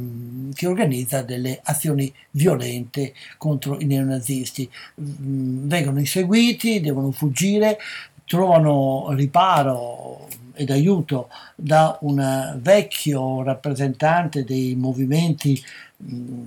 che, 0.54 0.66
organizza 0.66 1.22
delle 1.22 1.60
azioni 1.62 2.14
violente 2.30 3.14
contro 3.38 3.82
i 3.82 3.84
neonazisti. 3.84 4.70
Vengono 4.96 6.00
inseguiti, 6.00 6.80
devono 6.80 7.12
fuggire, 7.12 7.78
trovano 8.24 9.10
riparo 9.10 10.30
ed 10.62 10.70
aiuto 10.70 11.30
da 11.56 11.98
un 12.02 12.60
vecchio 12.62 13.42
rappresentante 13.42 14.44
dei 14.44 14.76
movimenti 14.76 15.62
mm, 16.04 16.46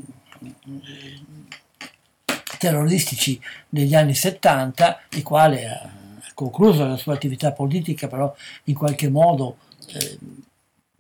terroristici 2.59 3.41
degli 3.69 3.95
anni 3.95 4.15
70, 4.15 5.01
il 5.11 5.23
quale 5.25 5.69
ha 5.69 5.91
concluso 6.35 6.87
la 6.87 6.97
sua 6.97 7.15
attività 7.15 7.53
politica, 7.53 8.07
però 8.07 8.33
in 8.65 8.75
qualche 8.75 9.09
modo 9.09 9.57
eh, 9.89 10.19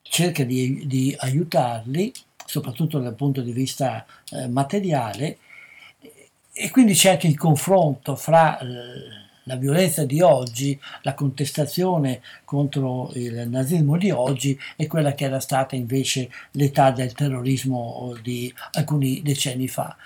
cerca 0.03 0.43
di, 0.43 0.87
di, 0.87 1.15
aiutarli, 1.17 2.12
soprattutto 2.45 2.99
dal 2.99 3.15
punto 3.15 3.43
di 3.43 3.53
vista 3.53 4.05
eh, 4.31 4.49
materiale, 4.49 5.39
e 6.53 6.71
quindi 6.71 6.95
c'è 6.95 7.11
anche 7.11 7.29
il 7.29 7.39
confronto 7.39 8.17
fra 8.17 8.59
eh, 8.59 9.24
la 9.45 9.57
violenza 9.57 10.05
di 10.05 10.20
oggi, 10.20 10.78
la 11.03 11.14
contestazione 11.14 12.20
contro 12.45 13.11
il 13.14 13.49
nazismo 13.49 13.97
di 13.97 14.11
oggi 14.11 14.59
e 14.76 14.86
quella 14.86 15.14
che 15.14 15.24
era 15.24 15.40
stata 15.40 15.76
invece 15.76 16.30
l'età 16.53 16.90
del 16.90 17.12
terrorismo 17.12 18.16
di 18.22 18.53
alcuni 18.72 19.22
decenni 19.22 19.68
fa. 19.68 19.97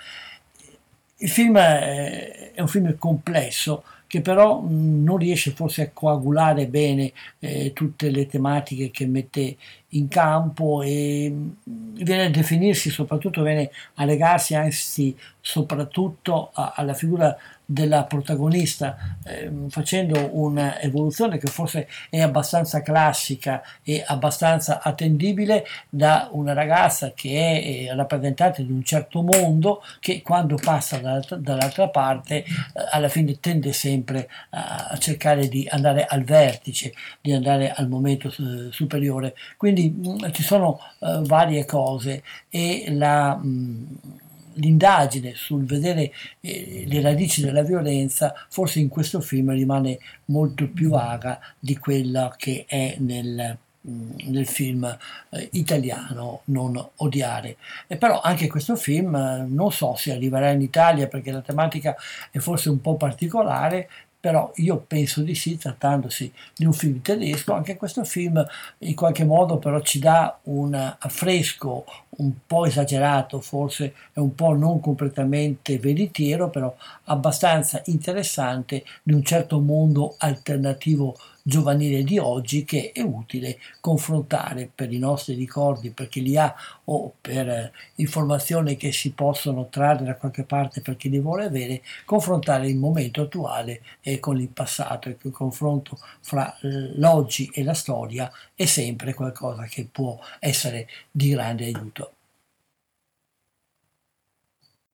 Il 1.17 1.29
film 1.29 1.57
è 1.57 2.53
un 2.57 2.67
film 2.67 2.97
complesso 2.97 3.83
che 4.09 4.21
però 4.21 4.63
non 4.67 5.17
riesce 5.17 5.51
forse 5.51 5.83
a 5.83 5.89
coagulare 5.93 6.65
bene 6.65 7.11
eh, 7.37 7.73
tutte 7.73 8.09
le 8.09 8.25
tematiche 8.25 8.89
che 8.89 9.05
mette 9.05 9.55
in 9.89 10.07
campo 10.07 10.81
e 10.81 11.31
viene 11.63 12.25
a 12.25 12.29
definirsi, 12.31 12.89
soprattutto 12.89 13.43
viene 13.43 13.69
a 13.95 14.05
legarsi 14.05 14.55
anzi 14.55 15.15
soprattutto 15.39 16.49
a, 16.53 16.73
alla 16.75 16.95
figura 16.95 17.37
della 17.71 18.05
protagonista, 18.05 18.97
eh, 19.23 19.51
facendo 19.69 20.29
un'evoluzione 20.31 21.37
che 21.37 21.45
forse 21.45 21.87
è 22.09 22.19
abbastanza 22.19 22.81
classica 22.81 23.61
e 23.83 24.03
abbastanza 24.03 24.81
attendibile 24.81 25.63
da 25.87 26.29
una 26.31 26.53
ragazza 26.53 27.11
che 27.13 27.29
è 27.29 27.89
eh, 27.91 27.95
rappresentante 27.95 28.65
di 28.65 28.71
un 28.71 28.83
certo 28.83 29.21
mondo 29.21 29.83
che 29.99 30.23
quando 30.23 30.55
passa 30.55 30.97
dall'altra, 30.97 31.89
parte 31.89 32.37
eh, 32.37 32.45
alla 32.89 33.07
fine 33.07 33.39
tende 33.39 33.71
sempre 33.71 34.27
a 34.49 34.97
cercare 34.97 35.47
di 35.47 35.67
andare 35.69 36.05
al 36.05 36.23
vertice, 36.23 36.91
di 37.21 37.33
andare 37.33 37.71
al 37.71 37.87
momento 37.87 38.29
eh, 38.29 38.71
superiore. 38.71 39.35
Quindi 39.57 39.91
mh, 39.91 40.09
mm, 40.09 40.31
ci 40.31 40.41
sono 40.41 40.79
eh, 41.01 41.21
varie 41.21 41.65
cose 41.65 42.23
e 42.49 42.85
la... 42.89 43.35
Mh, 43.35 43.47
mm, 43.47 44.27
l'indagine 44.59 45.33
sul 45.35 45.65
vedere 45.65 46.11
eh, 46.41 46.83
le 46.87 47.01
radici 47.01 47.41
della 47.41 47.63
violenza 47.63 48.33
forse 48.49 48.79
in 48.79 48.87
questo 48.87 49.21
film 49.21 49.51
rimane 49.51 49.99
molto 50.25 50.67
più 50.67 50.89
vaga 50.89 51.39
di 51.57 51.77
quella 51.77 52.33
che 52.37 52.65
è 52.67 52.95
nel, 52.99 53.57
mm, 53.87 54.11
nel 54.25 54.47
film 54.47 54.97
eh, 55.29 55.49
italiano 55.53 56.41
Non 56.45 56.89
odiare. 56.97 57.57
E 57.87 57.97
però 57.97 58.21
anche 58.21 58.47
questo 58.47 58.75
film 58.75 59.15
eh, 59.15 59.45
non 59.47 59.71
so 59.71 59.95
se 59.95 60.11
arriverà 60.11 60.51
in 60.51 60.61
Italia 60.61 61.07
perché 61.07 61.31
la 61.31 61.41
tematica 61.41 61.95
è 62.31 62.39
forse 62.39 62.69
un 62.69 62.81
po' 62.81 62.95
particolare, 62.95 63.89
però 64.19 64.51
io 64.55 64.83
penso 64.85 65.21
di 65.21 65.33
sì, 65.33 65.57
trattandosi 65.57 66.31
di 66.55 66.65
un 66.65 66.73
film 66.73 67.01
tedesco, 67.01 67.53
anche 67.53 67.77
questo 67.77 68.03
film 68.03 68.45
in 68.79 68.95
qualche 68.95 69.23
modo 69.23 69.57
però 69.57 69.79
ci 69.81 69.99
dà 69.99 70.37
un 70.43 70.73
affresco 70.99 71.85
un 72.17 72.33
po' 72.45 72.65
esagerato, 72.65 73.39
forse 73.39 73.93
è 74.11 74.19
un 74.19 74.35
po' 74.35 74.53
non 74.53 74.81
completamente 74.81 75.79
veritiero, 75.79 76.49
però 76.49 76.75
abbastanza 77.05 77.81
interessante 77.85 78.83
di 79.03 79.13
un 79.13 79.23
certo 79.23 79.59
mondo 79.59 80.15
alternativo 80.17 81.17
giovanile 81.43 82.03
di 82.03 82.17
oggi 82.17 82.63
che 82.63 82.91
è 82.93 83.01
utile 83.01 83.59
confrontare 83.79 84.69
per 84.73 84.91
i 84.91 84.99
nostri 84.99 85.35
ricordi, 85.35 85.89
per 85.91 86.07
chi 86.07 86.21
li 86.21 86.37
ha 86.37 86.53
o 86.85 87.13
per 87.19 87.49
eh, 87.49 87.71
informazioni 87.95 88.75
che 88.77 88.91
si 88.91 89.11
possono 89.11 89.67
trarre 89.69 90.05
da 90.05 90.15
qualche 90.15 90.43
parte 90.43 90.81
per 90.81 90.97
chi 90.97 91.09
li 91.09 91.19
vuole 91.19 91.45
avere, 91.45 91.81
confrontare 92.05 92.67
il 92.67 92.77
momento 92.77 93.21
attuale 93.21 93.81
e 94.01 94.19
con 94.19 94.39
il 94.39 94.49
passato 94.49 95.09
e 95.09 95.17
il 95.21 95.31
confronto 95.31 95.97
fra 96.21 96.57
eh, 96.59 96.97
l'oggi 96.97 97.49
e 97.53 97.63
la 97.63 97.73
storia 97.73 98.31
è 98.53 98.65
sempre 98.65 99.13
qualcosa 99.13 99.63
che 99.63 99.87
può 99.91 100.19
essere 100.39 100.87
di 101.11 101.29
grande 101.29 101.65
aiuto. 101.65 102.13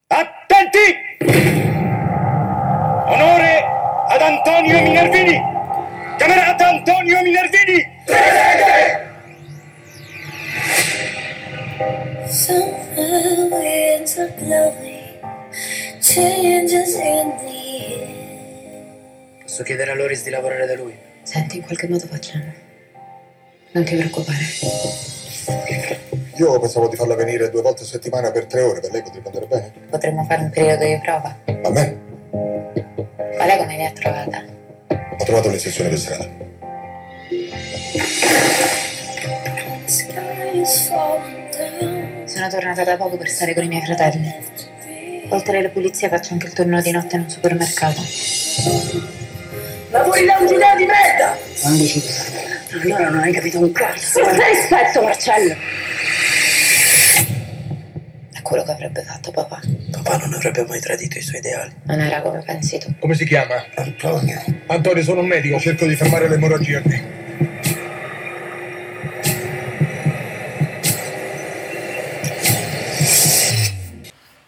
Attenti! 0.08 1.24
Onore 3.08 3.64
ad 4.08 4.22
Antonio 4.22 4.82
Minervini! 4.82 5.65
Camerata 6.18 6.68
Antonio 6.70 7.22
Minervini! 7.22 7.86
Presente! 8.06 9.14
Some 12.28 13.50
winds 13.52 14.18
are 14.18 14.34
blowing, 14.40 15.20
changes 16.00 16.96
in 16.96 17.34
the 17.40 17.54
air. 17.94 19.42
Posso 19.42 19.64
chiedere 19.64 19.92
a 19.92 19.96
Loris 19.96 20.24
di 20.24 20.30
lavorare 20.30 20.66
da 20.66 20.76
lui? 20.76 20.98
Senti, 21.24 21.58
in 21.58 21.64
qualche 21.64 21.88
modo 21.88 22.06
facciamo. 22.08 22.46
Non 23.72 23.84
ti 23.84 23.96
preoccupare. 23.96 24.44
Io 26.38 26.60
pensavo 26.60 26.88
di 26.88 26.96
farla 26.96 27.16
venire 27.16 27.50
due 27.50 27.62
volte 27.62 27.84
a 27.84 27.86
settimana 27.86 28.32
per 28.32 28.46
tre 28.46 28.62
ore, 28.62 28.80
per 28.80 28.92
lei 28.92 29.02
potrebbe 29.02 29.28
andare 29.28 29.46
bene? 29.48 29.74
Potremmo 29.90 30.26
fare 30.26 30.42
un 30.42 30.50
periodo 30.50 30.86
di 30.86 31.00
prova. 31.02 31.38
A 31.46 31.70
me? 31.70 31.98
Ma 33.38 33.46
lei 33.46 33.58
come 33.58 33.76
mi 33.76 33.86
ha 33.86 33.92
trovata? 33.92 34.55
Ho 35.18 35.24
trovato 35.24 35.50
l'inserzione 35.50 35.90
per 35.90 36.00
strada. 36.00 36.28
Sono 42.26 42.48
tornata 42.50 42.84
da 42.84 42.98
poco 42.98 43.18
per 43.18 43.30
stare 43.30 43.54
con 43.54 43.64
i 43.64 43.68
miei 43.68 43.86
fratelli. 43.86 44.34
Oltre 45.30 45.60
alla 45.60 45.70
pulizia 45.70 46.10
faccio 46.10 46.34
anche 46.34 46.48
il 46.48 46.54
turno 46.54 46.82
di 46.82 46.92
notte 46.92 47.16
in 47.16 47.22
un 47.22 47.30
supermercato. 47.30 48.02
Lavori 49.90 50.26
da 50.26 50.38
un 50.40 50.48
giudeo 50.48 50.76
di 50.76 50.86
merda! 50.86 51.38
Quando 51.62 51.86
ci 51.86 52.04
Allora 52.74 53.10
non 53.10 53.20
hai 53.22 53.32
capito 53.32 53.60
un 53.60 53.72
cazzo. 53.72 54.22
Ma 54.22 54.32
rispetto, 54.32 55.02
Marcello! 55.02 55.56
Quello 58.56 58.70
che 58.70 58.74
avrebbe 58.74 59.04
fatto 59.04 59.32
papà. 59.32 59.60
Papà 59.92 60.16
non 60.16 60.34
avrebbe 60.34 60.66
mai 60.66 60.80
tradito 60.80 61.18
i 61.18 61.22
suoi 61.22 61.40
ideali. 61.40 61.74
Non 61.88 62.00
era 62.00 62.22
come 62.22 62.42
pensi 62.42 62.78
tu. 62.78 62.96
Come 63.00 63.14
si 63.14 63.26
chiama? 63.26 63.56
Antonio. 63.76 64.42
Antonio, 64.68 65.04
sono 65.04 65.20
un 65.20 65.28
medico, 65.28 65.60
cerco 65.60 65.86
di 65.86 65.94
fermare 65.94 66.30
l'emorragia 66.30 66.82
qui. 66.82 67.02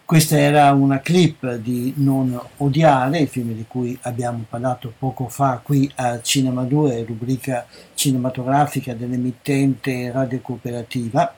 Questa 0.06 0.40
era 0.40 0.72
una 0.72 1.02
clip 1.02 1.56
di 1.56 1.92
Non 1.98 2.40
odiare, 2.58 3.20
il 3.20 3.28
film 3.28 3.52
di 3.52 3.66
cui 3.68 4.00
abbiamo 4.04 4.46
parlato 4.50 4.94
poco 4.98 5.28
fa 5.28 5.60
qui 5.62 5.92
a 5.96 6.22
Cinema 6.22 6.64
2, 6.64 7.04
rubrica 7.06 7.66
cinematografica 7.94 8.94
dell'emittente 8.94 10.10
Radio 10.14 10.40
Cooperativa 10.40 11.37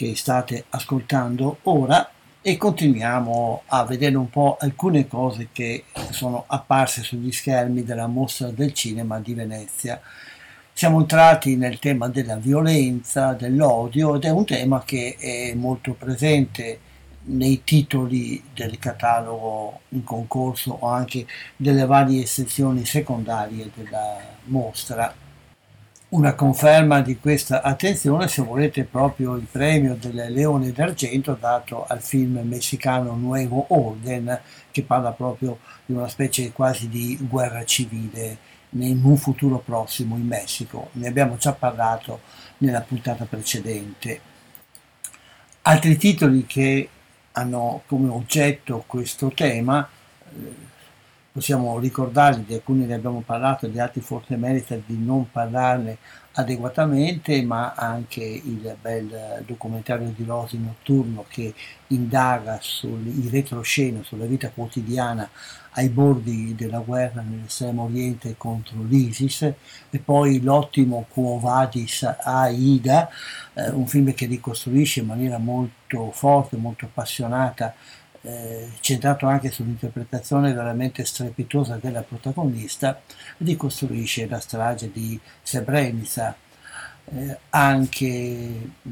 che 0.00 0.16
state 0.16 0.64
ascoltando 0.70 1.58
ora 1.64 2.10
e 2.40 2.56
continuiamo 2.56 3.64
a 3.66 3.84
vedere 3.84 4.16
un 4.16 4.30
po' 4.30 4.56
alcune 4.58 5.06
cose 5.06 5.48
che 5.52 5.84
sono 6.08 6.44
apparse 6.46 7.02
sugli 7.02 7.30
schermi 7.30 7.84
della 7.84 8.06
mostra 8.06 8.48
del 8.48 8.72
cinema 8.72 9.20
di 9.20 9.34
Venezia. 9.34 10.00
Siamo 10.72 11.00
entrati 11.00 11.56
nel 11.56 11.78
tema 11.78 12.08
della 12.08 12.36
violenza, 12.36 13.34
dell'odio 13.34 14.14
ed 14.14 14.24
è 14.24 14.30
un 14.30 14.46
tema 14.46 14.82
che 14.86 15.16
è 15.18 15.52
molto 15.52 15.92
presente 15.92 16.80
nei 17.24 17.62
titoli 17.62 18.42
del 18.54 18.78
catalogo 18.78 19.80
in 19.90 20.02
concorso 20.02 20.78
o 20.80 20.88
anche 20.88 21.26
delle 21.56 21.84
varie 21.84 22.24
sezioni 22.24 22.86
secondarie 22.86 23.70
della 23.74 24.16
mostra 24.44 25.19
una 26.10 26.34
conferma 26.34 27.02
di 27.02 27.18
questa 27.18 27.62
attenzione, 27.62 28.26
se 28.26 28.42
volete, 28.42 28.84
proprio 28.84 29.36
il 29.36 29.46
premio 29.48 29.94
del 29.94 30.32
Leone 30.32 30.72
d'Argento 30.72 31.36
dato 31.38 31.84
al 31.86 32.02
film 32.02 32.40
messicano 32.42 33.14
Nuevo 33.14 33.66
Orden, 33.68 34.40
che 34.72 34.82
parla 34.82 35.12
proprio 35.12 35.58
di 35.86 35.92
una 35.92 36.08
specie 36.08 36.50
quasi 36.52 36.88
di 36.88 37.16
guerra 37.20 37.64
civile 37.64 38.48
in 38.70 39.00
un 39.04 39.16
futuro 39.16 39.58
prossimo 39.58 40.16
in 40.16 40.26
Messico. 40.26 40.88
Ne 40.92 41.06
abbiamo 41.06 41.36
già 41.36 41.52
parlato 41.52 42.22
nella 42.58 42.80
puntata 42.80 43.24
precedente. 43.24 44.20
Altri 45.62 45.96
titoli 45.96 46.44
che 46.44 46.88
hanno 47.32 47.82
come 47.86 48.08
oggetto 48.08 48.82
questo 48.86 49.30
tema, 49.30 49.88
eh, 50.28 50.68
possiamo 51.32 51.78
ricordarli, 51.78 52.44
di 52.44 52.54
alcuni 52.54 52.86
ne 52.86 52.94
abbiamo 52.94 53.22
parlato, 53.24 53.66
di 53.66 53.78
altri 53.78 54.00
forse 54.00 54.36
merita 54.36 54.74
di 54.74 54.98
non 54.98 55.30
parlarne 55.30 55.98
adeguatamente, 56.32 57.42
ma 57.42 57.74
anche 57.74 58.22
il 58.22 58.76
bel 58.80 59.42
documentario 59.46 60.12
di 60.14 60.24
Rosi 60.24 60.58
Notturno 60.58 61.24
che 61.28 61.54
indaga 61.88 62.58
sul 62.60 63.28
retroscena, 63.30 64.02
sulla 64.02 64.26
vita 64.26 64.50
quotidiana 64.50 65.28
ai 65.74 65.88
bordi 65.88 66.54
della 66.56 66.80
guerra 66.80 67.22
nell'estremo 67.22 67.84
oriente 67.84 68.34
contro 68.36 68.82
l'ISIS. 68.82 69.42
E 69.90 69.98
poi 69.98 70.40
l'ottimo 70.40 71.06
Quo 71.08 71.38
Vadis 71.38 72.02
Aida, 72.02 73.08
eh, 73.54 73.70
un 73.70 73.86
film 73.86 74.12
che 74.14 74.26
ricostruisce 74.26 75.00
in 75.00 75.06
maniera 75.06 75.38
molto 75.38 76.10
forte, 76.10 76.56
molto 76.56 76.86
appassionata 76.86 77.74
eh, 78.22 78.68
centrato 78.80 79.26
anche 79.26 79.50
sull'interpretazione 79.50 80.52
veramente 80.52 81.04
strepitosa 81.04 81.78
della 81.80 82.02
protagonista, 82.02 83.00
ricostruisce 83.38 84.28
la 84.28 84.40
strage 84.40 84.90
di 84.92 85.18
Srebrenica. 85.42 86.36
Eh, 87.12 87.38
anche 87.50 88.70
mh, 88.82 88.90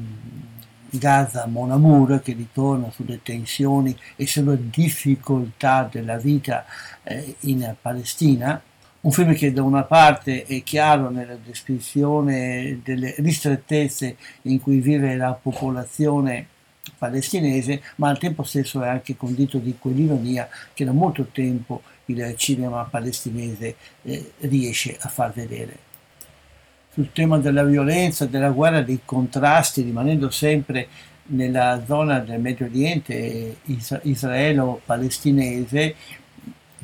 Gaza 0.91 1.47
Mon 1.47 1.71
Amour 1.71 2.21
che 2.23 2.33
ritorna 2.33 2.91
sulle 2.91 3.21
tensioni 3.23 3.97
e 4.17 4.27
sulle 4.27 4.59
difficoltà 4.71 5.87
della 5.91 6.17
vita 6.17 6.65
eh, 7.03 7.37
in 7.41 7.75
Palestina, 7.81 8.61
un 9.01 9.13
film 9.13 9.35
che 9.35 9.53
da 9.53 9.63
una 9.63 9.85
parte 9.85 10.45
è 10.45 10.63
chiaro 10.63 11.11
nella 11.11 11.37
descrizione 11.37 12.81
delle 12.83 13.15
ristrettezze 13.19 14.17
in 14.43 14.61
cui 14.61 14.81
vive 14.81 15.15
la 15.15 15.33
popolazione 15.35 16.47
palestinese, 16.97 17.83
ma 17.97 18.09
al 18.09 18.19
tempo 18.19 18.43
stesso 18.43 18.83
è 18.83 18.89
anche 18.89 19.17
condito 19.17 19.59
di 19.59 19.77
quell'ironia 19.79 20.49
che 20.73 20.85
da 20.85 20.93
molto 20.93 21.27
tempo 21.33 21.83
il 22.07 22.35
cinema 22.37 22.85
palestinese 22.85 23.75
eh, 24.03 24.33
riesce 24.41 24.97
a 25.01 25.09
far 25.09 25.33
vedere. 25.33 25.87
Sul 26.93 27.13
tema 27.13 27.39
della 27.39 27.65
violenza, 27.65 28.27
della 28.27 28.51
guerra, 28.51 28.83
dei 28.83 29.01
contrasti, 29.05 29.83
rimanendo 29.83 30.31
sempre 30.31 30.89
nella 31.27 31.83
zona 31.87 32.21
del 32.21 32.41
Medio 32.41 32.67
Oriente 32.67 33.59
israelo-palestinese, 34.03 35.95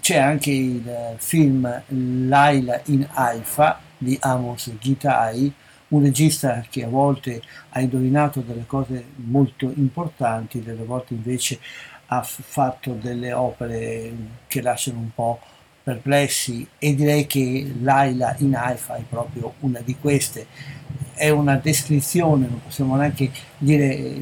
c'è 0.01 0.19
anche 0.19 0.51
il 0.51 1.15
film 1.17 1.83
Laila 2.29 2.81
in 2.85 3.09
Haifa 3.11 3.81
di 3.97 4.19
Amos 4.21 4.71
Gitai, 4.79 5.51
un 5.89 6.03
regista 6.03 6.65
che 6.69 6.85
a 6.85 6.89
volte 6.89 7.43
ha 7.71 7.81
indovinato 7.81 8.41
delle 8.41 8.65
cose 8.67 9.05
molto 9.17 9.73
importanti, 9.77 10.63
delle 10.63 10.85
volte 10.85 11.15
invece 11.15 11.59
ha 12.07 12.23
fatto 12.23 12.93
delle 12.93 13.33
opere 13.33 14.13
che 14.47 14.61
lasciano 14.61 14.99
un 14.99 15.13
po' 15.15 15.41
perplessi 15.83 16.67
e 16.79 16.95
direi 16.95 17.27
che 17.27 17.73
Laila 17.81 18.35
in 18.39 18.57
Haifa 18.57 18.97
è 18.97 19.03
proprio 19.09 19.55
una 19.61 19.81
di 19.81 19.97
queste. 20.01 20.47
È 21.13 21.29
una 21.29 21.57
descrizione, 21.57 22.49
non 22.49 22.63
possiamo 22.63 22.97
neanche 22.97 23.31
dire 23.59 24.21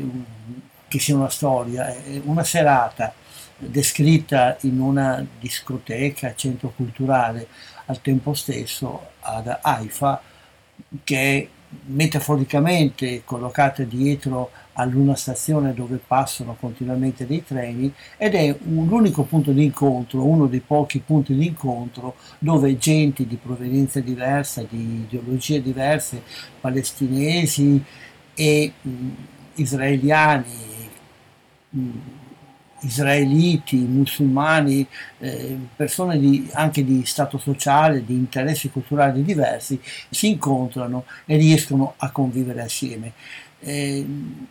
che 0.89 0.99
sia 0.99 1.17
una 1.17 1.31
storia, 1.31 1.87
è 1.87 2.21
una 2.25 2.45
serata 2.45 3.15
descritta 3.57 4.57
in 4.63 4.81
una 4.81 5.25
discoteca, 5.39 6.35
centro 6.35 6.73
culturale 6.75 7.47
al 7.87 8.01
tempo 8.01 8.35
stesso 8.35 9.11
ad 9.21 9.59
Haifa, 9.63 10.21
che 11.05 11.17
è 11.17 11.49
metaforicamente 11.87 13.23
collocata 13.25 13.83
dietro 13.83 14.51
all'una 14.75 15.15
stazione 15.15 15.75
dove 15.75 16.01
passano 16.05 16.57
continuamente 16.59 17.27
dei 17.27 17.45
treni 17.45 17.93
ed 18.17 18.35
è 18.35 18.55
un, 18.65 18.87
l'unico 18.87 19.23
punto 19.25 19.53
di 19.53 19.65
incontro, 19.65 20.25
uno 20.25 20.47
dei 20.47 20.61
pochi 20.61 21.01
punti 21.01 21.35
di 21.35 21.47
incontro 21.47 22.17
dove 22.39 22.77
gente 22.79 23.27
di 23.27 23.37
provenienza 23.37 24.01
diversa, 24.01 24.65
di 24.69 25.05
ideologie 25.07 25.63
diverse, 25.63 26.23
palestinesi 26.61 27.83
e 28.35 28.73
mh, 28.81 29.09
israeliani, 29.55 30.91
mh, 31.71 31.91
israeliti, 32.83 33.77
musulmani, 33.77 34.87
eh, 35.19 35.57
persone 35.75 36.19
di, 36.19 36.49
anche 36.53 36.85
di 36.85 37.05
stato 37.05 37.39
sociale, 37.39 38.05
di 38.05 38.15
interessi 38.15 38.71
culturali 38.71 39.23
diversi, 39.23 39.81
si 40.11 40.29
incontrano 40.29 41.05
e 41.25 41.37
riescono 41.37 41.95
a 41.97 42.11
convivere 42.11 42.63
assieme. 42.63 43.13
Eh, 43.65 44.05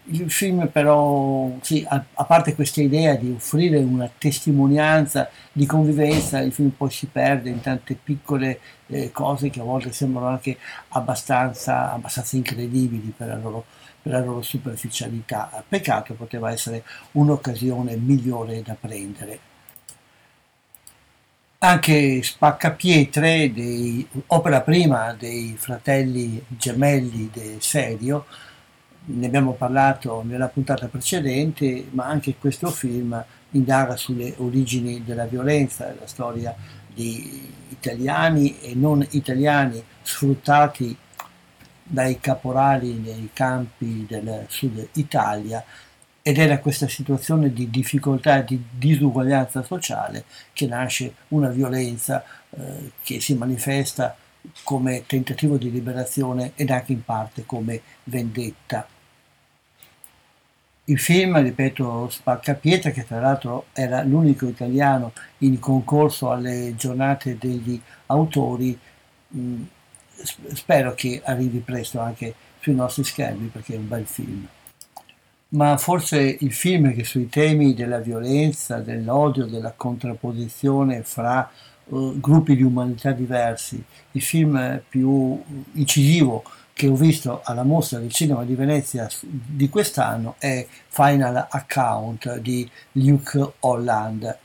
il 0.06 0.32
film 0.32 0.70
però, 0.70 1.52
sì, 1.62 1.86
a, 1.86 2.02
a, 2.14 2.24
parte 2.24 2.56
questa 2.56 2.82
idea 2.82 3.16
di 3.16 3.34
offrire 3.36 3.78
una 3.80 4.10
testimonianza 4.18 5.30
di 5.52 5.66
convivenza, 5.66 6.40
il 6.40 6.54
film 6.54 6.70
poi 6.70 6.90
si 6.92 7.08
perde 7.08 7.50
in 7.50 7.60
tante 7.60 7.98
piccole 8.02 8.60
eh, 8.88 9.12
cose 9.12 9.50
che 9.50 9.60
a 9.60 9.64
volte 9.64 9.92
sembrano 9.92 10.30
anche 10.30 10.58
abbastanza, 10.90 11.92
abbastanza 11.92 12.38
incredibili 12.38 13.14
per 13.16 13.28
la 13.28 13.38
loro 13.38 13.66
la 14.04 14.20
loro 14.20 14.42
superficialità. 14.42 15.64
Peccato 15.68 16.14
poteva 16.14 16.52
essere 16.52 16.84
un'occasione 17.14 17.96
migliore 17.96 18.62
da 18.62 18.76
prendere. 18.80 19.40
Anche 21.60 22.24
Spaccapietre, 22.24 23.52
dei, 23.54 24.08
opera 24.28 24.62
prima 24.62 25.14
dei 25.14 25.56
fratelli 25.58 26.44
gemelli 26.48 27.30
del 27.32 27.62
Serio, 27.62 28.26
ne 29.04 29.28
abbiamo 29.28 29.54
parlato 29.54 30.24
nella 30.26 30.48
puntata 30.48 30.88
precedente, 30.88 31.88
ma 31.92 32.06
anche 32.06 32.36
questo 32.40 32.72
film 32.72 33.24
indaga 33.52 33.96
sulle 33.96 34.34
origini 34.38 35.04
della 35.04 35.26
violenza, 35.26 35.94
la 36.00 36.08
storia 36.08 36.56
di 36.94 37.50
italiani 37.70 38.60
e 38.60 38.74
non 38.76 39.06
italiani 39.12 39.84
sfruttati 40.02 40.96
dai 41.92 42.22
caporali 42.22 42.94
nei 42.94 43.30
campi 43.34 44.06
del 44.08 44.46
sud 44.48 44.88
Italia 44.94 45.64
ed 46.22 46.38
era 46.38 46.60
questa 46.60 46.88
situazione 46.88 47.52
di 47.52 47.70
difficoltà 47.70 48.40
e 48.40 48.46
di 48.46 48.64
disuguaglianza 48.72 49.62
sociale 49.64 50.24
che 50.54 50.68
nasce 50.68 51.16
una 51.30 51.50
violenza 51.50 52.24
eh, 52.52 52.92
che 53.04 53.20
si 53.20 53.36
manifesta 53.36 54.16
come 54.64 55.04
tentativo 55.06 55.58
di 55.58 55.70
liberazione 55.70 56.54
ed 56.56 56.70
anche 56.70 56.94
in 56.94 57.04
parte 57.04 57.46
come 57.46 57.82
vendetta. 58.06 58.88
Il 60.86 61.00
film, 61.00 61.42
ripeto, 61.42 62.10
Spacca 62.10 62.56
che 62.56 63.06
tra 63.06 63.20
l'altro 63.20 63.66
era 63.74 64.02
l'unico 64.04 64.48
italiano 64.48 65.12
in 65.40 65.60
concorso 65.60 66.32
alle 66.32 66.74
giornate 66.76 67.38
degli 67.38 67.80
autori, 68.08 68.78
mh, 69.28 69.62
spero 70.54 70.94
che 70.94 71.22
arrivi 71.24 71.60
presto 71.60 72.00
anche 72.00 72.34
sui 72.60 72.76
nostri 72.76 73.04
schermi 73.04 73.48
perché 73.48 73.74
è 73.74 73.78
un 73.78 73.88
bel 73.88 74.06
film. 74.06 74.48
Ma 75.50 75.78
forse 75.78 76.38
il 76.40 76.54
film 76.54 76.94
che 76.94 77.04
sui 77.04 77.28
temi 77.28 77.74
della 77.74 78.00
violenza, 78.00 78.78
dell'odio, 78.78 79.46
della 79.46 79.74
contrapposizione 79.76 81.04
fra 81.04 81.50
uh, 81.86 82.18
gruppi 82.20 82.56
di 82.56 82.64
umanità 82.64 83.12
diversi, 83.12 83.84
il 84.12 84.22
film 84.22 84.82
più 84.88 85.42
incisivo 85.74 86.44
che 86.74 86.88
ho 86.88 86.96
visto 86.96 87.42
alla 87.44 87.64
mostra 87.64 88.00
del 88.00 88.12
cinema 88.12 88.44
di 88.44 88.56
Venezia 88.56 89.10
di 89.20 89.68
quest'anno 89.68 90.36
è 90.40 90.66
Final 90.88 91.48
Account 91.50 92.38
di 92.38 92.70
Luke 92.94 93.54
Holland. 93.60 94.38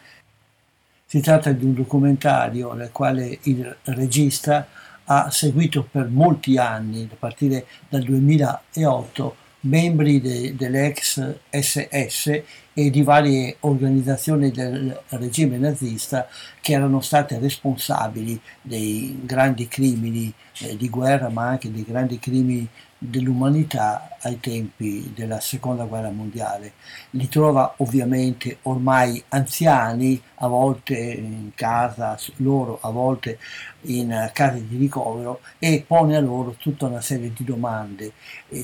Si 1.06 1.20
tratta 1.20 1.52
di 1.52 1.64
un 1.64 1.74
documentario 1.74 2.72
nel 2.72 2.90
quale 2.90 3.38
il 3.42 3.76
regista 3.84 4.66
ha 5.06 5.30
seguito 5.30 5.86
per 5.90 6.08
molti 6.08 6.56
anni, 6.58 7.08
a 7.10 7.16
partire 7.18 7.66
dal 7.88 8.02
2008, 8.02 9.36
membri 9.60 10.20
de, 10.20 10.54
dell'ex 10.54 11.36
SS 11.50 12.42
e 12.78 12.90
di 12.90 13.02
varie 13.02 13.56
organizzazioni 13.60 14.50
del 14.50 15.00
regime 15.08 15.56
nazista 15.56 16.28
che 16.60 16.74
erano 16.74 17.00
state 17.00 17.38
responsabili 17.38 18.38
dei 18.60 19.18
grandi 19.24 19.66
crimini 19.66 20.30
eh, 20.58 20.76
di 20.76 20.90
guerra, 20.90 21.30
ma 21.30 21.48
anche 21.48 21.72
dei 21.72 21.86
grandi 21.88 22.18
crimini 22.18 22.68
dell'umanità 22.98 24.18
ai 24.20 24.40
tempi 24.40 25.10
della 25.14 25.40
seconda 25.40 25.84
guerra 25.84 26.10
mondiale. 26.10 26.72
Li 27.10 27.26
trova 27.28 27.72
ovviamente 27.78 28.58
ormai 28.62 29.24
anziani, 29.28 30.20
a 30.34 30.46
volte 30.46 30.98
in 30.98 31.52
casa 31.54 32.18
loro, 32.36 32.78
a 32.82 32.90
volte 32.90 33.38
in 33.82 34.30
case 34.34 34.66
di 34.68 34.76
ricovero 34.76 35.40
e 35.58 35.82
pone 35.86 36.14
a 36.14 36.20
loro 36.20 36.56
tutta 36.58 36.86
una 36.86 37.00
serie 37.00 37.32
di 37.34 37.42
domande 37.42 38.12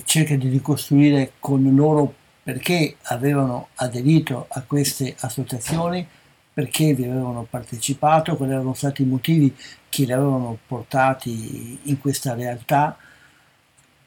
cerca 0.04 0.34
di 0.34 0.48
ricostruire 0.48 1.32
con 1.38 1.74
loro 1.74 2.20
perché 2.42 2.96
avevano 3.04 3.68
aderito 3.76 4.46
a 4.48 4.62
queste 4.62 5.14
associazioni, 5.20 6.06
perché 6.52 6.92
vi 6.92 7.04
avevano 7.04 7.46
partecipato, 7.48 8.36
quali 8.36 8.52
erano 8.52 8.74
stati 8.74 9.02
i 9.02 9.06
motivi 9.06 9.54
che 9.88 10.04
li 10.04 10.12
avevano 10.12 10.58
portati 10.66 11.78
in 11.84 11.98
questa 11.98 12.34
realtà, 12.34 12.96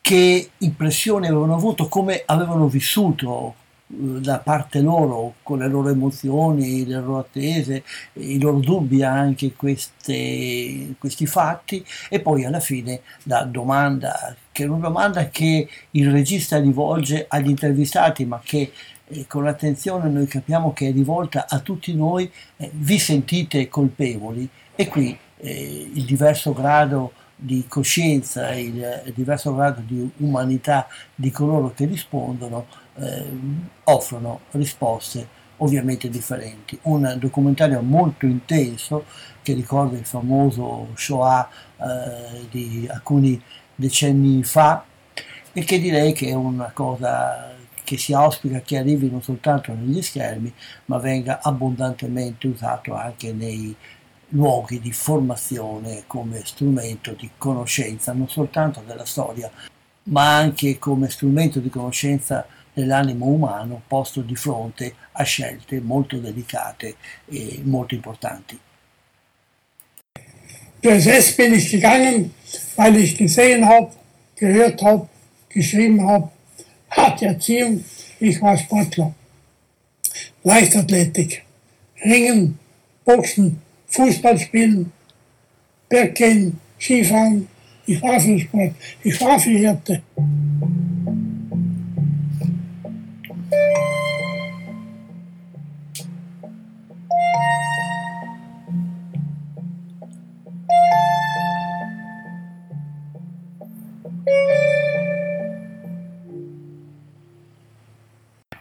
che 0.02 0.50
impressioni 0.60 1.28
avevano 1.28 1.56
avuto, 1.56 1.88
come 1.88 2.22
avevano 2.26 2.68
vissuto 2.68 3.56
da 3.88 4.40
parte 4.40 4.82
loro, 4.82 5.36
con 5.44 5.60
le 5.60 5.68
loro 5.68 5.90
emozioni, 5.90 6.86
le 6.86 7.00
loro 7.00 7.20
attese, 7.20 7.84
i 8.14 8.40
loro 8.40 8.60
dubbi 8.60 9.04
anche 9.04 9.54
queste, 9.54 10.96
questi 10.98 11.26
fatti. 11.28 11.86
E 12.10 12.20
poi 12.20 12.46
alla 12.46 12.60
fine 12.60 13.02
la 13.24 13.44
domanda, 13.44 14.36
che 14.52 14.64
è 14.64 14.68
una 14.68 14.88
domanda 14.88 15.30
che 15.30 15.68
il 15.92 16.12
regista 16.12 16.60
rivolge 16.60 17.26
agli 17.28 17.50
intervistati 17.50 18.26
ma 18.26 18.42
che 18.44 18.72
eh, 19.08 19.28
con 19.28 19.46
attenzione 19.46 20.10
noi 20.10 20.26
capiamo 20.26 20.74
che 20.74 20.90
è 20.90 20.92
rivolta 20.92 21.46
a 21.48 21.60
tutti 21.60 21.94
noi, 21.94 22.30
eh, 22.58 22.72
vi 22.74 22.98
sentite 22.98 23.68
colpevoli? 23.68 24.50
E 24.76 24.88
qui 24.88 25.16
eh, 25.38 25.90
il 25.94 26.06
diverso 26.06 26.54
grado 26.54 27.14
di 27.38 27.66
coscienza, 27.68 28.54
il 28.54 29.12
diverso 29.14 29.54
grado 29.54 29.82
di 29.86 30.10
umanità 30.18 30.88
di 31.14 31.32
coloro 31.32 31.74
che 31.74 31.86
rispondono 31.86 32.66
eh, 32.98 33.26
offrono 33.84 34.42
risposte 34.52 35.44
ovviamente 35.58 36.10
differenti. 36.10 36.78
Un 36.84 37.16
documentario 37.20 37.82
molto 37.82 38.26
intenso 38.26 39.06
che 39.42 39.54
ricorda 39.54 39.98
il 39.98 40.06
famoso 40.06 40.90
Shoah 40.96 41.50
eh, 41.78 42.48
di 42.50 42.88
alcuni 42.92 43.42
decenni 43.76 44.44
fa 44.44 44.84
e 45.54 45.64
che 45.64 45.80
direi 45.80 46.14
che 46.14 46.30
è 46.30 46.34
una 46.34 46.72
cosa 46.74 47.54
che 47.84 47.98
si 47.98 48.14
auspica 48.14 48.62
che 48.62 48.78
arrivi 48.78 49.10
non 49.10 49.22
soltanto 49.22 49.72
negli 49.74 50.02
schermi 50.02 50.52
ma 50.86 50.98
venga 50.98 51.40
abbondantemente 51.42 52.48
usato 52.48 52.96
anche 52.96 53.32
nei 53.32 53.76
luoghi 54.30 54.80
di 54.80 54.92
formazione 54.92 56.04
come 56.08 56.42
strumento 56.44 57.12
di 57.12 57.30
conoscenza 57.38 58.12
non 58.12 58.28
soltanto 58.28 58.82
della 58.86 59.06
storia 59.06 59.50
ma 60.04 60.36
anche 60.36 60.80
come 60.80 61.10
strumento 61.10 61.60
di 61.60 61.70
conoscenza 61.70 62.46
dell'animo 62.76 63.26
umano 63.26 63.82
posto 63.88 64.22
di 64.22 64.36
fronte 64.36 64.94
a 65.14 65.24
scelte 65.24 65.80
molto 65.80 66.18
delicate 66.18 66.96
e 67.26 67.62
molto 67.64 67.96
importanti. 67.96 68.60
Besetzt 70.82 71.38
bin 71.38 71.54
ich 71.54 71.72
gegangen, 71.72 72.32
weil 72.76 72.98
ich 72.98 73.18
gesehen 73.18 73.66
habe, 73.66 73.92
gehört 74.36 74.84
habe, 74.84 75.08
geschrieben 75.50 76.06
habe, 76.06 76.30
harte 76.90 77.26
Erziehung, 77.26 77.84
ich 78.20 78.40
war 78.42 78.56
Sportler. 78.58 79.16
Leichtathletik, 80.44 81.44
Ringen, 82.04 82.60
Boxen, 83.04 83.62
Fußball 83.88 84.38
spielen, 84.38 84.92
Berggehen, 85.90 86.60
Skifahren, 86.78 87.48
ich 87.88 88.02
war 88.02 88.20
für 88.20 88.38
Sport, 88.38 88.76
ich 89.04 89.22
war 89.22 89.40
für 89.40 89.58
Härte. 89.58 90.02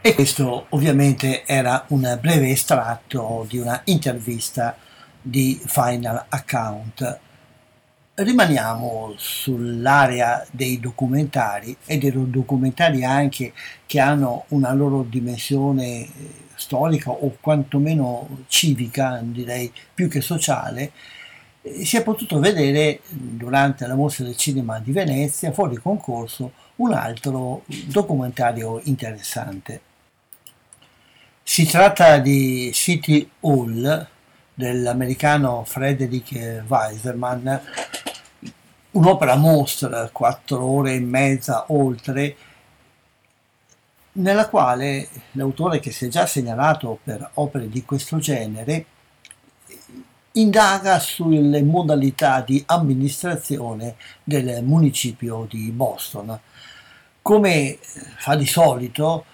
E 0.06 0.12
questo 0.12 0.66
ovviamente 0.68 1.46
era 1.46 1.86
un 1.88 2.18
breve 2.20 2.50
estratto 2.50 3.46
di 3.48 3.56
una 3.56 3.80
intervista 3.84 4.76
di 5.18 5.58
Final 5.64 6.26
Account. 6.28 7.20
Rimaniamo 8.12 9.14
sull'area 9.16 10.44
dei 10.50 10.78
documentari 10.78 11.74
e 11.86 11.96
dei 11.96 12.12
documentari 12.30 13.02
anche 13.02 13.54
che 13.86 13.98
hanno 13.98 14.44
una 14.48 14.74
loro 14.74 15.06
dimensione 15.08 15.86
eh, 15.86 16.10
storica 16.54 17.10
o 17.10 17.38
quantomeno 17.40 18.44
civica, 18.48 19.20
direi 19.22 19.72
più 19.94 20.10
che 20.10 20.20
sociale. 20.20 20.92
Si 21.62 21.96
è 21.96 22.02
potuto 22.02 22.38
vedere 22.40 23.00
durante 23.08 23.86
la 23.86 23.94
mostra 23.94 24.26
del 24.26 24.36
cinema 24.36 24.78
di 24.80 24.92
Venezia, 24.92 25.50
fuori 25.50 25.76
concorso, 25.76 26.52
un 26.76 26.92
altro 26.92 27.62
documentario 27.86 28.82
interessante. 28.84 29.92
Si 31.54 31.66
tratta 31.66 32.18
di 32.18 32.72
City 32.74 33.30
Hall 33.42 34.08
dell'americano 34.52 35.62
Frederick 35.64 36.64
Weiserman, 36.66 37.60
un'opera 38.90 39.36
mostra, 39.36 40.08
quattro 40.10 40.64
ore 40.64 40.94
e 40.94 40.98
mezza 40.98 41.66
oltre, 41.68 42.36
nella 44.14 44.48
quale 44.48 45.08
l'autore 45.34 45.78
che 45.78 45.92
si 45.92 46.06
è 46.06 46.08
già 46.08 46.26
segnalato 46.26 46.98
per 47.04 47.30
opere 47.34 47.68
di 47.68 47.84
questo 47.84 48.18
genere 48.18 48.86
indaga 50.32 50.98
sulle 50.98 51.62
modalità 51.62 52.40
di 52.40 52.64
amministrazione 52.66 53.94
del 54.24 54.60
municipio 54.64 55.46
di 55.48 55.70
Boston. 55.70 56.36
Come 57.22 57.78
fa 58.16 58.34
di 58.34 58.44
solito, 58.44 59.26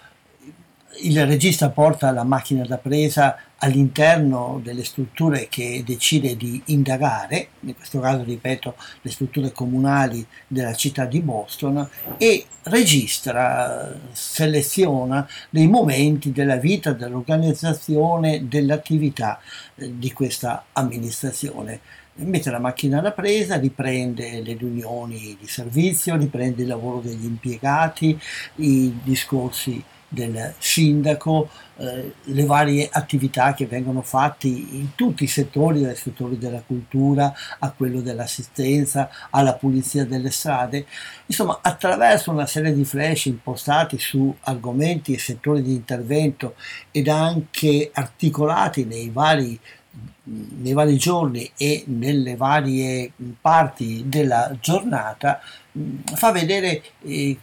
il 1.03 1.27
regista 1.27 1.71
porta 1.71 2.11
la 2.11 2.25
macchina 2.25 2.65
da 2.65 2.79
presa 2.79 3.37
all'interno 3.59 4.61
delle 4.63 4.85
strutture 4.85 5.49
che 5.49 5.83
decide 5.85 6.37
di 6.37 6.61
indagare, 6.67 7.49
in 7.61 7.75
questo 7.75 8.01
caso 8.01 8.23
ripeto 8.23 8.75
le 9.03 9.11
strutture 9.11 9.53
comunali 9.53 10.27
della 10.47 10.75
città 10.75 11.05
di 11.05 11.21
Boston, 11.21 11.89
e 12.17 12.47
registra, 12.65 13.95
seleziona 14.13 15.29
dei 15.51 15.69
momenti 15.69 16.33
della 16.33 16.57
vita, 16.57 16.93
dell'organizzazione, 16.93 18.49
dell'attività 18.49 19.41
eh, 19.77 19.93
di 19.99 20.13
questa 20.13 20.65
amministrazione. 20.73 21.81
Mette 22.15 22.51
la 22.51 22.59
macchina 22.59 23.01
da 23.01 23.13
presa, 23.13 23.57
riprende 23.57 24.43
le 24.43 24.55
riunioni 24.55 25.37
di 25.41 25.47
servizio, 25.47 26.17
riprende 26.17 26.63
il 26.63 26.69
lavoro 26.69 27.01
degli 27.01 27.25
impiegati, 27.25 28.19
i 28.57 28.99
discorsi 29.03 29.83
del 30.13 30.55
sindaco, 30.59 31.49
eh, 31.77 32.15
le 32.21 32.45
varie 32.45 32.89
attività 32.91 33.55
che 33.55 33.67
vengono 33.67 34.03
fatte 34.03 34.49
in 34.49 34.95
tutti 34.97 35.23
i 35.23 35.29
settori, 35.29 35.83
dai 35.83 35.95
settori 35.95 36.37
della 36.37 36.63
cultura 36.67 37.33
a 37.61 37.71
quello 37.71 38.01
dell'assistenza, 38.01 39.09
alla 39.31 39.55
pulizia 39.55 40.05
delle 40.05 40.31
strade, 40.31 40.85
insomma 41.27 41.61
attraverso 41.63 42.33
una 42.33 42.47
serie 42.47 42.75
di 42.75 42.85
flash 42.85 43.27
impostati 43.27 43.99
su 43.99 44.35
argomenti 44.43 45.15
e 45.15 45.19
settori 45.19 45.63
di 45.63 45.73
intervento 45.73 46.57
ed 46.91 47.07
anche 47.07 47.91
articolati 47.95 48.85
nei 48.85 49.11
vari 49.11 49.59
nei 50.23 50.75
vari 50.75 50.97
giorni 50.97 51.51
e 51.57 51.83
nelle 51.87 52.37
varie 52.37 53.11
parti 53.41 54.05
della 54.07 54.57
giornata 54.61 55.41
fa 56.15 56.31
vedere 56.31 56.83
eh, 57.03 57.37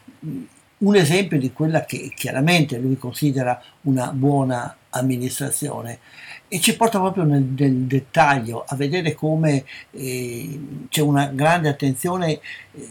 un 0.80 0.95
esempio 0.95 1.39
di 1.39 1.51
quella 1.51 1.86
che 1.86 2.11
chiaramente 2.15 2.78
lui 2.78 2.97
considera 2.97 3.61
una 3.82 4.11
buona 4.11 4.75
amministrazione. 4.91 5.99
E 6.47 6.59
ci 6.59 6.75
porta 6.75 6.99
proprio 6.99 7.23
nel, 7.23 7.43
nel 7.43 7.73
dettaglio 7.86 8.63
a 8.65 8.75
vedere 8.75 9.13
come 9.13 9.65
eh, 9.91 10.59
c'è 10.89 11.01
una 11.01 11.28
grande 11.28 11.69
attenzione 11.69 12.39
eh, 12.71 12.88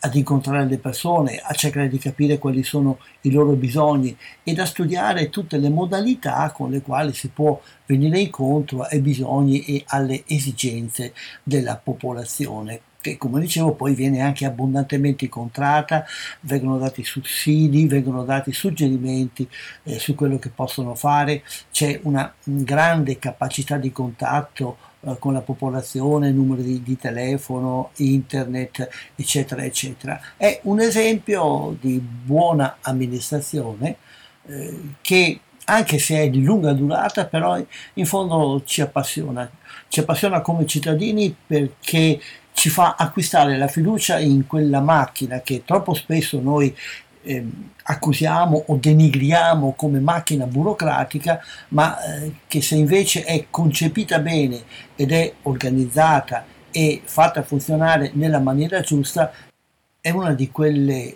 ad 0.00 0.14
incontrare 0.14 0.66
le 0.66 0.78
persone, 0.78 1.40
a 1.42 1.52
cercare 1.52 1.88
di 1.88 1.98
capire 1.98 2.38
quali 2.38 2.62
sono 2.62 2.98
i 3.22 3.30
loro 3.30 3.52
bisogni 3.52 4.16
e 4.42 4.52
da 4.54 4.64
studiare 4.64 5.28
tutte 5.28 5.58
le 5.58 5.68
modalità 5.68 6.50
con 6.52 6.70
le 6.70 6.80
quali 6.80 7.12
si 7.12 7.28
può 7.28 7.60
venire 7.86 8.20
incontro 8.20 8.82
ai 8.82 9.00
bisogni 9.00 9.64
e 9.64 9.84
alle 9.88 10.22
esigenze 10.26 11.12
della 11.42 11.76
popolazione 11.76 12.80
che 13.00 13.16
come 13.16 13.40
dicevo 13.40 13.72
poi 13.72 13.94
viene 13.94 14.20
anche 14.20 14.44
abbondantemente 14.44 15.24
incontrata, 15.24 16.04
vengono 16.40 16.78
dati 16.78 17.04
sussidi, 17.04 17.86
vengono 17.86 18.24
dati 18.24 18.52
suggerimenti 18.52 19.48
eh, 19.84 19.98
su 19.98 20.14
quello 20.14 20.38
che 20.38 20.50
possono 20.50 20.94
fare, 20.94 21.42
c'è 21.70 22.00
una 22.02 22.32
grande 22.42 23.18
capacità 23.18 23.76
di 23.76 23.92
contatto 23.92 24.76
eh, 25.00 25.16
con 25.18 25.32
la 25.32 25.40
popolazione, 25.40 26.30
numeri 26.30 26.62
di, 26.62 26.82
di, 26.82 26.98
telefono, 26.98 27.90
internet, 27.96 28.88
eccetera, 29.14 29.64
eccetera. 29.64 30.20
È 30.36 30.60
un 30.64 30.80
esempio 30.80 31.76
di 31.80 31.98
buona 31.98 32.78
amministrazione 32.82 33.96
eh, 34.46 34.80
che 35.00 35.40
anche 35.70 35.98
se 35.98 36.18
è 36.18 36.28
di 36.28 36.42
lunga 36.42 36.72
durata, 36.72 37.26
però 37.26 37.58
in 37.94 38.06
fondo 38.06 38.62
ci 38.64 38.80
appassiona. 38.80 39.48
Ci 39.88 40.00
appassiona 40.00 40.40
come 40.40 40.66
cittadini 40.66 41.34
perché 41.46 42.20
ci 42.52 42.68
fa 42.68 42.96
acquistare 42.98 43.56
la 43.56 43.68
fiducia 43.68 44.18
in 44.18 44.46
quella 44.46 44.80
macchina 44.80 45.40
che 45.40 45.62
troppo 45.64 45.94
spesso 45.94 46.40
noi 46.40 46.76
eh, 47.22 47.46
accusiamo 47.82 48.64
o 48.66 48.76
denigriamo 48.76 49.74
come 49.76 50.00
macchina 50.00 50.46
burocratica, 50.46 51.42
ma 51.68 52.02
eh, 52.02 52.34
che 52.46 52.62
se 52.62 52.76
invece 52.76 53.24
è 53.24 53.46
concepita 53.50 54.18
bene 54.18 54.62
ed 54.96 55.12
è 55.12 55.32
organizzata 55.42 56.44
e 56.70 57.02
fatta 57.04 57.42
funzionare 57.42 58.10
nella 58.14 58.38
maniera 58.38 58.80
giusta, 58.80 59.32
è 60.00 60.10
una 60.10 60.32
di 60.32 60.50
quelle 60.50 61.14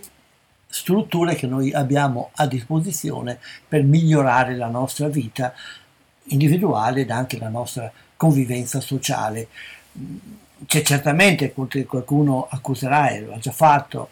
strutture 0.66 1.37
che 1.37 1.47
noi 1.47 1.72
abbiamo 1.72 2.30
a 2.35 2.47
disposizione 2.47 3.39
per 3.66 3.85
migliorare 3.85 4.57
la 4.57 4.66
nostra 4.66 5.09
vita 5.09 5.55
individuale 6.24 7.03
ed 7.03 7.11
anche 7.11 7.39
la 7.39 7.49
nostra 7.49 7.91
convivenza 8.16 8.80
sociale. 8.80 9.49
C'è 10.67 10.83
certamente 10.83 11.53
qualcuno 11.53 12.47
accuserà, 12.49 13.11
e 13.11 13.21
lo 13.21 13.35
ha 13.35 13.39
già 13.39 13.53
fatto, 13.53 14.11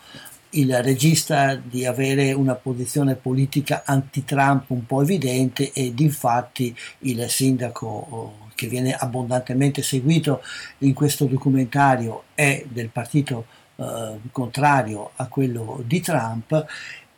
il 0.54 0.82
regista 0.82 1.54
di 1.54 1.86
avere 1.86 2.32
una 2.32 2.54
posizione 2.54 3.14
politica 3.14 3.82
anti-Trump 3.86 4.70
un 4.70 4.84
po' 4.84 5.02
evidente 5.02 5.72
ed 5.72 6.00
infatti 6.00 6.76
il 7.00 7.28
sindaco 7.30 7.86
oh, 7.86 8.48
che 8.54 8.66
viene 8.66 8.94
abbondantemente 8.94 9.82
seguito 9.82 10.42
in 10.78 10.92
questo 10.92 11.24
documentario 11.24 12.24
è 12.34 12.64
del 12.68 12.90
partito 12.90 13.46
eh, 13.76 14.18
contrario 14.30 15.12
a 15.16 15.26
quello 15.26 15.82
di 15.86 16.00
Trump 16.00 16.66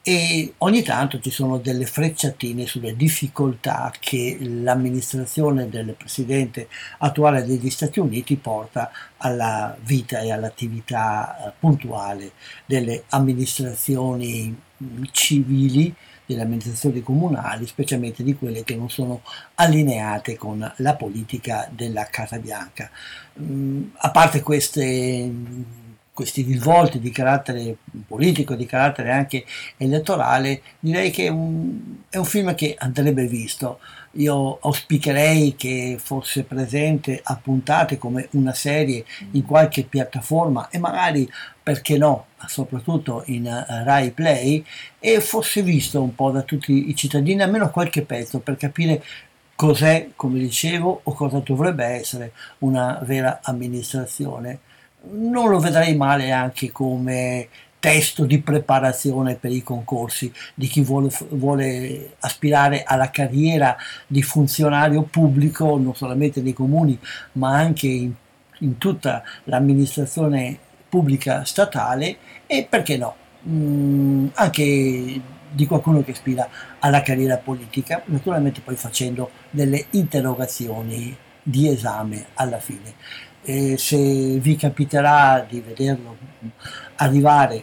e 0.06 0.52
ogni 0.58 0.82
tanto 0.82 1.18
ci 1.18 1.30
sono 1.30 1.56
delle 1.56 1.86
frecciatine 1.86 2.66
sulle 2.66 2.94
difficoltà 2.94 3.90
che 3.98 4.36
l'amministrazione 4.38 5.70
del 5.70 5.94
presidente 5.96 6.68
attuale 6.98 7.42
degli 7.46 7.70
Stati 7.70 8.00
Uniti 8.00 8.36
porta 8.36 8.90
alla 9.16 9.74
vita 9.80 10.20
e 10.20 10.30
all'attività 10.30 11.46
eh, 11.46 11.52
puntuale 11.58 12.32
delle 12.66 13.04
amministrazioni 13.08 14.54
mm, 14.82 15.04
civili 15.10 15.94
delle 16.26 16.42
amministrazioni 16.42 17.00
comunali, 17.00 17.66
specialmente 17.66 18.22
di 18.22 18.36
quelle 18.36 18.62
che 18.62 18.76
non 18.76 18.90
sono 18.90 19.22
allineate 19.54 20.36
con 20.36 20.70
la 20.76 20.96
politica 20.96 21.66
della 21.72 22.04
Casa 22.10 22.38
Bianca. 22.38 22.90
Mm, 23.40 23.84
a 23.96 24.10
parte 24.10 24.42
queste 24.42 25.32
questi 26.14 26.42
risvolti 26.42 27.00
di 27.00 27.10
carattere 27.10 27.76
politico, 28.06 28.54
di 28.54 28.66
carattere 28.66 29.10
anche 29.10 29.44
elettorale, 29.76 30.62
direi 30.78 31.10
che 31.10 31.24
è 31.24 31.28
un, 31.28 32.02
è 32.08 32.16
un, 32.16 32.24
film 32.24 32.54
che 32.54 32.76
andrebbe 32.78 33.26
visto. 33.26 33.80
Io 34.12 34.60
auspicherei 34.60 35.56
che 35.56 35.96
fosse 35.98 36.44
presente 36.44 37.20
a 37.20 37.36
puntate 37.36 37.98
come 37.98 38.28
una 38.32 38.54
serie 38.54 39.04
in 39.32 39.44
qualche 39.44 39.82
piattaforma 39.82 40.68
e 40.70 40.78
magari, 40.78 41.28
perché 41.60 41.98
no, 41.98 42.26
soprattutto 42.46 43.24
in 43.26 43.46
uh, 43.46 43.84
Rai 43.84 44.12
Play, 44.12 44.64
e 45.00 45.20
fosse 45.20 45.62
visto 45.62 46.00
un 46.00 46.14
po' 46.14 46.30
da 46.30 46.42
tutti 46.42 46.90
i 46.90 46.94
cittadini, 46.94 47.42
almeno 47.42 47.70
qualche 47.70 48.02
pezzo, 48.02 48.38
per 48.38 48.56
capire 48.56 49.02
cos'è, 49.56 50.10
come 50.14 50.38
dicevo, 50.38 51.00
o 51.02 51.12
cosa 51.12 51.40
dovrebbe 51.40 51.84
essere 51.84 52.32
una 52.58 53.00
vera 53.02 53.40
amministrazione 53.42 54.60
non 55.10 55.48
lo 55.48 55.58
vedrei 55.58 55.96
male 55.96 56.30
anche 56.30 56.70
come 56.70 57.48
testo 57.84 58.24
di 58.24 58.40
preparazione 58.40 59.34
per 59.34 59.52
i 59.52 59.62
concorsi 59.62 60.32
di 60.54 60.68
chi 60.68 60.80
vuole, 60.80 61.10
vuole, 61.32 62.14
aspirare 62.20 62.82
alla 62.82 63.10
carriera 63.10 63.76
di 64.06 64.22
funzionario 64.22 65.02
pubblico, 65.02 65.76
non 65.76 65.94
solamente 65.94 66.40
nei 66.40 66.54
comuni, 66.54 66.98
ma 67.32 67.58
anche 67.58 67.86
in, 67.86 68.12
in 68.60 68.78
tutta 68.78 69.22
l'amministrazione 69.44 70.58
pubblica 70.88 71.44
statale 71.44 72.16
e 72.46 72.66
perché 72.66 72.96
no, 72.96 73.14
mh, 73.42 73.52
mm, 73.52 74.26
anche 74.32 75.20
di 75.50 75.66
qualcuno 75.66 76.02
che 76.02 76.12
aspira 76.12 76.48
alla 76.78 77.02
carriera 77.02 77.36
politica, 77.36 78.02
naturalmente 78.06 78.62
poi 78.62 78.76
facendo 78.76 79.30
delle 79.50 79.88
interrogazioni 79.90 81.14
di 81.42 81.68
esame 81.68 82.28
alla 82.34 82.58
fine 82.58 82.94
e 83.44 83.76
se 83.76 84.38
vi 84.38 84.56
capiterà 84.56 85.44
di 85.46 85.60
vederlo 85.60 86.16
arrivare, 86.96 87.62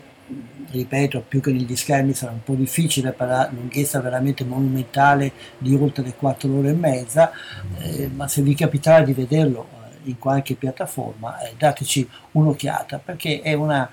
ripeto, 0.69 1.21
più 1.27 1.41
che 1.41 1.51
negli 1.51 1.75
schermi 1.75 2.13
sarà 2.13 2.31
un 2.31 2.43
po' 2.43 2.53
difficile 2.53 3.11
per 3.11 3.27
la 3.27 3.49
lunghezza 3.51 3.99
veramente 3.99 4.43
monumentale 4.43 5.31
di 5.57 5.75
oltre 5.75 6.13
4 6.15 6.53
ore 6.55 6.69
e 6.69 6.73
mezza, 6.73 7.31
eh, 7.79 8.07
ma 8.07 8.27
se 8.27 8.41
vi 8.41 8.55
capiterà 8.55 9.01
di 9.01 9.13
vederlo 9.13 9.67
eh, 9.71 10.09
in 10.09 10.19
qualche 10.19 10.55
piattaforma, 10.55 11.39
eh, 11.39 11.55
dateci 11.57 12.07
un'occhiata 12.31 12.99
perché 12.99 13.41
è 13.41 13.53
una, 13.53 13.89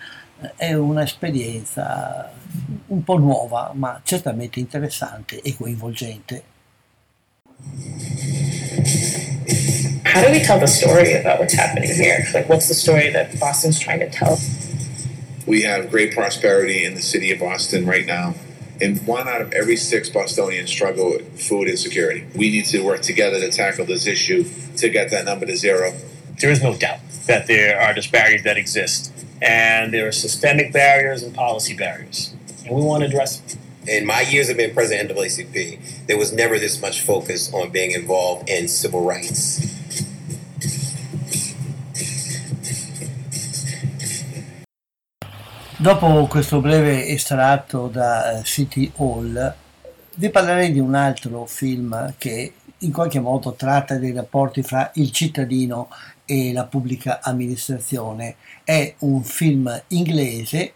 è 0.56 0.74
un'esperienza 0.74 2.30
un 2.88 3.02
po' 3.02 3.18
nuova, 3.18 3.72
ma 3.74 4.00
certamente 4.04 4.60
interessante 4.60 5.40
e 5.40 5.56
coinvolgente. 5.56 6.56
How 10.08 10.24
do 10.24 10.32
we 10.32 10.40
tell 10.40 10.58
the 10.58 10.66
story 10.66 11.12
about 11.12 11.38
what's 11.38 11.52
happening 11.52 11.92
here? 11.92 12.26
Like, 12.32 12.48
what's 12.48 12.66
the 12.66 12.74
story 12.74 13.10
that 13.10 13.38
Boston's 13.38 13.78
trying 13.78 14.00
to 14.00 14.08
tell? 14.08 14.38
We 15.46 15.62
have 15.62 15.90
great 15.90 16.14
prosperity 16.14 16.84
in 16.84 16.94
the 16.94 17.02
city 17.02 17.30
of 17.30 17.40
Boston 17.40 17.84
right 17.86 18.06
now. 18.06 18.34
And 18.80 19.06
one 19.06 19.28
out 19.28 19.42
of 19.42 19.52
every 19.52 19.76
six 19.76 20.08
Bostonians 20.08 20.70
struggle 20.70 21.10
with 21.10 21.40
food 21.40 21.68
insecurity. 21.68 22.26
We 22.34 22.50
need 22.50 22.64
to 22.66 22.80
work 22.80 23.02
together 23.02 23.38
to 23.38 23.50
tackle 23.50 23.84
this 23.84 24.06
issue 24.06 24.44
to 24.76 24.88
get 24.88 25.10
that 25.10 25.26
number 25.26 25.44
to 25.44 25.56
zero. 25.56 25.94
There 26.40 26.50
is 26.50 26.62
no 26.62 26.74
doubt 26.74 27.00
that 27.26 27.46
there 27.46 27.78
are 27.78 27.92
disparities 27.92 28.44
that 28.44 28.56
exist, 28.56 29.12
and 29.42 29.92
there 29.92 30.08
are 30.08 30.12
systemic 30.12 30.72
barriers 30.72 31.22
and 31.22 31.34
policy 31.34 31.74
barriers, 31.74 32.34
and 32.64 32.74
we 32.74 32.80
want 32.80 33.02
to 33.02 33.08
address 33.08 33.40
them. 33.40 33.60
In 33.88 34.04
my 34.04 34.20
years 34.20 34.50
of 34.50 34.58
being 34.58 34.74
president 34.74 35.10
of 35.10 35.16
NAACP, 35.16 36.06
there 36.06 36.18
was 36.18 36.32
never 36.32 36.58
this 36.58 36.80
much 36.80 37.00
focus 37.00 37.52
on 37.54 37.70
being 37.70 37.92
involved 37.92 38.48
in 38.48 38.68
civil 38.68 39.02
rights 39.02 39.78
Dopo 45.80 46.26
questo 46.26 46.60
breve 46.60 47.06
estratto 47.06 47.86
da 47.86 48.40
eh, 48.40 48.42
City 48.42 48.90
Hall, 48.96 49.54
vi 50.16 50.28
parlerei 50.28 50.72
di 50.72 50.80
un 50.80 50.96
altro 50.96 51.46
film 51.46 52.14
che 52.18 52.52
in 52.78 52.90
qualche 52.90 53.20
modo 53.20 53.52
tratta 53.52 53.94
dei 53.94 54.12
rapporti 54.12 54.64
fra 54.64 54.90
il 54.94 55.12
cittadino 55.12 55.88
e 56.24 56.52
la 56.52 56.64
pubblica 56.64 57.20
amministrazione. 57.22 58.34
È 58.64 58.92
un 58.98 59.22
film 59.22 59.82
inglese 59.88 60.72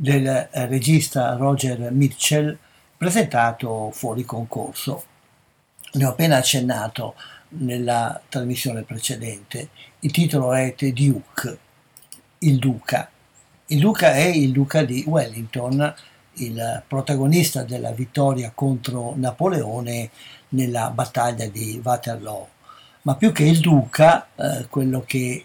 del 0.00 0.48
regista 0.52 1.34
Roger 1.34 1.90
Mitchell 1.90 2.56
presentato 2.96 3.90
fuori 3.90 4.24
concorso. 4.24 5.04
Ne 5.94 6.04
ho 6.04 6.10
appena 6.10 6.36
accennato 6.36 7.14
nella 7.50 8.20
trasmissione 8.28 8.82
precedente. 8.82 9.70
Il 10.00 10.12
titolo 10.12 10.52
è 10.52 10.74
The 10.76 10.92
Duke, 10.92 11.58
il 12.38 12.58
Duca 12.58 13.10
il 13.70 13.80
Duca 13.80 14.14
è 14.14 14.24
il 14.24 14.52
Duca 14.52 14.82
di 14.82 15.04
Wellington, 15.06 15.94
il 16.34 16.82
protagonista 16.86 17.64
della 17.64 17.90
vittoria 17.90 18.50
contro 18.54 19.12
Napoleone 19.14 20.08
nella 20.50 20.88
battaglia 20.88 21.46
di 21.48 21.78
Waterloo. 21.84 22.48
Ma 23.02 23.16
più 23.16 23.30
che 23.30 23.44
il 23.44 23.60
Duca, 23.60 24.28
eh, 24.34 24.68
quello 24.70 25.04
che 25.06 25.44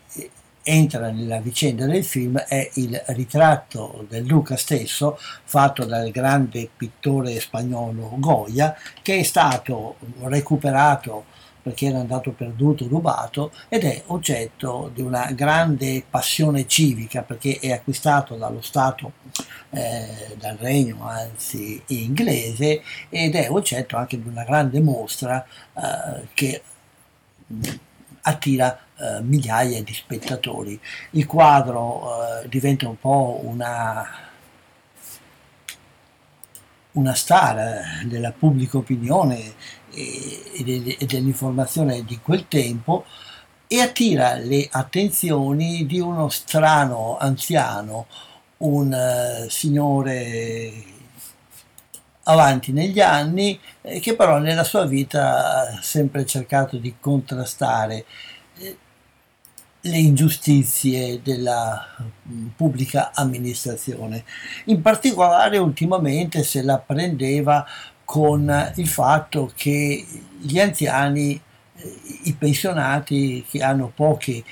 entra 0.64 1.12
nella 1.12 1.40
vicenda 1.40 1.86
del 1.86 2.06
film 2.06 2.38
è 2.38 2.70
il 2.76 3.02
ritratto 3.08 4.06
del 4.08 4.24
Duca 4.24 4.56
stesso 4.56 5.20
fatto 5.44 5.86
dal 5.86 6.10
grande 6.10 6.70
pittore 6.76 7.40
spagnolo 7.40 8.14
Goya 8.18 8.76
che 9.02 9.20
è 9.20 9.24
stato 9.24 9.98
recuperato 10.22 11.26
perché 11.64 11.86
era 11.86 12.00
andato 12.00 12.32
perduto, 12.32 12.86
rubato, 12.90 13.54
ed 13.70 13.86
è 13.86 14.04
oggetto 14.08 14.92
di 14.94 15.02
una 15.02 15.32
grande 15.32 16.04
passione 16.08 16.68
civica 16.68 17.22
perché 17.22 17.58
è 17.60 17.72
acquistato 17.72 18.36
dallo 18.36 18.62
Stato, 18.62 19.14
eh, 19.70 20.36
dal 20.38 20.58
regno 20.58 21.08
anzi 21.08 21.82
inglese, 21.88 22.84
ed 23.08 23.36
è 23.36 23.50
oggetto 23.50 23.96
anche 23.96 24.22
di 24.22 24.28
una 24.28 24.44
grande 24.44 24.82
mostra 24.82 25.44
eh, 25.74 26.28
che 26.34 26.62
attira 28.24 28.78
eh, 29.04 29.22
migliaia 29.22 29.84
di 29.84 29.94
spettatori. 29.94 30.80
Il 31.12 31.26
quadro 31.26 32.42
eh, 32.42 32.50
diventa 32.50 32.88
un 32.88 33.00
po' 33.00 33.42
una 33.44 34.32
una 36.94 37.14
star 37.14 37.58
eh, 37.58 38.06
della 38.06 38.32
pubblica 38.32 38.78
opinione 38.78 39.54
e, 39.92 40.98
dell'informazione 41.08 42.04
di 42.04 42.20
quel 42.22 42.48
tempo 42.48 43.06
e 43.68 43.82
attira 43.82 44.36
le 44.36 44.68
attenzioni 44.70 45.86
di 45.86 46.00
uno 46.00 46.30
strano 46.30 47.18
anziano, 47.20 48.06
un 48.58 48.92
uh, 48.94 49.50
signore 49.50 50.72
avanti 52.24 52.72
negli 52.72 53.00
anni, 53.00 53.60
eh, 53.82 54.00
che 54.00 54.16
però 54.16 54.38
nella 54.38 54.64
sua 54.64 54.86
vita 54.86 55.70
ha 55.70 55.82
sempre 55.82 56.26
cercato 56.26 56.78
di 56.78 56.96
contrastare. 57.00 58.06
Le 59.86 59.98
ingiustizie 59.98 61.22
della 61.22 61.86
mm, 62.30 62.48
pubblica 62.56 63.12
amministrazione. 63.14 64.24
In 64.66 64.82
particolare 64.82 65.58
ultimamente 65.58 66.44
se 66.44 66.62
la 66.62 66.78
prendeva 66.78 67.66
con 68.06 68.72
il 68.76 68.88
fatto 68.88 69.52
che 69.56 70.06
gli 70.40 70.60
anziani, 70.60 71.40
eh, 71.76 72.00
i 72.24 72.34
pensionati 72.34 73.44
che 73.50 73.62
hanno 73.62 73.92
poche 73.94 74.44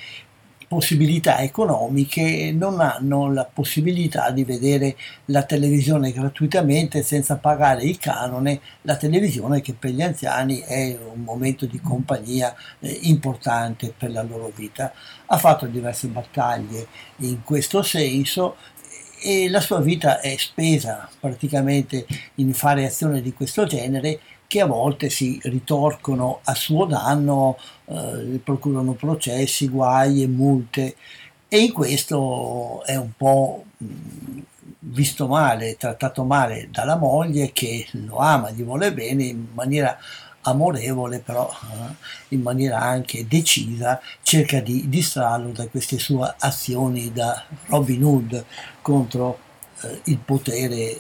possibilità 0.72 1.39
economiche 1.39 2.53
non 2.53 2.80
hanno 2.80 3.30
la 3.30 3.43
possibilità 3.43 4.32
di 4.32 4.45
vedere 4.45 4.95
la 5.26 5.43
televisione 5.43 6.13
gratuitamente 6.13 7.03
senza 7.03 7.36
pagare 7.36 7.84
il 7.84 7.97
canone, 7.97 8.61
la 8.84 8.95
televisione 8.95 9.59
che 9.59 9.74
per 9.74 9.91
gli 9.91 10.01
anziani 10.01 10.59
è 10.59 10.97
un 11.13 11.24
momento 11.24 11.65
di 11.65 11.82
compagnia 11.82 12.55
eh, 12.80 12.99
importante 13.01 13.93
per 13.97 14.11
la 14.11 14.22
loro 14.22 14.49
vita. 14.55 14.93
Ha 15.26 15.38
fatto 15.38 15.65
diverse 15.65 16.07
battaglie 16.07 16.88
in 17.17 17.43
questo 17.43 17.82
senso 17.82 18.55
e 19.22 19.49
la 19.49 19.59
sua 19.59 19.82
vita 19.82 20.22
è 20.22 20.36
spesa 20.38 21.09
praticamente 21.19 22.05
in 22.36 22.53
fare 22.53 22.86
azioni 22.86 23.22
di 23.22 23.34
questo 23.34 23.65
genere 23.65 24.22
che 24.52 24.60
a 24.60 24.66
volte 24.66 25.10
si 25.10 25.39
ritorcono 25.43 26.41
a 26.43 26.54
suo 26.56 26.84
danno, 26.84 27.58
eh, 27.86 28.38
procurano 28.43 28.91
processi, 28.95 29.70
guai 29.70 30.24
e 30.24 30.28
multe. 30.28 30.97
E 31.47 31.60
in 31.60 31.72
questo 31.72 32.84
è 32.84 32.97
un 32.97 33.12
po' 33.16 33.64
visto 34.80 35.28
male, 35.28 35.78
trattato 35.78 36.26
male 36.26 36.68
dalla 36.70 36.97
moglie 36.97 37.54
che 37.54 37.88
lo 37.91 38.18
ama, 38.18 38.52
gli 38.52 38.62
vuole 38.64 38.91
bene 38.91 39.24
in 39.24 39.47
maniera 39.54 39.97
amorevole, 40.41 41.20
però 41.20 41.49
eh, 41.49 42.36
in 42.36 42.41
maniera 42.41 42.82
anche 42.82 43.26
decisa, 43.26 44.02
cerca 44.22 44.60
di 44.60 44.89
distrarlo 44.89 45.52
da 45.52 45.66
queste 45.70 45.97
sue 45.97 46.30
azioni 46.39 47.14
da 47.14 47.41
Robin 47.68 48.04
Hood 48.04 48.45
contro 48.82 49.39
eh, 49.84 50.02
il 50.04 50.18
potere 50.18 50.99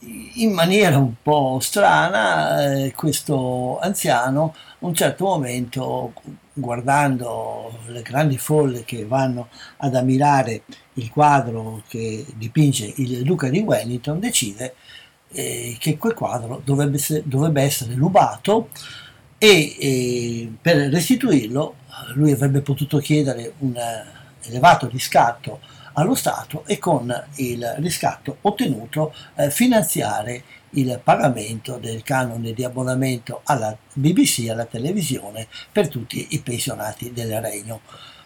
in 0.00 0.52
maniera 0.52 0.96
un 0.96 1.14
po' 1.22 1.58
strana 1.60 2.72
eh, 2.84 2.92
questo 2.92 3.80
anziano 3.80 4.54
a 4.54 4.86
un 4.86 4.94
certo 4.94 5.24
momento 5.24 6.12
guardando 6.52 7.80
le 7.86 8.02
grandi 8.02 8.38
folle 8.38 8.84
che 8.84 9.04
vanno 9.04 9.48
ad 9.78 9.96
ammirare 9.96 10.62
il 10.94 11.10
quadro 11.10 11.82
che 11.88 12.24
dipinge 12.36 12.92
il 12.96 13.22
Duca 13.22 13.48
di 13.48 13.58
Wellington 13.60 14.20
decide 14.20 14.74
eh, 15.30 15.76
che 15.80 15.98
quel 15.98 16.14
quadro 16.14 16.60
dovrebbe 16.64 16.96
essere, 16.96 17.22
dovrebbe 17.24 17.62
essere 17.62 17.94
rubato 17.94 18.68
e 19.36 19.76
eh, 19.78 20.52
per 20.60 20.76
restituirlo 20.90 21.74
lui 22.14 22.30
avrebbe 22.30 22.60
potuto 22.60 22.98
chiedere 22.98 23.54
un 23.58 23.76
elevato 24.42 24.88
riscatto 24.88 25.60
allo 25.98 26.14
Stato 26.14 26.64
e 26.66 26.78
con 26.78 27.12
il 27.36 27.74
riscatto 27.78 28.38
ottenuto 28.42 29.12
eh, 29.34 29.50
finanziare 29.50 30.42
il 30.70 31.00
pagamento 31.02 31.76
del 31.76 32.02
canone 32.02 32.52
di 32.52 32.64
abbonamento 32.64 33.40
alla 33.44 33.76
BBC, 33.92 34.48
alla 34.48 34.66
televisione, 34.66 35.48
per 35.72 35.88
tutti 35.88 36.28
i 36.30 36.40
pensionati 36.40 37.12
del 37.12 37.40
Regno. 37.40 37.80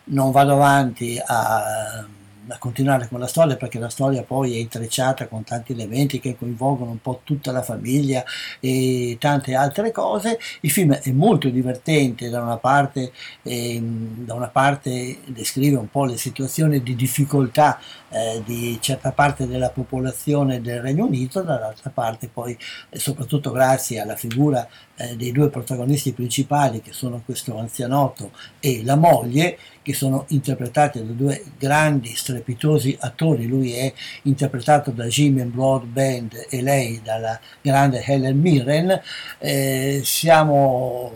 Non 0.04 0.32
vado 0.32 0.52
avanti 0.52 1.20
a 1.24 2.04
a 2.48 2.58
continuare 2.58 3.08
con 3.08 3.20
la 3.20 3.26
storia 3.26 3.56
perché 3.56 3.78
la 3.78 3.88
storia 3.88 4.22
poi 4.22 4.54
è 4.54 4.58
intrecciata 4.58 5.28
con 5.28 5.44
tanti 5.44 5.72
elementi 5.72 6.20
che 6.20 6.36
coinvolgono 6.36 6.90
un 6.90 7.00
po' 7.00 7.20
tutta 7.24 7.52
la 7.52 7.62
famiglia 7.62 8.24
e 8.60 9.16
tante 9.18 9.54
altre 9.54 9.90
cose. 9.92 10.38
Il 10.60 10.70
film 10.70 10.92
è 10.92 11.10
molto 11.10 11.48
divertente, 11.48 12.28
da 12.28 12.42
una 12.42 12.56
parte, 12.56 13.12
eh, 13.42 13.80
da 13.80 14.34
una 14.34 14.48
parte 14.48 15.18
descrive 15.26 15.76
un 15.76 15.90
po' 15.90 16.04
le 16.04 16.16
situazioni 16.16 16.82
di 16.82 16.94
difficoltà 16.94 17.78
eh, 18.12 18.42
di 18.44 18.78
certa 18.80 19.12
parte 19.12 19.46
della 19.46 19.70
popolazione 19.70 20.60
del 20.60 20.80
Regno 20.80 21.06
Unito, 21.06 21.42
dall'altra 21.42 21.90
parte 21.90 22.28
poi 22.28 22.56
soprattutto 22.92 23.50
grazie 23.50 24.00
alla 24.00 24.16
figura 24.16 24.68
eh, 24.96 25.16
dei 25.16 25.32
due 25.32 25.48
protagonisti 25.48 26.12
principali 26.12 26.80
che 26.80 26.92
sono 26.92 27.22
questo 27.24 27.58
anzianotto 27.58 28.32
e 28.60 28.82
la 28.84 28.96
moglie 28.96 29.58
che 29.82 29.94
sono 29.94 30.26
interpretati 30.28 31.04
da 31.04 31.12
due 31.12 31.42
grandi 31.58 32.14
strepitosi 32.14 32.96
attori. 33.00 33.46
Lui 33.46 33.72
è 33.72 33.92
interpretato 34.22 34.90
da 34.90 35.06
Jimmy 35.06 35.44
Broadband 35.44 36.46
e 36.48 36.62
lei 36.62 37.00
dalla 37.02 37.38
grande 37.60 38.02
Helen 38.04 38.38
Mirren. 38.38 39.00
Eh, 39.38 40.02
siamo 40.04 41.12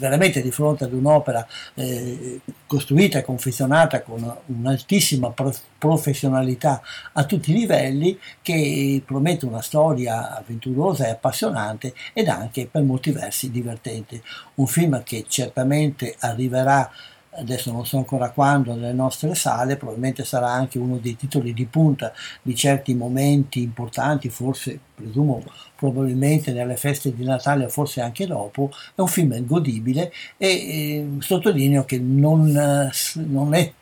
veramente 0.00 0.42
di 0.42 0.50
fronte 0.50 0.84
ad 0.84 0.92
un'opera 0.92 1.46
eh, 1.74 2.40
costruita 2.66 3.18
e 3.18 3.22
confezionata 3.22 4.02
con 4.02 4.36
un'altissima 4.46 5.32
professionalità 5.78 6.80
a 7.12 7.24
tutti 7.24 7.52
i 7.52 7.54
livelli 7.54 8.18
che 8.42 9.00
promette 9.04 9.46
una 9.46 9.62
storia 9.62 10.36
avventurosa 10.36 11.06
e 11.06 11.10
appassionante 11.10 11.94
ed 12.12 12.28
anche 12.28 12.66
per 12.66 12.82
molti 12.82 13.12
versi 13.12 13.50
divertente. 13.50 14.22
Un 14.54 14.66
film 14.66 15.02
che 15.04 15.26
certamente 15.28 16.16
arriverà 16.20 16.90
adesso 17.32 17.70
non 17.72 17.86
so 17.86 17.96
ancora 17.98 18.30
quando, 18.30 18.74
nelle 18.74 18.92
nostre 18.92 19.34
sale, 19.34 19.76
probabilmente 19.76 20.24
sarà 20.24 20.50
anche 20.50 20.78
uno 20.78 20.98
dei 20.98 21.16
titoli 21.16 21.52
di 21.52 21.66
punta 21.66 22.12
di 22.42 22.54
certi 22.54 22.94
momenti 22.94 23.62
importanti, 23.62 24.28
forse, 24.28 24.78
presumo, 24.94 25.42
probabilmente 25.76 26.52
nelle 26.52 26.76
feste 26.76 27.14
di 27.14 27.24
Natale 27.24 27.64
o 27.64 27.68
forse 27.68 28.00
anche 28.00 28.26
dopo, 28.26 28.70
è 28.94 29.00
un 29.00 29.08
film 29.08 29.44
godibile 29.46 30.12
e 30.36 30.48
eh, 30.48 31.08
sottolineo 31.18 31.84
che 31.84 31.98
non, 31.98 32.90
non 33.14 33.54
è 33.54 33.72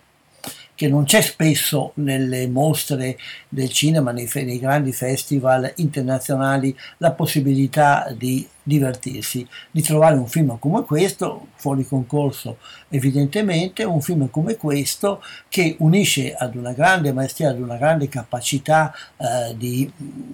che 0.79 0.87
non 0.87 1.03
c'è 1.03 1.21
spesso 1.23 1.91
nelle 1.95 2.47
mostre 2.47 3.19
del 3.49 3.69
cinema, 3.69 4.13
nei, 4.13 4.31
nei, 4.33 4.61
grandi 4.61 4.93
festival 4.93 5.73
internazionali, 5.79 6.73
la 6.99 7.11
possibilità 7.11 8.15
di 8.17 8.47
divertirsi, 8.63 9.45
di 9.73 9.83
trovare 9.83 10.15
un 10.15 10.29
film 10.29 10.57
come 10.61 10.85
questo, 10.85 11.49
fuori 11.57 11.85
concorso 11.85 12.59
evidentemente, 12.91 13.83
un 13.83 14.01
film 14.01 14.31
come 14.31 14.55
questo 14.55 15.21
che 15.49 15.75
unisce 15.81 16.33
ad 16.33 16.55
una 16.55 16.71
grande 16.71 17.13
maestria, 17.13 17.51
ad 17.51 17.59
una 17.59 17.77
grande 17.77 18.09
capacità 18.09 18.95
eh, 19.17 19.57
di 19.57 19.91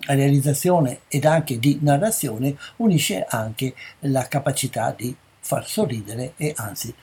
realizzazione 0.09 1.01
ed 1.09 1.25
anche 1.25 1.59
di 1.59 1.79
narrazione, 1.81 2.55
unisce 2.77 3.25
anche 3.27 3.75
la 4.01 4.29
capacità 4.29 4.95
di 4.95 5.17
far 5.41 5.67
sorridere 5.67 6.35
e 6.37 6.53
anzi 6.55 6.95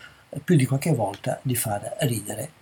più 0.43 0.55
di 0.55 0.67
qualche 0.67 0.93
volta 0.93 1.39
di 1.41 1.55
far 1.55 1.95
ridere. 2.01 2.60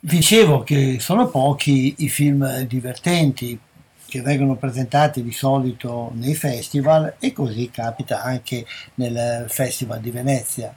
Dicevo 0.00 0.62
che 0.62 0.98
sono 0.98 1.28
pochi 1.28 1.94
i 1.98 2.08
film 2.08 2.62
divertenti 2.62 3.58
che 4.06 4.20
vengono 4.20 4.56
presentati 4.56 5.22
di 5.22 5.32
solito 5.32 6.10
nei 6.14 6.34
festival 6.34 7.14
e 7.18 7.32
così 7.32 7.70
capita 7.70 8.22
anche 8.22 8.66
nel 8.94 9.46
Festival 9.48 10.00
di 10.00 10.10
Venezia. 10.10 10.74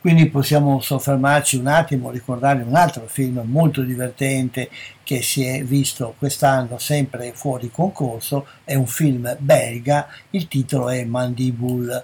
Quindi 0.00 0.28
possiamo 0.28 0.80
soffermarci 0.80 1.56
un 1.56 1.68
attimo, 1.68 2.10
ricordare 2.10 2.62
un 2.62 2.74
altro 2.74 3.06
film 3.06 3.40
molto 3.44 3.82
divertente 3.82 4.68
che 5.04 5.22
si 5.22 5.44
è 5.44 5.62
visto 5.62 6.16
quest'anno 6.18 6.78
sempre 6.78 7.32
fuori 7.34 7.70
concorso, 7.70 8.46
è 8.64 8.74
un 8.74 8.88
film 8.88 9.36
belga, 9.38 10.08
il 10.30 10.48
titolo 10.48 10.88
è 10.88 11.04
Mandibule, 11.04 12.02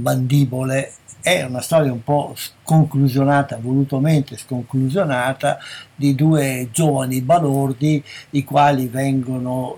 Mandibole 0.00 0.92
è 1.20 1.42
una 1.42 1.60
storia 1.60 1.92
un 1.92 2.02
po' 2.02 2.32
sconclusionata, 2.36 3.58
volutamente 3.60 4.36
sconclusionata, 4.36 5.58
di 5.94 6.14
due 6.14 6.68
giovani 6.72 7.20
balordi 7.20 8.02
i 8.30 8.44
quali 8.44 8.86
vengono 8.86 9.76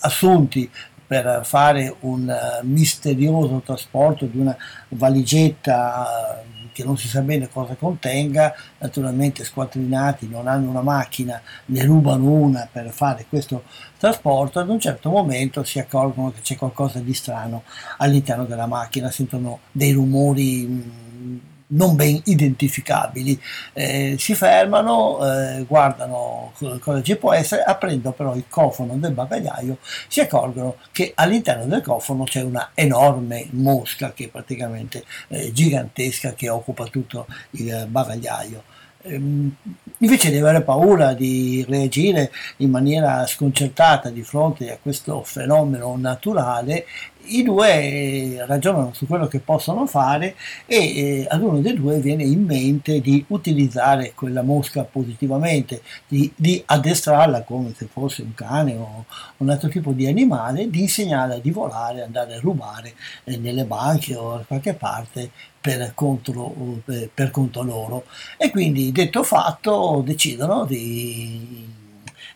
assunti 0.00 0.70
per 1.06 1.40
fare 1.44 1.94
un 2.00 2.30
misterioso 2.62 3.62
trasporto 3.64 4.26
di 4.26 4.38
una 4.38 4.56
valigetta 4.88 6.44
che 6.78 6.84
non 6.84 6.96
si 6.96 7.08
sa 7.08 7.22
bene 7.22 7.48
cosa 7.48 7.74
contenga, 7.74 8.54
naturalmente 8.78 9.42
squattrinati, 9.42 10.28
non 10.28 10.46
hanno 10.46 10.70
una 10.70 10.80
macchina, 10.80 11.42
ne 11.66 11.84
rubano 11.84 12.30
una 12.30 12.68
per 12.70 12.92
fare 12.92 13.26
questo 13.28 13.64
trasporto, 13.98 14.60
ad 14.60 14.68
un 14.68 14.78
certo 14.78 15.10
momento 15.10 15.64
si 15.64 15.80
accorgono 15.80 16.30
che 16.30 16.40
c'è 16.40 16.54
qualcosa 16.54 17.00
di 17.00 17.14
strano 17.14 17.64
all'interno 17.96 18.44
della 18.44 18.66
macchina, 18.66 19.10
sentono 19.10 19.58
dei 19.72 19.90
rumori 19.90 21.47
non 21.68 21.96
ben 21.96 22.20
identificabili. 22.24 23.40
Eh, 23.72 24.16
si 24.18 24.34
fermano, 24.34 25.18
eh, 25.22 25.64
guardano 25.64 26.52
cosa 26.80 27.02
ci 27.02 27.16
può 27.16 27.32
essere, 27.32 27.62
aprendo 27.62 28.12
però 28.12 28.34
il 28.34 28.44
cofono 28.48 28.96
del 28.96 29.12
bagagliaio 29.12 29.78
si 30.08 30.20
accorgono 30.20 30.76
che 30.92 31.12
all'interno 31.14 31.64
del 31.66 31.82
cofono 31.82 32.24
c'è 32.24 32.42
una 32.42 32.70
enorme 32.74 33.46
mosca 33.50 34.12
che 34.12 34.24
è 34.24 34.28
praticamente 34.28 35.04
eh, 35.28 35.52
gigantesca 35.52 36.34
che 36.34 36.48
occupa 36.48 36.84
tutto 36.86 37.26
il 37.52 37.86
bagagliaio. 37.88 38.62
Ehm, 39.02 39.54
invece 39.98 40.30
di 40.30 40.38
avere 40.38 40.62
paura 40.62 41.14
di 41.14 41.64
reagire 41.68 42.32
in 42.58 42.70
maniera 42.70 43.26
sconcertata 43.26 44.10
di 44.10 44.22
fronte 44.22 44.72
a 44.72 44.78
questo 44.80 45.22
fenomeno 45.22 45.96
naturale, 45.96 46.84
i 47.28 47.42
due 47.42 48.44
ragionano 48.46 48.92
su 48.92 49.06
quello 49.06 49.26
che 49.26 49.40
possono 49.40 49.86
fare 49.86 50.34
e 50.66 50.76
eh, 50.76 51.26
ad 51.28 51.42
uno 51.42 51.60
dei 51.60 51.74
due 51.74 51.98
viene 52.00 52.24
in 52.24 52.44
mente 52.44 53.00
di 53.00 53.24
utilizzare 53.28 54.12
quella 54.14 54.42
mosca 54.42 54.84
positivamente, 54.84 55.82
di, 56.06 56.30
di 56.34 56.62
addestrarla 56.64 57.42
come 57.42 57.74
se 57.76 57.86
fosse 57.86 58.22
un 58.22 58.34
cane 58.34 58.74
o 58.74 59.04
un 59.38 59.50
altro 59.50 59.68
tipo 59.68 59.92
di 59.92 60.06
animale, 60.06 60.70
di 60.70 60.80
insegnarla 60.80 61.38
di 61.38 61.50
volare, 61.50 62.02
andare 62.02 62.34
a 62.34 62.40
rubare 62.40 62.94
eh, 63.24 63.36
nelle 63.36 63.64
banche 63.64 64.14
o 64.14 64.36
da 64.38 64.44
qualche 64.46 64.74
parte 64.74 65.30
per 65.60 65.92
conto, 65.94 66.82
per 67.12 67.30
conto 67.30 67.62
loro. 67.62 68.04
E 68.36 68.50
quindi 68.50 68.92
detto 68.92 69.22
fatto 69.22 70.02
decidono 70.04 70.64
di 70.64 71.77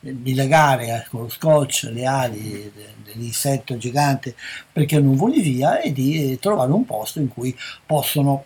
di 0.03 0.35
legare 0.35 1.07
con 1.11 1.23
lo 1.23 1.29
scotch 1.29 1.89
le 1.93 2.05
ali 2.05 2.73
dell'insetto 3.05 3.77
gigante 3.79 4.35
perché 4.73 4.99
non 4.99 5.15
voli 5.15 5.41
via 5.41 5.81
e 5.81 5.93
di 5.93 6.37
trovare 6.41 6.73
un 6.73 6.85
posto 6.85 7.21
in 7.21 7.29
cui 7.29 7.57
possono 7.87 8.45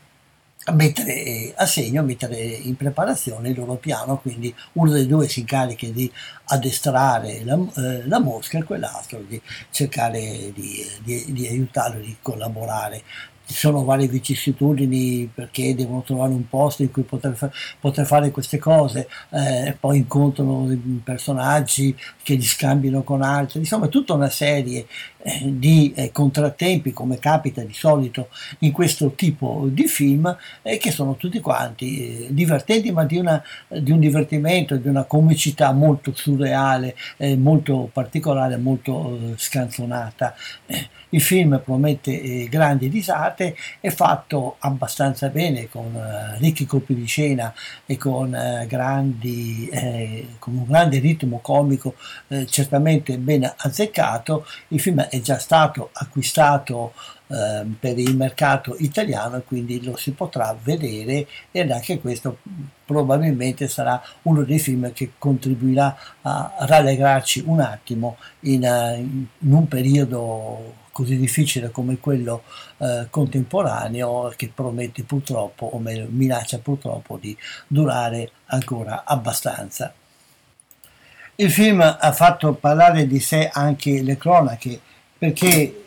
mettere 0.73 1.53
a 1.55 1.65
segno, 1.65 2.03
mettere 2.03 2.37
in 2.37 2.75
preparazione 2.77 3.51
il 3.51 3.57
loro 3.57 3.77
piano, 3.77 4.19
quindi 4.19 4.53
uno 4.73 4.91
dei 4.91 5.07
due 5.07 5.29
si 5.29 5.41
incarica 5.41 5.87
di 5.89 6.11
addestrare 6.47 7.45
la, 7.45 7.57
eh, 7.77 8.07
la 8.07 8.19
mosca 8.19 8.59
e 8.59 8.65
quell'altro 8.65 9.21
di 9.21 9.41
cercare 9.71 10.53
di, 10.53 10.85
di, 11.05 11.25
di 11.33 11.47
aiutarlo, 11.47 12.01
di 12.01 12.17
collaborare 12.21 13.03
ci 13.47 13.55
sono 13.55 13.85
varie 13.85 14.09
vicissitudini 14.09 15.31
perché 15.33 15.75
devono 15.75 16.03
trovare 16.03 16.33
un 16.33 16.49
posto 16.49 16.83
in 16.83 16.91
cui 16.91 17.03
poter, 17.03 17.35
fa- 17.35 17.51
poter 17.81 18.05
fare 18.05 18.31
queste 18.31 18.59
cose, 18.59 19.09
eh, 19.31 19.77
poi 19.79 19.99
incontrano 19.99 20.77
personaggi 21.03 21.97
che 22.23 22.35
li 22.35 22.43
scambiano 22.43 23.03
con 23.03 23.23
altri, 23.23 23.61
insomma 23.61 23.87
tutta 23.87 24.15
una 24.15 24.29
serie 24.29 24.87
di 25.43 25.93
eh, 25.97 26.13
contrattempi 26.13 26.93
come 26.93 27.19
capita 27.19 27.63
di 27.63 27.73
solito 27.73 28.29
in 28.61 28.71
questo 28.71 29.13
tipo 29.13 29.67
di 29.69 29.89
film 29.89 30.35
eh, 30.63 30.79
che 30.79 30.93
sono 30.93 31.17
tutti 31.17 31.41
quanti 31.41 32.27
eh, 32.27 32.27
divertenti 32.31 32.93
ma 32.93 33.05
di, 33.05 33.19
una, 33.19 33.43
di, 33.67 33.91
un 33.91 33.99
divertimento, 33.99 34.77
di 34.77 34.87
una 34.87 35.03
comicità 35.03 35.73
molto 35.73 36.13
surreale, 36.15 36.95
eh, 37.17 37.37
molto 37.37 37.91
particolare, 37.93 38.57
molto 38.57 39.35
scanzonata. 39.37 40.35
Il 41.11 41.23
film 41.23 41.61
promette 41.65 42.49
grandi 42.49 42.89
risate, 42.89 43.57
è 43.81 43.91
fatto 43.91 44.57
abbastanza 44.59 45.29
bene 45.29 45.69
con 45.69 45.95
ricchi 46.39 46.67
colpi 46.67 46.95
di 46.95 47.07
scena 47.07 47.55
e 47.87 47.97
con, 47.97 48.37
grandi, 48.67 49.71
con 50.39 50.57
un 50.57 50.65
grande 50.67 50.99
ritmo 50.99 51.39
comico 51.39 51.95
certamente 52.47 53.17
ben 53.19 53.51
azzeccato. 53.57 54.47
Il 54.69 54.81
film 54.81 55.01
è 55.01 55.16
già 55.21 55.39
stato 55.39 55.91
acquistato 55.93 56.93
eh, 57.29 57.65
per 57.79 57.99
il 57.99 58.17
mercato 58.17 58.77
italiano 58.79 59.37
e 59.37 59.43
quindi 59.43 59.83
lo 59.83 59.97
si 59.97 60.13
potrà 60.13 60.57
vedere 60.63 61.27
ed 61.51 61.71
anche 61.71 62.01
questo 62.01 62.39
probabilmente 62.85 63.67
sarà 63.69 64.01
uno 64.23 64.43
dei 64.43 64.59
film 64.59 64.93
che 64.93 65.13
contribuirà 65.19 65.97
a 66.23 66.55
rallegrarci 66.61 67.43
un 67.47 67.61
attimo 67.61 68.17
in, 68.41 68.63
in 68.63 69.53
un 69.53 69.69
periodo 69.69 70.85
così 70.97 71.19
difficile 71.19 71.71
come 71.71 71.99
quello 71.99 72.45
eh, 72.79 73.09
contemporaneo 73.11 74.33
che 74.35 74.51
promette 74.55 75.03
purtroppo 75.03 75.67
o 75.67 75.79
meglio 75.79 76.07
minaccia 76.09 76.59
purtroppo 76.59 77.19
di 77.21 77.37
durare 77.67 78.31
ancora 78.47 79.05
abbastanza. 79.05 79.93
Il 81.35 81.51
film 81.51 81.83
ha 81.83 82.13
fatto 82.13 82.55
parlare 82.55 83.07
di 83.07 83.21
sé 83.21 83.51
anche 83.53 84.01
le 84.01 84.17
cronache 84.17 84.81
perché 85.19 85.87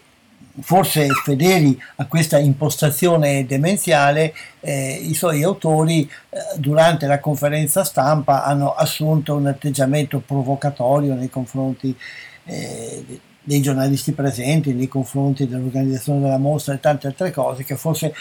forse 0.61 1.07
fedeli 1.23 1.79
a 1.97 2.05
questa 2.05 2.37
impostazione 2.37 3.45
demenziale, 3.45 4.33
eh, 4.59 4.99
i 5.01 5.13
suoi 5.13 5.43
autori 5.43 6.09
eh, 6.29 6.37
durante 6.57 7.07
la 7.07 7.19
conferenza 7.19 7.83
stampa 7.83 8.43
hanno 8.43 8.73
assunto 8.73 9.35
un 9.35 9.47
atteggiamento 9.47 10.19
provocatorio 10.19 11.13
nei 11.13 11.29
confronti 11.29 11.95
eh, 12.45 13.19
dei 13.41 13.61
giornalisti 13.61 14.11
presenti, 14.11 14.73
nei 14.73 14.87
confronti 14.87 15.47
dell'organizzazione 15.47 16.19
della 16.21 16.37
mostra 16.37 16.73
e 16.73 16.79
tante 16.79 17.07
altre 17.07 17.31
cose 17.31 17.63
che 17.63 17.77
forse 17.77 18.13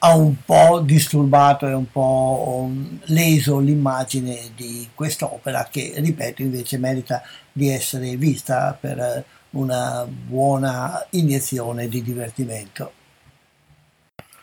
ha 0.00 0.14
un 0.14 0.34
po' 0.44 0.80
disturbato 0.80 1.66
e 1.66 1.72
un 1.72 1.90
po' 1.90 2.70
leso 3.04 3.58
l'immagine 3.60 4.50
di 4.54 4.86
quest'opera 4.94 5.68
che, 5.70 5.94
ripeto, 5.96 6.42
invece 6.42 6.76
merita 6.76 7.22
di 7.50 7.70
essere 7.70 8.16
vista 8.16 8.76
per 8.78 9.24
una 9.54 10.06
buona 10.06 11.04
iniezione 11.10 11.88
di 11.88 12.02
divertimento. 12.02 12.92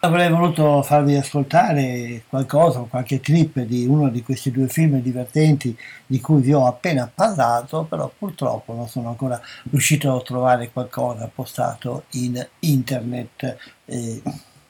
Avrei 0.04 0.32
voluto 0.32 0.82
farvi 0.82 1.16
ascoltare 1.16 2.24
qualcosa, 2.28 2.80
qualche 2.80 3.20
clip 3.20 3.60
di 3.60 3.86
uno 3.86 4.10
di 4.10 4.24
questi 4.24 4.50
due 4.50 4.68
film 4.68 5.00
divertenti 5.00 5.78
di 6.08 6.20
cui 6.20 6.42
vi 6.42 6.54
ho 6.54 6.66
appena 6.66 7.10
parlato, 7.14 7.84
però 7.84 8.12
purtroppo 8.18 8.74
non 8.74 8.88
sono 8.88 9.10
ancora 9.10 9.40
riuscito 9.70 10.16
a 10.16 10.22
trovare 10.22 10.72
qualcosa 10.72 11.30
postato 11.34 12.06
in 12.12 12.44
internet. 12.60 13.58
Eh, 13.86 14.22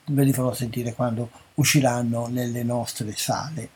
ve 0.07 0.23
li 0.23 0.34
farò 0.34 0.53
sentire 0.53 0.93
quando 0.93 1.30
usciranno 1.55 2.27
nelle 2.27 2.63
nostre 2.63 3.13
sale. 3.15 3.69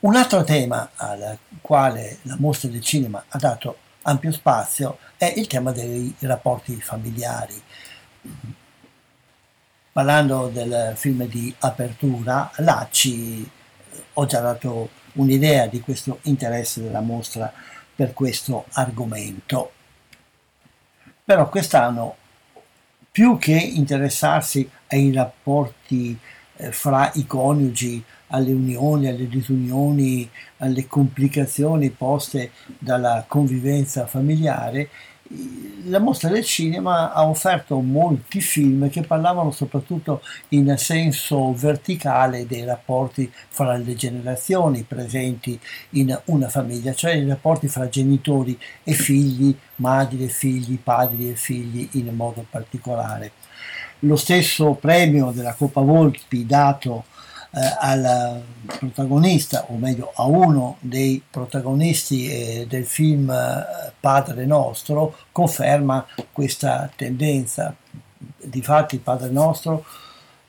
Un 0.00 0.16
altro 0.16 0.44
tema 0.44 0.92
al 0.94 1.36
quale 1.60 2.18
la 2.22 2.36
mostra 2.38 2.70
del 2.70 2.80
cinema 2.80 3.22
ha 3.28 3.38
dato 3.38 3.76
ampio 4.06 4.32
spazio 4.32 4.98
è 5.16 5.32
il 5.36 5.46
tema 5.46 5.72
dei 5.72 6.14
rapporti 6.20 6.80
familiari. 6.80 7.60
Parlando 9.92 10.48
del 10.48 10.92
film 10.96 11.26
di 11.26 11.54
apertura, 11.60 12.50
là 12.56 12.86
ci 12.90 13.48
ho 14.12 14.26
già 14.26 14.40
dato 14.40 14.90
un'idea 15.14 15.66
di 15.66 15.80
questo 15.80 16.18
interesse 16.22 16.82
della 16.82 17.00
mostra 17.00 17.52
per 17.94 18.12
questo 18.12 18.66
argomento. 18.72 19.72
Però 21.24 21.48
quest'anno, 21.48 22.16
più 23.10 23.38
che 23.38 23.56
interessarsi 23.56 24.68
ai 24.88 25.12
rapporti 25.12 26.16
eh, 26.56 26.72
fra 26.72 27.10
i 27.14 27.26
coniugi, 27.26 28.04
alle 28.28 28.52
unioni, 28.52 29.08
alle 29.08 29.28
disunioni, 29.28 30.28
alle 30.58 30.86
complicazioni 30.86 31.90
poste 31.90 32.50
dalla 32.78 33.24
convivenza 33.26 34.06
familiare, 34.06 34.88
la 35.86 35.98
mostra 35.98 36.28
del 36.28 36.44
cinema 36.44 37.12
ha 37.12 37.26
offerto 37.26 37.80
molti 37.80 38.40
film 38.40 38.88
che 38.90 39.02
parlavano 39.02 39.50
soprattutto 39.50 40.22
in 40.50 40.74
senso 40.76 41.52
verticale 41.52 42.46
dei 42.46 42.64
rapporti 42.64 43.30
fra 43.48 43.76
le 43.76 43.94
generazioni 43.94 44.82
presenti 44.82 45.58
in 45.90 46.16
una 46.26 46.48
famiglia, 46.48 46.94
cioè 46.94 47.14
i 47.14 47.26
rapporti 47.26 47.68
fra 47.68 47.88
genitori 47.88 48.58
e 48.84 48.92
figli, 48.92 49.56
madri 49.76 50.24
e 50.24 50.28
figli, 50.28 50.78
padri 50.78 51.30
e 51.30 51.34
figli 51.34 51.88
in 51.92 52.14
modo 52.14 52.44
particolare. 52.48 53.32
Lo 54.00 54.16
stesso 54.16 54.74
premio 54.74 55.32
della 55.32 55.54
Coppa 55.54 55.80
Volpi 55.80 56.46
dato 56.46 57.04
al 57.78 58.42
protagonista, 58.66 59.64
o 59.68 59.76
meglio 59.76 60.12
a 60.14 60.24
uno 60.24 60.76
dei 60.80 61.22
protagonisti 61.28 62.28
eh, 62.28 62.66
del 62.68 62.84
film 62.84 63.30
eh, 63.30 63.92
Padre 63.98 64.44
Nostro, 64.44 65.16
conferma 65.32 66.06
questa 66.32 66.90
tendenza. 66.94 67.74
Difatti 68.42 68.98
Padre 68.98 69.30
Nostro 69.30 69.84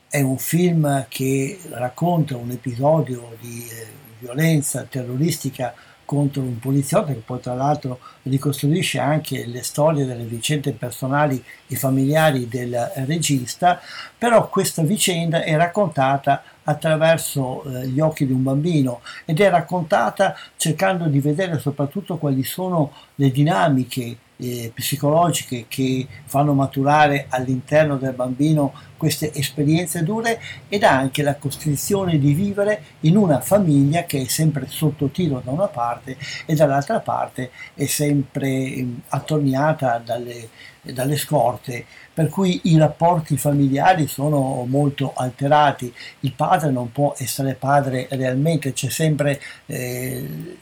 è 0.08 0.20
un 0.20 0.38
film 0.38 1.06
che 1.08 1.58
racconta 1.70 2.36
un 2.36 2.50
episodio 2.50 3.36
di 3.40 3.66
eh, 3.70 3.86
violenza 4.18 4.82
terroristica 4.82 5.74
contro 6.08 6.40
un 6.40 6.58
poliziotto 6.58 7.12
che 7.12 7.22
poi 7.24 7.38
tra 7.38 7.52
l'altro 7.52 8.00
ricostruisce 8.22 8.98
anche 8.98 9.44
le 9.44 9.62
storie 9.62 10.06
delle 10.06 10.24
vicende 10.24 10.72
personali 10.72 11.44
e 11.66 11.76
familiari 11.76 12.48
del 12.48 12.92
regista, 13.06 13.78
però 14.16 14.48
questa 14.48 14.80
vicenda 14.80 15.42
è 15.42 15.54
raccontata 15.54 16.42
attraverso 16.68 17.64
eh, 17.64 17.88
gli 17.88 17.98
occhi 17.98 18.26
di 18.26 18.32
un 18.32 18.42
bambino 18.42 19.00
ed 19.24 19.40
è 19.40 19.48
raccontata 19.48 20.36
cercando 20.56 21.06
di 21.06 21.18
vedere 21.18 21.58
soprattutto 21.58 22.18
quali 22.18 22.44
sono 22.44 22.92
le 23.14 23.30
dinamiche 23.30 24.16
eh, 24.38 24.70
psicologiche 24.74 25.66
che 25.68 26.06
fanno 26.24 26.54
maturare 26.54 27.26
all'interno 27.28 27.96
del 27.96 28.12
bambino 28.12 28.72
queste 28.96 29.32
esperienze 29.32 30.02
dure 30.02 30.40
ed 30.68 30.82
anche 30.82 31.22
la 31.22 31.36
costrizione 31.36 32.18
di 32.18 32.32
vivere 32.32 32.82
in 33.00 33.16
una 33.16 33.40
famiglia 33.40 34.04
che 34.04 34.22
è 34.22 34.26
sempre 34.26 34.66
sotto 34.68 35.08
tiro 35.08 35.40
da 35.44 35.50
una 35.50 35.68
parte 35.68 36.16
e 36.46 36.54
dall'altra 36.54 37.00
parte 37.00 37.50
è 37.74 37.86
sempre 37.86 38.48
eh, 38.48 38.86
attorniata 39.08 40.02
dalle, 40.04 40.48
dalle 40.82 41.16
scorte. 41.16 41.84
Per 42.12 42.28
cui 42.28 42.60
i 42.64 42.76
rapporti 42.76 43.36
familiari 43.36 44.08
sono 44.08 44.64
molto 44.66 45.12
alterati. 45.14 45.92
Il 46.20 46.32
padre 46.32 46.70
non 46.70 46.90
può 46.90 47.14
essere 47.16 47.54
padre 47.54 48.08
realmente 48.10 48.72
c'è 48.72 48.88
sempre 48.88 49.40
eh, 49.66 50.56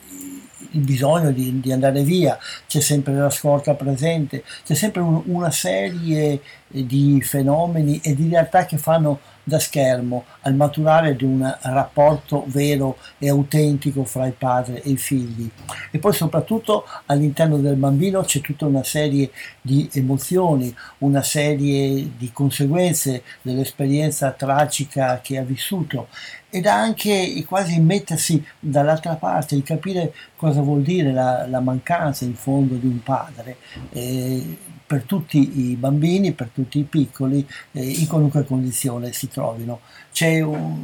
il 0.77 0.83
bisogno 0.83 1.31
di, 1.31 1.59
di, 1.59 1.71
andare 1.71 2.03
via, 2.03 2.37
c'è 2.67 2.79
sempre 2.79 3.13
la 3.15 3.29
scorta 3.29 3.73
presente, 3.73 4.43
c'è 4.63 4.75
sempre 4.75 5.01
un, 5.01 5.21
una 5.25 5.51
serie 5.51 6.39
di 6.67 7.21
fenomeni 7.21 7.99
e 8.03 8.13
di 8.13 8.29
realtà 8.29 8.65
che 8.65 8.77
fanno 8.77 9.19
da 9.47 9.59
schermo 9.59 10.25
al 10.41 10.55
maturare 10.55 11.15
di 11.15 11.23
un 11.23 11.57
rapporto 11.61 12.43
vero 12.47 12.97
e 13.17 13.29
autentico 13.29 14.03
fra 14.03 14.25
il 14.25 14.33
padre 14.33 14.81
e 14.81 14.89
i 14.89 14.97
figli. 14.97 15.49
E 15.89 15.99
poi 15.99 16.11
soprattutto 16.11 16.85
all'interno 17.05 17.57
del 17.57 17.77
bambino 17.77 18.23
c'è 18.23 18.41
tutta 18.41 18.65
una 18.65 18.83
serie 18.83 19.31
di 19.61 19.89
emozioni, 19.93 20.75
una 20.99 21.23
serie 21.23 22.11
di 22.17 22.29
conseguenze 22.33 23.23
dell'esperienza 23.41 24.31
tragica 24.31 25.21
che 25.23 25.37
ha 25.37 25.43
vissuto 25.43 26.09
ed 26.57 26.65
anche 26.65 27.43
quasi 27.45 27.79
mettersi 27.79 28.43
dall'altra 28.59 29.15
parte, 29.15 29.55
di 29.55 29.63
capire 29.63 30.13
cosa 30.35 30.61
vuol 30.61 30.81
dire 30.81 31.11
la, 31.11 31.45
la 31.47 31.59
mancanza 31.59 32.25
in 32.25 32.33
fondo 32.35 32.75
di 32.75 32.87
un 32.87 33.01
padre. 33.03 33.57
Eh, 33.91 34.57
per 34.87 35.03
tutti 35.03 35.71
i 35.71 35.75
bambini, 35.75 36.31
per 36.31 36.49
tutti 36.53 36.79
i 36.79 36.83
piccoli, 36.83 37.45
eh, 37.73 37.85
in 37.85 38.07
qualunque 38.07 38.45
condizione 38.45 39.11
si 39.11 39.27
trovino. 39.27 39.81
C'è 40.11 40.39
un, 40.39 40.83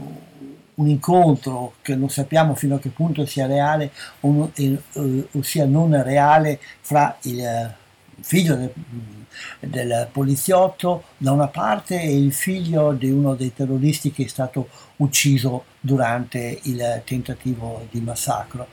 un, 0.75 0.87
incontro 0.87 1.75
che 1.81 1.95
non 1.95 2.09
sappiamo 2.09 2.53
fino 2.53 2.75
a 2.75 2.79
che 2.79 2.89
punto 2.89 3.25
sia 3.25 3.47
reale 3.47 3.91
o, 4.19 4.51
eh, 4.55 4.77
o 5.31 5.41
sia 5.41 5.65
non 5.65 6.03
reale 6.03 6.59
fra 6.81 7.17
il 7.21 7.39
eh, 7.39 7.75
figlio 8.19 8.55
del, 8.55 8.73
del 9.59 10.07
poliziotto 10.11 11.03
da 11.17 11.31
una 11.31 11.47
parte 11.47 12.01
e 12.01 12.17
il 12.17 12.33
figlio 12.33 12.91
di 12.91 13.09
uno 13.09 13.35
dei 13.35 13.53
terroristi 13.53 14.11
che 14.11 14.25
è 14.25 14.27
stato 14.27 14.69
ucciso 14.97 15.65
durante 15.79 16.59
il 16.63 17.01
tentativo 17.05 17.87
di 17.89 18.01
massacro. 18.01 18.67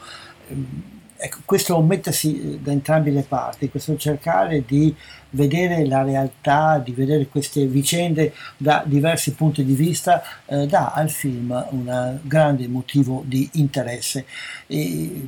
Ecco, 1.22 1.38
questo 1.44 1.80
mettersi 1.82 2.58
da 2.62 2.72
entrambe 2.72 3.10
le 3.10 3.22
parti, 3.22 3.68
questo 3.68 3.94
cercare 3.96 4.64
di 4.66 4.94
vedere 5.30 5.86
la 5.86 6.02
realtà, 6.02 6.80
di 6.84 6.92
vedere 6.92 7.26
queste 7.28 7.66
vicende 7.66 8.32
da 8.56 8.82
diversi 8.86 9.34
punti 9.34 9.64
di 9.64 9.74
vista, 9.74 10.22
eh, 10.46 10.66
dà 10.66 10.92
al 10.92 11.10
film 11.10 11.66
un 11.70 12.18
grande 12.22 12.68
motivo 12.68 13.22
di 13.26 13.48
interesse. 13.54 14.26
E 14.66 15.26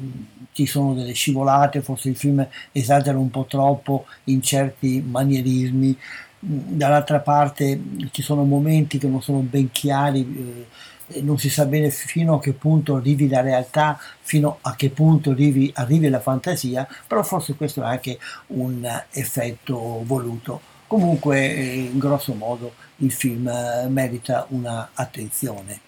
ci 0.52 0.66
sono 0.66 0.94
delle 0.94 1.12
scivolate, 1.12 1.82
forse 1.82 2.10
il 2.10 2.16
film 2.16 2.46
esagera 2.72 3.18
un 3.18 3.30
po' 3.30 3.46
troppo 3.46 4.06
in 4.24 4.42
certi 4.42 5.02
manierismi, 5.06 5.96
dall'altra 6.44 7.20
parte 7.20 7.80
ci 8.10 8.20
sono 8.20 8.44
momenti 8.44 8.98
che 8.98 9.06
non 9.06 9.22
sono 9.22 9.38
ben 9.38 9.70
chiari. 9.70 10.20
Eh, 10.20 10.90
non 11.20 11.38
si 11.38 11.50
sa 11.50 11.66
bene 11.66 11.90
fino 11.90 12.34
a 12.34 12.40
che 12.40 12.52
punto 12.52 12.96
arrivi 12.96 13.28
la 13.28 13.40
realtà, 13.40 13.98
fino 14.20 14.58
a 14.62 14.74
che 14.74 14.90
punto 14.90 15.30
arrivi, 15.30 15.70
arrivi 15.74 16.08
la 16.08 16.20
fantasia, 16.20 16.86
però 17.06 17.22
forse 17.22 17.54
questo 17.54 17.82
è 17.82 17.86
anche 17.86 18.18
un 18.48 18.88
effetto 19.10 20.02
voluto. 20.04 20.60
Comunque, 20.86 21.46
in 21.46 21.98
grosso 21.98 22.34
modo, 22.34 22.74
il 22.96 23.12
film 23.12 23.48
eh, 23.48 23.88
merita 23.88 24.46
una 24.50 24.90
attenzione. 24.92 25.80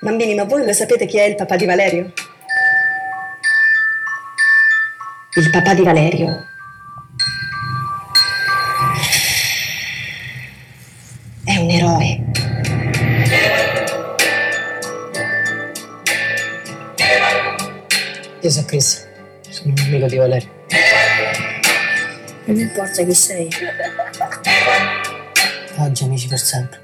Bambini, 0.00 0.34
ma 0.34 0.44
voi 0.44 0.64
lo 0.64 0.72
sapete 0.72 1.06
chi 1.06 1.18
è 1.18 1.24
il 1.24 1.34
papà 1.34 1.56
di 1.56 1.66
Valerio? 1.66 2.12
Il 5.38 5.50
papà 5.50 5.72
di 5.74 5.82
Valerio. 5.82 6.46
È 11.44 11.56
un 11.56 11.70
eroe. 11.70 12.24
Io 18.40 18.50
so 18.50 18.64
Chris, 18.64 19.06
sono 19.48 19.72
un 19.76 19.84
amico 19.86 20.06
di 20.06 20.16
Valerio. 20.16 20.50
Non 22.46 22.58
importa 22.58 23.04
chi 23.04 23.14
sei. 23.14 23.48
Oggi 25.76 26.02
amici 26.02 26.26
per 26.26 26.38
sempre. 26.38 26.80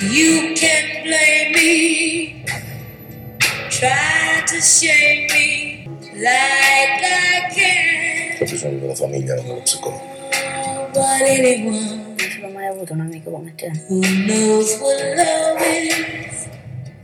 You 0.00 0.54
can 0.54 1.02
blame 1.04 1.52
me, 1.54 2.44
try 3.68 4.42
to 4.46 4.60
shame 4.60 5.26
me 5.30 5.88
like 6.14 7.04
I 7.04 7.25
Ho 8.46 8.48
bisogno 8.48 8.78
della 8.78 8.94
famiglia, 8.94 9.34
non 9.34 9.44
dello 9.44 9.60
psicologo. 9.62 10.04
Non 11.68 12.40
l'ho 12.40 12.48
mai 12.50 12.66
avuto 12.66 12.92
un 12.92 13.00
amico 13.00 13.30
come 13.32 13.52
te. 13.56 13.72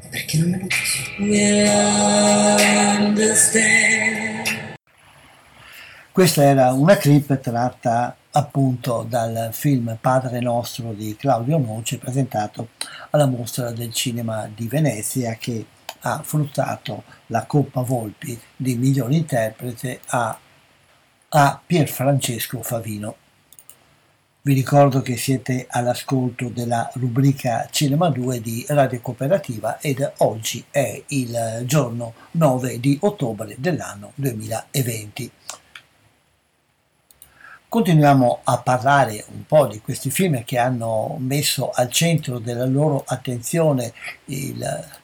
Perché 0.08 0.38
non 0.38 0.50
me 0.50 0.58
lo 0.58 0.66
dici? 0.68 1.14
Questa 6.12 6.44
era 6.44 6.72
una 6.72 6.96
clip 6.96 7.40
tratta 7.40 8.16
appunto 8.30 9.04
dal 9.08 9.48
film 9.50 9.98
Padre 10.00 10.38
Nostro 10.38 10.92
di 10.92 11.16
Claudio 11.16 11.58
Noce 11.58 11.98
presentato 11.98 12.68
alla 13.10 13.26
mostra 13.26 13.72
del 13.72 13.92
cinema 13.92 14.48
di 14.54 14.68
Venezia 14.68 15.34
che 15.40 15.66
ha 16.02 16.22
fruttato 16.22 17.02
la 17.26 17.44
Coppa 17.46 17.80
Volpi 17.80 18.38
di 18.54 18.76
miglior 18.76 19.10
interprete 19.10 19.98
a, 20.06 20.38
a 21.34 21.58
Pierfrancesco 21.64 22.62
Favino. 22.62 23.16
Vi 24.42 24.52
ricordo 24.52 25.00
che 25.00 25.16
siete 25.16 25.66
all'ascolto 25.68 26.48
della 26.48 26.90
rubrica 26.94 27.68
Cinema 27.70 28.10
2 28.10 28.40
di 28.40 28.66
Radio 28.68 29.00
Cooperativa 29.00 29.78
ed 29.80 30.12
oggi 30.18 30.62
è 30.70 31.02
il 31.08 31.62
giorno 31.64 32.12
9 32.32 32.80
di 32.80 32.98
ottobre 33.00 33.54
dell'anno 33.56 34.12
2020. 34.16 35.30
Continuiamo 37.66 38.40
a 38.44 38.58
parlare 38.58 39.24
un 39.28 39.46
po' 39.46 39.66
di 39.66 39.80
questi 39.80 40.10
film 40.10 40.44
che 40.44 40.58
hanno 40.58 41.16
messo 41.18 41.70
al 41.70 41.90
centro 41.90 42.38
della 42.38 42.66
loro 42.66 43.04
attenzione 43.06 43.94
il, 44.26 45.00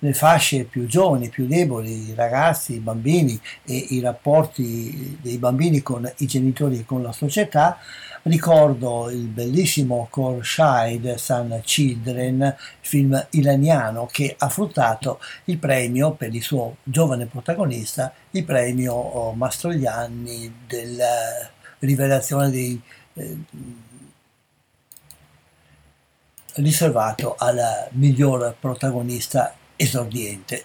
le 0.00 0.12
fasce 0.12 0.64
più 0.64 0.86
giovani, 0.86 1.28
più 1.28 1.46
deboli, 1.46 2.10
i 2.10 2.14
ragazzi, 2.14 2.74
i 2.74 2.80
bambini 2.80 3.38
e 3.64 3.76
i 3.90 4.00
rapporti 4.00 5.18
dei 5.20 5.38
bambini 5.38 5.82
con 5.82 6.10
i 6.18 6.26
genitori 6.26 6.80
e 6.80 6.84
con 6.84 7.02
la 7.02 7.12
società, 7.12 7.78
ricordo 8.22 9.08
il 9.10 9.26
bellissimo 9.26 10.06
Corshide 10.10 11.16
Sun 11.16 11.60
Children, 11.64 12.54
film 12.80 13.26
iraniano 13.30 14.06
che 14.10 14.34
ha 14.38 14.48
fruttato 14.48 15.20
il 15.44 15.58
premio 15.58 16.12
per 16.12 16.34
il 16.34 16.42
suo 16.42 16.76
giovane 16.82 17.26
protagonista, 17.26 18.12
il 18.32 18.44
premio 18.44 18.92
oh, 18.94 19.32
Mastroianni 19.32 20.64
della 20.66 21.50
rivelazione 21.78 22.50
dei 22.50 22.80
eh, 23.14 23.36
riservato 26.56 27.34
al 27.38 27.88
miglior 27.92 28.56
protagonista 28.58 29.54
esordiente. 29.76 30.64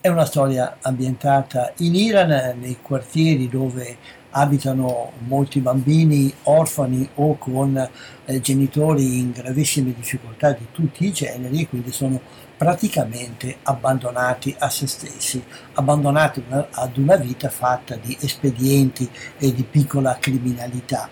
È 0.00 0.08
una 0.08 0.24
storia 0.24 0.78
ambientata 0.80 1.72
in 1.78 1.94
Iran, 1.94 2.58
nei 2.58 2.78
quartieri 2.80 3.48
dove 3.48 3.98
abitano 4.30 5.12
molti 5.26 5.60
bambini 5.60 6.32
orfani 6.44 7.08
o 7.16 7.36
con 7.36 7.76
eh, 8.24 8.40
genitori 8.40 9.18
in 9.18 9.32
gravissime 9.32 9.92
difficoltà 9.94 10.52
di 10.52 10.66
tutti 10.72 11.06
i 11.06 11.12
generi 11.12 11.62
e 11.62 11.68
quindi 11.68 11.92
sono 11.92 12.20
praticamente 12.56 13.56
abbandonati 13.62 14.54
a 14.58 14.68
se 14.68 14.86
stessi, 14.86 15.42
abbandonati 15.74 16.42
una, 16.46 16.68
ad 16.70 16.96
una 16.96 17.16
vita 17.16 17.48
fatta 17.48 17.96
di 17.96 18.16
espedienti 18.20 19.08
e 19.38 19.52
di 19.52 19.64
piccola 19.64 20.16
criminalità. 20.20 21.08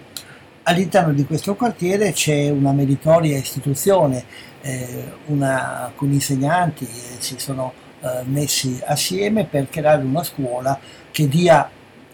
All'interno 0.64 1.14
di 1.14 1.24
questo 1.24 1.54
quartiere 1.54 2.12
c'è 2.12 2.50
una 2.50 2.72
meritoria 2.72 3.38
istituzione, 3.38 4.22
una, 5.26 5.84
alcuni 5.86 6.14
insegnanti 6.14 6.84
eh, 6.84 7.16
si 7.18 7.38
sono 7.38 7.72
eh, 8.00 8.22
messi 8.24 8.80
assieme 8.84 9.44
per 9.44 9.68
creare 9.68 10.02
una 10.02 10.22
scuola 10.22 10.78
che 11.10 11.28
dia 11.28 11.68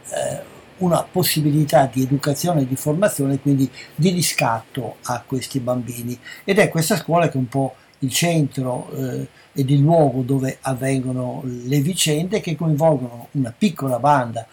eh, 0.09 0.52
una 0.78 1.02
possibilità 1.02 1.89
di 1.93 2.02
educazione 2.02 2.62
e 2.62 2.66
di 2.66 2.76
formazione, 2.76 3.39
quindi 3.39 3.70
di 3.94 4.10
riscatto 4.10 4.97
a 5.05 5.22
questi 5.24 5.60
bambini. 5.60 6.18
Ed 6.44 6.59
è 6.59 6.68
questa 6.68 6.97
scuola 6.97 7.28
che 7.28 7.35
è 7.35 7.39
un 7.39 7.48
po' 7.48 7.74
il 8.01 8.10
centro 8.10 8.90
eh, 8.97 9.28
ed 9.52 9.70
il 9.70 9.81
luogo 9.81 10.22
dove 10.22 10.59
avvengono 10.60 11.43
le 11.44 11.81
vicende 11.81 12.40
che 12.40 12.56
coinvolgono 12.56 13.28
una 13.32 13.55
piccola 13.56 13.98
banda 13.98 14.47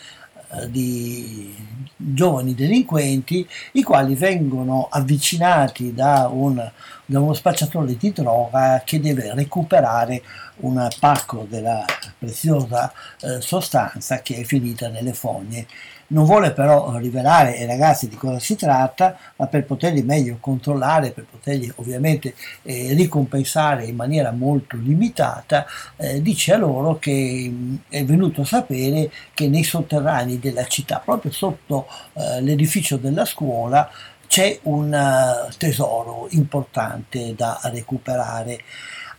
eh, 0.54 0.70
di 0.70 1.54
giovani 1.96 2.54
delinquenti 2.54 3.48
i 3.74 3.84
quali 3.84 4.16
vengono 4.16 4.88
avvicinati 4.90 5.94
da, 5.94 6.30
un, 6.32 6.72
da 7.12 7.20
uno 7.20 7.34
spacciatore 7.34 7.98
di 7.98 8.14
droga 8.14 8.84
che 8.86 9.02
deve 9.02 9.34
recuperare 9.34 10.22
un 10.62 10.88
pacco 10.98 11.46
della 11.50 11.84
preziosa 12.18 12.90
eh, 13.20 13.42
sostanza 13.42 14.22
che 14.22 14.38
è 14.38 14.44
finita 14.44 14.88
nelle 14.88 15.12
fogne. 15.12 15.68
Non 16.08 16.26
vuole 16.26 16.52
però 16.52 16.98
rivelare 16.98 17.58
ai 17.58 17.66
ragazzi 17.66 18.08
di 18.08 18.16
cosa 18.16 18.40
si 18.40 18.56
tratta, 18.56 19.18
ma 19.38 19.48
per 19.48 19.66
poterli 19.66 20.04
meglio 20.04 20.38
controllare, 20.40 21.12
per 21.12 21.26
poterli 21.30 21.72
ovviamente 21.76 22.34
eh, 22.64 22.94
ricompensare 22.94 23.86
in 23.86 23.96
maniera 23.96 24.32
molto 24.32 24.78
limitata, 24.78 25.66
eh, 25.98 26.22
dice 26.22 26.54
a 26.54 26.58
loro 26.58 26.98
che 27.00 27.50
mh, 27.50 27.76
è 27.90 28.06
venuto 28.06 28.42
a 28.42 28.46
sapere 28.46 29.10
che 29.34 29.48
nei 29.48 29.64
sotterranei 29.64 30.40
della 30.40 30.66
città, 30.66 31.02
proprio 31.04 31.32
sotto 31.32 31.88
eh, 32.14 32.42
l'edificio 32.42 32.98
della 32.98 33.26
scuola, 33.26 33.90
c'è 34.32 34.60
un 34.64 34.94
uh, 34.94 35.54
tesoro 35.58 36.28
importante 36.30 37.36
da 37.36 37.60
recuperare. 37.64 38.62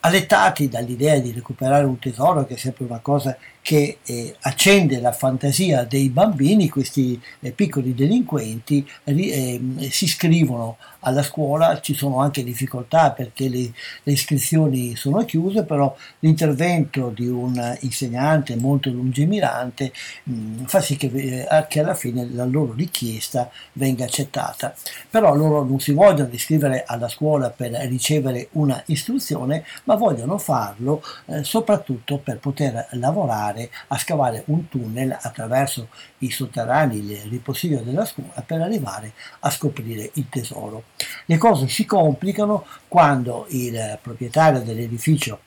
Allettati 0.01 0.71
dall'idea 0.71 1.19
di 1.19 1.33
recuperare 1.33 1.85
un 1.85 1.99
tesoro, 1.99 2.47
che 2.47 2.55
è 2.55 2.57
sempre 2.57 2.87
una 2.87 3.01
cosa 3.01 3.37
che 3.63 3.99
eh, 4.05 4.35
accende 4.41 5.01
la 5.01 5.13
fantasia 5.13 5.85
dei 5.85 6.09
bambini, 6.09 6.69
questi 6.69 7.19
eh, 7.41 7.53
piccoli 7.53 7.95
delinquenti 7.95 8.87
eh, 9.05 9.61
si 9.89 10.05
iscrivono 10.05 10.77
alla 11.05 11.23
scuola, 11.23 11.81
ci 11.81 11.95
sono 11.95 12.21
anche 12.21 12.45
difficoltà 12.45 13.13
perché 13.13 13.49
le, 13.49 13.73
le, 14.03 14.13
iscrizioni 14.13 14.97
sono 14.97 15.25
chiuse, 15.25 15.65
però 15.65 15.95
l'intervento 16.21 17.11
di 17.15 17.27
un 17.29 17.77
insegnante 17.81 18.57
molto 18.57 18.91
lungimirante 18.91 19.93
mh, 20.25 20.33
mm, 20.33 20.65
fa 20.65 20.81
sì 20.81 20.97
che, 20.97 21.11
eh, 21.15 21.67
che, 21.69 21.81
alla 21.81 21.95
fine 21.95 22.29
la 22.31 22.45
loro 22.45 22.73
richiesta 22.75 23.51
venga 23.75 24.05
accettata. 24.05 24.75
Però 25.09 25.35
loro 25.35 25.65
non 25.65 25.81
si 25.81 25.93
vogliono 25.93 26.31
iscrivere 26.33 26.85
alla 26.87 27.09
scuola 27.09 27.51
per 27.51 27.73
ricevere 27.89 28.49
una 28.53 28.83
istruzione, 28.87 29.65
ma 29.85 29.95
vogliono 29.95 30.39
farlo 30.39 31.03
eh, 31.27 31.45
soprattutto 31.45 32.19
per 32.19 32.39
poter 32.39 32.89
lavorare 32.93 33.52
provare 33.53 33.71
a 33.89 33.99
scavare 33.99 34.43
un 34.47 34.69
tunnel 34.69 35.17
attraverso 35.21 35.89
i 36.19 36.31
sotterranei, 36.31 36.99
il 36.99 37.21
ripostiglio 37.29 37.81
della 37.81 38.05
scuola 38.05 38.43
per 38.45 38.61
arrivare 38.63 39.13
a 39.41 39.51
scoprire 39.51 40.11
il 40.15 40.29
tesoro. 40.29 40.85
Le 41.27 41.37
cose 41.37 41.69
si 41.69 41.85
complicano 41.85 42.65
quando 42.89 43.47
il 43.51 43.99
proprietario 44.01 44.61
dell'edificio 44.61 45.39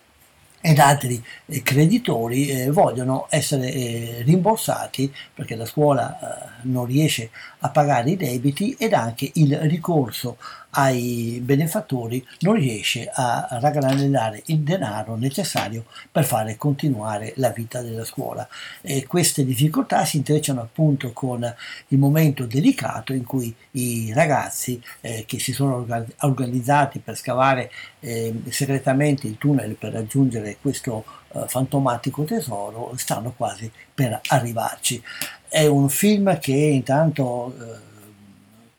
ed 0.61 0.79
altri 0.79 1.23
eh, 1.45 1.61
creditori 1.61 2.47
eh, 2.47 2.71
vogliono 2.71 3.27
essere 3.29 3.71
eh, 3.71 4.21
rimborsati 4.25 5.13
perché 5.31 5.55
la 5.55 5.65
scuola 5.65 6.17
eh, 6.17 6.49
non 6.63 6.85
riesce 6.85 7.29
a 7.59 7.69
pagare 7.69 8.09
i 8.09 8.17
debiti 8.17 8.75
ed 8.79 8.93
anche 8.93 9.29
il 9.35 9.55
ricorso 9.59 10.37
ai 10.77 11.39
benefattori 11.43 12.25
non 12.39 12.55
riesce 12.55 13.09
a 13.11 13.47
raggranellare 13.49 14.43
il 14.47 14.59
denaro 14.59 15.15
necessario 15.15 15.85
per 16.11 16.25
fare 16.25 16.57
continuare 16.57 17.33
la 17.37 17.49
vita 17.49 17.81
della 17.81 18.03
scuola. 18.03 18.47
E 18.81 19.05
queste 19.07 19.45
difficoltà 19.45 20.03
si 20.05 20.17
intrecciano 20.17 20.61
appunto 20.61 21.13
con 21.13 21.53
il 21.89 21.97
momento 21.97 22.45
delicato 22.45 23.13
in 23.13 23.23
cui 23.23 23.53
i 23.71 24.11
ragazzi 24.13 24.81
eh, 25.01 25.23
che 25.25 25.39
si 25.39 25.53
sono 25.53 25.85
organizzati 26.19 26.99
per 26.99 27.15
scavare 27.15 27.71
eh, 28.01 28.33
segretamente 28.49 29.27
il 29.27 29.37
tunnel 29.37 29.75
per 29.75 29.93
raggiungere 29.93 30.57
questo 30.61 31.05
eh, 31.33 31.45
fantomatico 31.47 32.23
tesoro 32.23 32.91
stanno 32.97 33.33
quasi 33.35 33.71
per 33.93 34.19
arrivarci. 34.27 35.01
È 35.47 35.65
un 35.65 35.87
film 35.89 36.37
che 36.39 36.51
intanto 36.51 37.55
eh, 37.57 37.93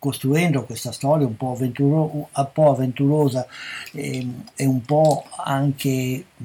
costruendo 0.07 0.62
questa 0.62 0.93
storia 0.93 1.27
un 1.27 1.37
po', 1.37 1.51
avventuro, 1.51 2.28
un 2.33 2.49
po 2.53 2.70
avventurosa 2.70 3.45
e, 3.93 4.19
ehm, 4.19 4.45
e, 4.55 4.65
un 4.65 4.85
po' 4.85 5.24
anche 5.45 6.24
mh, 6.37 6.45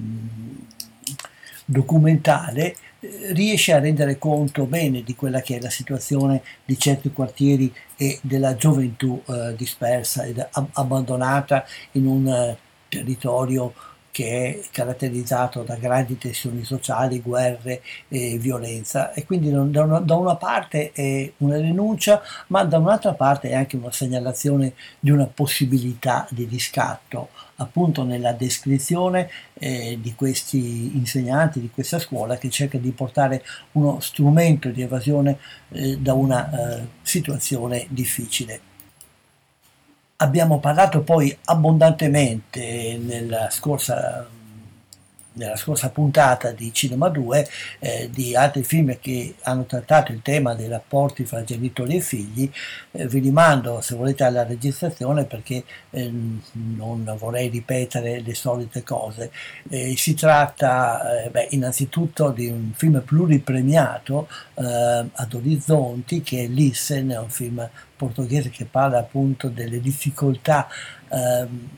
documentale, 1.66 2.76
eh, 3.02 3.34
riesce 3.34 3.74
a 3.74 3.80
rendere 3.80 4.18
conto 4.18 4.66
bene 4.66 5.04
di 5.04 5.14
quella 5.14 5.42
che 5.42 5.58
è 5.58 5.62
la 5.62 5.70
situazione 5.70 6.42
di 6.66 6.76
certi 6.80 7.12
quartieri 7.12 7.72
e 7.96 8.18
della 8.24 8.56
gioventù 8.56 9.22
eh, 9.28 9.54
dispersa 9.56 10.24
ed 10.24 10.40
ab- 10.40 10.70
abbandonata 10.74 11.64
in 11.92 12.08
un 12.08 12.28
eh, 12.28 12.58
territorio 12.90 13.74
che 14.12 14.60
è 14.62 14.70
caratterizzato 14.72 15.64
da 15.64 15.76
grandi 15.76 16.18
tensioni 16.18 16.64
sociali, 16.64 17.22
guerre 17.22 17.82
e 18.10 18.38
violenza 18.38 19.14
e 19.14 19.26
quindi 19.26 19.50
da 19.50 19.62
una, 19.62 20.00
da 20.00 20.16
una, 20.16 20.36
parte 20.36 20.92
è 20.92 21.32
una 21.38 21.58
denuncia 21.58 22.22
ma 22.48 22.64
da 22.64 22.78
un'altra 22.78 23.14
parte 23.14 23.50
è 23.50 23.56
anche 23.56 23.78
una 23.78 23.92
segnalazione 23.92 24.74
di 25.00 25.12
una 25.12 25.26
possibilità 25.26 26.28
di 26.30 26.46
riscatto 26.46 27.30
appunto 27.56 28.04
nella 28.04 28.34
descrizione 28.34 29.30
eh, 29.54 29.98
di 30.02 30.14
questi 30.16 30.98
insegnanti 30.98 31.60
di 31.62 31.70
questa 31.70 32.00
scuola 32.00 32.38
che 32.38 32.50
cerca 32.50 32.78
di 32.78 32.92
portare 32.92 33.44
uno 33.74 34.00
strumento 34.00 34.70
di 34.70 34.82
evasione 34.82 35.38
eh, 35.70 35.98
da 35.98 36.14
una 36.14 36.80
eh, 36.80 36.88
situazione 37.02 37.86
difficile. 37.90 38.71
Abbiamo 40.22 40.60
parlato 40.60 41.02
poi 41.02 41.36
abbondantemente 41.46 42.96
nella 43.04 43.50
scorsa, 43.50 44.28
nella 45.34 45.56
scorsa 45.56 45.90
puntata 45.90 46.52
di 46.52 46.74
Cinema 46.74 47.08
2 47.08 47.48
eh, 47.80 48.10
di 48.12 48.36
altri 48.36 48.64
film 48.64 48.98
che 49.00 49.36
hanno 49.44 49.66
trattato 49.66 50.12
il 50.12 50.22
tema 50.22 50.54
dei 50.56 50.68
rapporti 50.68 51.26
fra 51.26 51.44
genitori 51.44 51.96
e 51.96 52.02
figli. 52.02 52.52
Eh, 52.92 53.08
vi 53.08 53.20
rimando, 53.20 53.80
se 53.82 53.96
volete, 53.96 54.24
alla 54.24 54.44
registrazione 54.44 55.26
perché 55.26 55.64
eh, 55.92 56.12
non 56.54 57.16
vorrei 57.18 57.48
ripetere 57.48 58.22
le 58.22 58.36
solite 58.36 58.84
cose. 58.84 59.32
Eh, 59.70 59.96
si 59.96 60.14
tratta 60.16 61.24
eh, 61.24 61.30
beh, 61.30 61.48
innanzitutto 61.52 62.32
di 62.32 62.48
un 62.48 62.72
film 62.76 63.02
pluripremiato 63.02 64.28
eh, 64.56 64.64
ad 65.12 65.34
Orizzonti 65.34 66.22
che 66.22 66.44
è 66.44 66.48
Listen, 66.48 67.10
è 67.10 67.20
un 67.20 67.30
film 67.30 67.70
portoghese 67.96 68.50
che 68.50 68.66
parla 68.66 69.00
appunto 69.00 69.48
delle 69.48 69.80
difficoltà 69.80 70.68
ehm, 71.10 71.70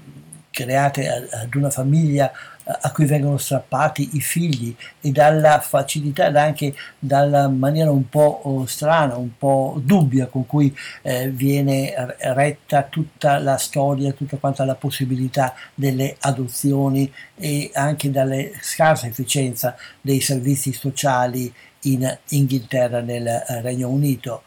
create 0.53 1.09
ad 1.09 1.53
una 1.55 1.71
famiglia 1.71 2.31
a 2.65 2.91
cui 2.91 3.05
vengono 3.05 3.37
strappati 3.37 4.11
i 4.13 4.21
figli 4.21 4.75
e 5.01 5.11
dalla 5.11 5.59
facilità 5.59 6.27
ed 6.27 6.35
anche 6.35 6.73
dalla 6.97 7.47
maniera 7.49 7.91
un 7.91 8.07
po' 8.07 8.41
oh, 8.43 8.65
strana, 8.65 9.15
un 9.15 9.37
po' 9.37 9.79
dubbia 9.83 10.27
con 10.27 10.45
cui 10.45 10.75
eh, 11.01 11.29
viene 11.29 11.93
retta 12.19 12.83
tutta 12.83 13.37
la 13.39 13.57
storia, 13.57 14.13
tutta 14.13 14.37
quanta 14.37 14.63
la 14.63 14.75
possibilità 14.75 15.53
delle 15.73 16.15
adozioni 16.19 17.11
e 17.35 17.69
anche 17.73 18.09
dalla 18.11 18.37
scarsa 18.61 19.07
efficienza 19.07 19.75
dei 19.99 20.21
servizi 20.21 20.71
sociali 20.71 21.53
in 21.83 22.17
Inghilterra 22.29 23.01
nel 23.01 23.27
eh, 23.27 23.61
Regno 23.61 23.89
Unito. 23.89 24.43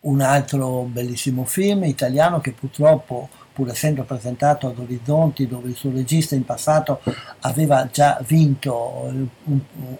Un 0.00 0.20
altro 0.20 0.82
bellissimo 0.84 1.44
film 1.44 1.84
italiano 1.84 2.40
che 2.40 2.52
purtroppo 2.52 3.28
pur 3.58 3.70
essendo 3.70 4.04
presentato 4.04 4.68
ad 4.68 4.78
Orizzonti 4.78 5.48
dove 5.48 5.70
il 5.70 5.74
suo 5.74 5.90
regista 5.90 6.36
in 6.36 6.44
passato 6.44 7.00
aveva 7.40 7.88
già 7.90 8.16
vinto 8.24 9.02
un, 9.02 9.26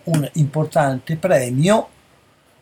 un 0.05 0.31
importante 0.35 1.17
premio 1.17 1.89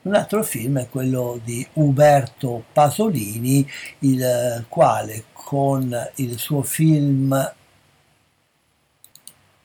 un 0.02 0.14
altro 0.14 0.42
film 0.42 0.78
è 0.78 0.88
quello 0.88 1.38
di 1.44 1.66
Uberto 1.74 2.64
Pasolini 2.72 3.68
il 3.98 4.64
quale 4.70 5.24
con 5.34 5.94
il 6.14 6.38
suo 6.38 6.62
film 6.62 7.52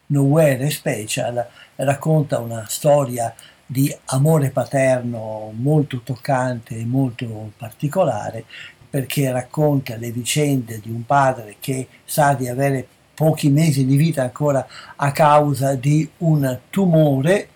Nowhere 0.07 0.69
Special 0.69 1.47
racconta 1.75 2.39
una 2.39 2.65
storia 2.67 3.33
di 3.65 3.95
amore 4.07 4.49
paterno 4.49 5.53
molto 5.55 6.01
toccante 6.03 6.75
e 6.75 6.83
molto 6.83 7.53
particolare 7.55 8.43
perché 8.91 9.31
racconta 9.31 9.95
le 9.95 10.11
vicende 10.11 10.81
di 10.81 10.89
un 10.89 11.05
padre 11.05 11.55
che 11.59 11.87
sa 12.03 12.33
di 12.33 12.49
avere 12.49 12.85
pochi 13.15 13.49
mesi 13.49 13.85
di 13.85 13.95
vita 13.95 14.23
ancora 14.23 14.67
a 14.97 15.11
causa 15.11 15.75
di 15.75 16.07
un 16.17 16.59
tumore 16.69 17.47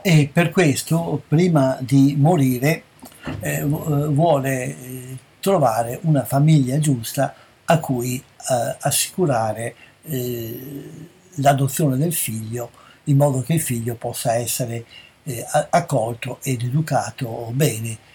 e 0.00 0.30
per 0.32 0.50
questo 0.50 1.22
prima 1.28 1.76
di 1.80 2.16
morire 2.18 2.84
eh, 3.40 3.62
vuole 3.62 4.64
eh, 4.64 5.16
trovare 5.38 5.98
una 6.02 6.24
famiglia 6.24 6.78
giusta 6.78 7.34
a 7.64 7.78
cui 7.78 8.16
eh, 8.16 8.76
assicurare 8.80 9.74
eh, 10.04 10.90
l'adozione 11.36 11.96
del 11.96 12.14
figlio 12.14 12.70
in 13.04 13.16
modo 13.16 13.42
che 13.42 13.54
il 13.54 13.60
figlio 13.60 13.94
possa 13.96 14.34
essere 14.34 14.84
eh, 15.24 15.44
accolto 15.70 16.38
ed 16.42 16.62
educato 16.62 17.50
bene. 17.52 18.10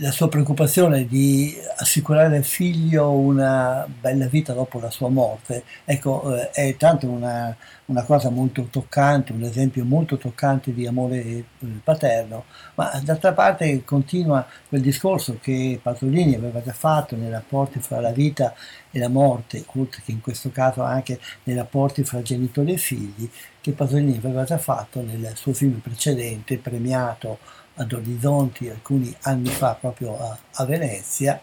La 0.00 0.10
sua 0.10 0.28
preoccupazione 0.28 1.06
di 1.06 1.54
assicurare 1.76 2.38
al 2.38 2.44
figlio 2.44 3.10
una 3.10 3.86
bella 4.00 4.26
vita 4.26 4.54
dopo 4.54 4.80
la 4.80 4.90
sua 4.90 5.10
morte, 5.10 5.64
ecco, 5.84 6.34
eh, 6.34 6.50
è 6.50 6.76
tanto 6.76 7.06
una, 7.06 7.54
una, 7.86 8.02
cosa 8.04 8.30
molto 8.30 8.68
toccante, 8.70 9.32
un 9.32 9.42
esempio 9.42 9.84
molto 9.84 10.16
toccante 10.16 10.72
di 10.72 10.86
amore 10.86 11.22
eh, 11.22 11.44
paterno, 11.84 12.44
ma 12.76 12.98
d'altra 13.04 13.34
parte 13.34 13.84
continua 13.84 14.46
quel 14.68 14.80
discorso 14.80 15.38
che 15.38 15.78
Pasolini 15.82 16.34
aveva 16.34 16.62
già 16.62 16.72
fatto 16.72 17.14
nei 17.14 17.30
rapporti 17.30 17.78
fra 17.80 18.00
la 18.00 18.12
vita 18.12 18.54
e 18.90 18.98
la 18.98 19.08
morte, 19.08 19.64
oltre 19.74 20.00
che 20.02 20.12
in 20.12 20.22
questo 20.22 20.50
caso 20.50 20.82
anche 20.82 21.20
nei 21.44 21.56
rapporti 21.56 22.04
fra 22.04 22.22
genitori 22.22 22.72
e 22.72 22.78
figli, 22.78 23.28
che 23.60 23.72
Pasolini 23.72 24.16
aveva 24.16 24.44
già 24.44 24.56
fatto 24.56 25.02
nel 25.02 25.32
suo 25.34 25.52
film 25.52 25.80
precedente, 25.80 26.56
premiato 26.56 27.38
ad 27.80 27.92
Orizzonti 27.92 28.68
alcuni 28.68 29.14
anni 29.22 29.48
fa 29.48 29.74
proprio 29.74 30.18
a, 30.18 30.38
a 30.52 30.64
Venezia 30.66 31.40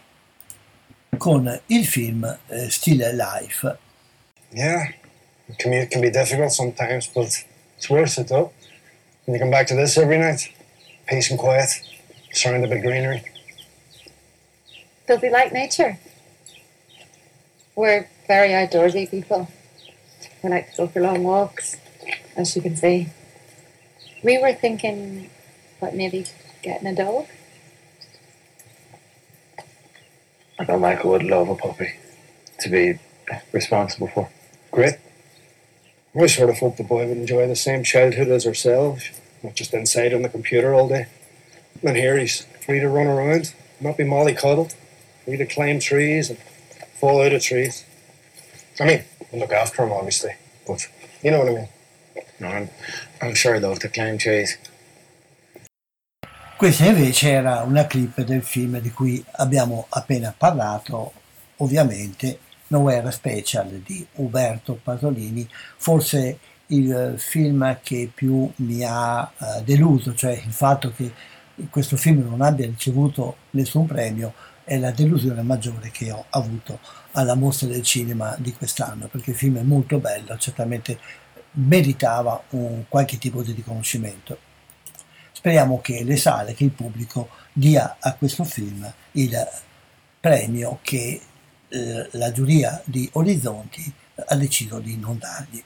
con 1.16 1.60
il 1.66 1.84
film 1.84 2.38
eh, 2.46 2.70
Still 2.70 3.16
Life. 3.16 3.76
Yeah, 4.50 4.92
commute 5.58 5.88
can 5.88 6.00
be 6.00 6.10
difficult 6.10 6.52
sometimes, 6.52 7.08
but 7.08 7.44
it's 7.76 7.90
worth 7.90 8.18
it 8.18 8.28
though. 8.28 8.52
When 9.24 9.34
you 9.34 9.40
come 9.40 9.50
back 9.50 9.66
to 9.66 9.74
this 9.74 9.98
every 9.98 10.16
night, 10.16 10.52
peace 11.08 11.30
and 11.30 11.38
quiet, 11.38 11.70
surrounded 12.32 12.70
by 12.70 12.78
greenery. 12.78 13.24
They'll 15.06 15.18
be 15.18 15.30
like 15.30 15.52
nature? 15.52 15.98
We're 17.74 18.08
very 18.28 18.50
outdoorsy 18.50 19.10
people. 19.10 19.48
We 20.42 20.50
like 20.50 20.70
to 20.70 20.76
go 20.76 20.86
for 20.86 21.00
long 21.00 21.24
walks, 21.24 21.76
as 22.36 22.54
you 22.54 22.62
can 22.62 22.76
see. 22.76 23.08
We 24.22 24.38
were 24.38 24.52
thinking 24.52 25.30
but 25.80 25.94
maybe 25.94 26.26
getting 26.62 26.86
a 26.86 26.94
dog? 26.94 27.26
I 30.58 30.64
thought 30.64 30.80
Michael 30.80 31.12
would 31.12 31.22
love 31.22 31.48
a 31.48 31.54
puppy 31.54 31.94
to 32.60 32.68
be 32.68 32.98
responsible 33.52 34.08
for. 34.08 34.28
Great. 34.70 34.94
We 36.14 36.26
sort 36.26 36.50
of 36.50 36.58
hoped 36.58 36.78
the 36.78 36.84
boy 36.84 37.06
would 37.06 37.16
enjoy 37.16 37.46
the 37.46 37.54
same 37.54 37.84
childhood 37.84 38.28
as 38.28 38.46
ourselves, 38.46 39.10
not 39.42 39.54
just 39.54 39.72
inside 39.72 40.12
on 40.12 40.22
the 40.22 40.28
computer 40.28 40.74
all 40.74 40.88
day. 40.88 41.06
And 41.82 41.96
here 41.96 42.18
he's 42.18 42.44
free 42.64 42.80
to 42.80 42.88
run 42.88 43.06
around, 43.06 43.54
not 43.80 43.96
be 43.96 44.04
mollycoddled, 44.04 44.74
free 45.24 45.36
to 45.36 45.46
climb 45.46 45.78
trees 45.78 46.28
and 46.30 46.38
fall 46.98 47.22
out 47.22 47.32
of 47.32 47.42
trees. 47.42 47.84
I 48.80 48.86
mean, 48.86 49.04
we 49.32 49.38
look 49.38 49.52
after 49.52 49.84
him, 49.84 49.92
obviously, 49.92 50.34
but 50.66 50.88
you 51.22 51.30
know 51.30 51.40
what 51.40 51.48
I 51.48 51.54
mean. 51.54 51.68
No, 52.40 52.48
I'm, 52.48 52.70
I'm 53.20 53.34
sure 53.34 53.60
they'll 53.60 53.70
have 53.70 53.78
to 53.80 53.88
climb 53.88 54.18
trees. 54.18 54.56
Questa 56.58 56.86
invece 56.86 57.30
era 57.30 57.62
una 57.62 57.86
clip 57.86 58.20
del 58.22 58.42
film 58.42 58.80
di 58.80 58.90
cui 58.90 59.24
abbiamo 59.36 59.86
appena 59.90 60.34
parlato, 60.36 61.12
ovviamente 61.58 62.40
Nowhere 62.66 63.12
Special 63.12 63.80
di 63.86 64.04
Uberto 64.14 64.76
Pasolini, 64.82 65.48
forse 65.76 66.36
il 66.66 67.14
film 67.16 67.78
che 67.80 68.10
più 68.12 68.50
mi 68.56 68.82
ha 68.84 69.20
uh, 69.20 69.62
deluso, 69.62 70.16
cioè 70.16 70.32
il 70.32 70.50
fatto 70.50 70.92
che 70.92 71.12
questo 71.70 71.96
film 71.96 72.28
non 72.28 72.40
abbia 72.40 72.66
ricevuto 72.66 73.36
nessun 73.50 73.86
premio 73.86 74.34
è 74.64 74.78
la 74.78 74.90
delusione 74.90 75.42
maggiore 75.42 75.92
che 75.92 76.10
ho 76.10 76.24
avuto 76.30 76.80
alla 77.12 77.36
mostra 77.36 77.68
del 77.68 77.82
cinema 77.82 78.34
di 78.36 78.52
quest'anno, 78.52 79.06
perché 79.06 79.30
il 79.30 79.36
film 79.36 79.58
è 79.58 79.62
molto 79.62 79.98
bello, 79.98 80.36
certamente 80.38 80.98
meritava 81.52 82.42
un 82.50 82.82
qualche 82.88 83.16
tipo 83.16 83.44
di 83.44 83.52
riconoscimento. 83.52 84.47
Speriamo 85.38 85.80
che 85.80 86.02
le 86.02 86.16
sale, 86.16 86.52
che 86.52 86.64
il 86.64 86.72
pubblico 86.72 87.28
dia 87.52 87.98
a 88.00 88.14
questo 88.14 88.42
film 88.42 88.92
il 89.12 89.48
premio 90.18 90.80
che 90.82 91.20
eh, 91.68 92.08
la 92.10 92.32
giuria 92.32 92.82
di 92.84 93.08
Orizzonti 93.12 93.92
ha 94.16 94.34
deciso 94.34 94.80
di 94.80 94.96
non 94.96 95.16
dargli. 95.16 95.62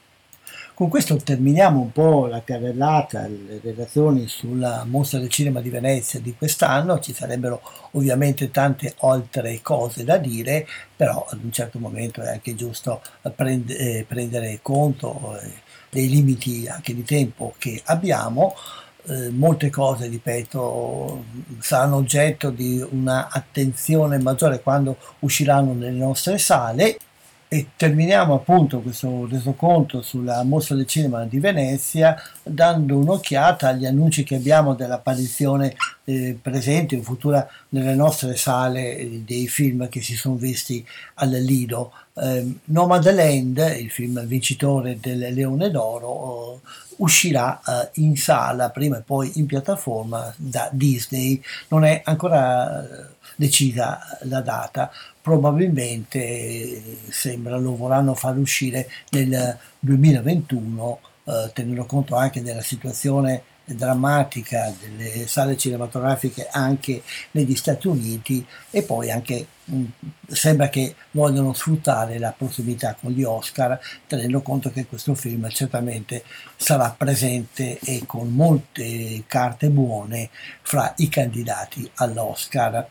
Con 0.75 0.91
questo 0.91 1.17
terminiamo 1.17 1.81
un 1.81 1.91
po' 1.91 2.27
la 2.27 2.43
carrellata, 2.45 3.27
le 3.27 3.61
relazioni 3.63 4.29
sulla 4.29 4.85
mostra 4.87 5.19
del 5.19 5.31
cinema 5.31 5.63
di 5.63 5.71
Venezia 5.71 6.21
di 6.21 6.35
quest'anno, 6.37 7.01
ci 7.01 7.15
sarebbero 7.15 7.63
ovviamente 7.93 8.51
tante 8.51 8.95
altre 8.99 9.63
cose 9.63 10.05
da 10.05 10.19
dire, 10.19 10.69
però 10.95 11.25
ad 11.31 11.43
un 11.43 11.51
certo 11.51 11.79
momento 11.79 12.21
è 12.21 12.29
anche 12.29 12.55
giusto 12.55 13.01
prend- 13.35 13.71
eh, 13.71 14.05
prendere 14.07 14.59
conto 14.61 15.39
eh, 15.41 15.51
dei 15.89 16.11
limiti 16.11 16.69
anche 16.69 16.95
di 16.95 17.05
tempo 17.05 17.55
che 17.57 17.81
abbiamo. 17.87 18.55
Eh, 19.05 19.31
molte 19.31 19.69
cose, 19.69 20.07
ripeto, 20.07 21.25
saranno 21.59 21.97
oggetto 21.97 22.51
di 22.51 22.81
un'attenzione 22.89 24.19
maggiore 24.19 24.61
quando 24.61 24.97
usciranno 25.21 25.73
nelle 25.73 25.99
nostre 25.99 26.39
sale 26.39 26.99
e 27.53 27.67
terminiamo 27.77 28.33
appunto 28.33 28.81
questo 28.81 29.27
resoconto 29.31 30.01
sulla 30.01 30.43
mostra 30.43 30.75
del 30.75 30.87
cinema 30.87 31.25
di 31.25 31.39
Venezia 31.39 32.17
dando 32.43 32.97
un'occhiata 32.97 33.69
agli 33.69 33.85
annunci 33.85 34.25
che 34.25 34.37
abbiamo 34.37 34.73
dell'apparizione 34.73 35.77
eh, 36.05 36.39
presente 36.41 36.97
o 36.97 37.03
futura 37.03 37.47
nelle 37.69 37.95
nostre 37.95 38.37
sale 38.37 38.97
eh, 38.97 39.23
dei 39.23 39.49
film 39.49 39.91
che 39.91 40.01
si 40.01 40.17
sono 40.17 40.37
visti 40.37 40.83
al 41.17 41.29
Lido. 41.29 41.93
Eh, 42.15 42.55
Nomadland, 42.65 43.59
il 43.79 43.91
film 43.91 44.25
vincitore 44.25 44.97
del 44.99 45.35
Leone 45.35 45.71
d'Oro, 45.71 46.63
uscirà 46.97 47.61
uh, 47.65 48.01
in 48.01 48.17
sala, 48.17 48.71
prima 48.71 48.99
e 48.99 49.03
poi 49.03 49.31
in 49.35 49.45
piattaforma 49.45 50.33
da 50.37 50.71
Disney. 50.73 51.43
Non 51.69 51.85
è 51.85 52.01
ancora 52.05 53.11
eh, 53.43 53.47
decisa 53.47 54.19
la 54.23 54.41
data, 54.41 54.91
probabilmente 55.21 56.19
eh, 56.19 56.99
sembra 57.09 57.59
lo 57.59 57.77
vorranno 57.77 58.15
far 58.15 58.37
uscire 58.37 58.89
nel 59.11 59.59
2021, 59.81 61.01
uh, 61.25 61.33
tenendo 61.53 61.85
conto 61.85 62.17
anche 62.17 62.43
della 62.43 62.63
situazione 62.63 63.43
drammatica 63.65 64.75
delle 64.81 65.27
sale 65.27 65.57
cinematografiche 65.57 66.49
anche 66.51 67.03
negli 67.33 67.55
Stati 67.55 67.87
Uniti 67.87 68.45
e 68.71 68.83
poi 68.83 69.11
anche 69.11 69.47
mm, 69.71 69.85
sembra 70.27 70.69
che 70.69 70.95
vogliono 71.13 71.53
sfruttare 71.53 72.19
la 72.19 72.35
prossimità 72.37 72.97
con 73.01 73.13
gli 73.13 73.23
Oscar 73.23 73.79
tenendo 74.07 74.43
conto 74.43 74.71
che 74.73 74.87
questo 74.87 75.15
film 75.15 75.49
certamente 75.49 76.25
sarà 76.57 76.93
presente 76.97 77.79
e 77.79 78.03
con 78.05 78.31
molte 78.33 79.23
carte 79.27 79.69
buone 79.69 80.31
fra 80.63 80.93
i 80.97 81.09
candidati 81.09 81.89
all'Oscar 81.95 82.89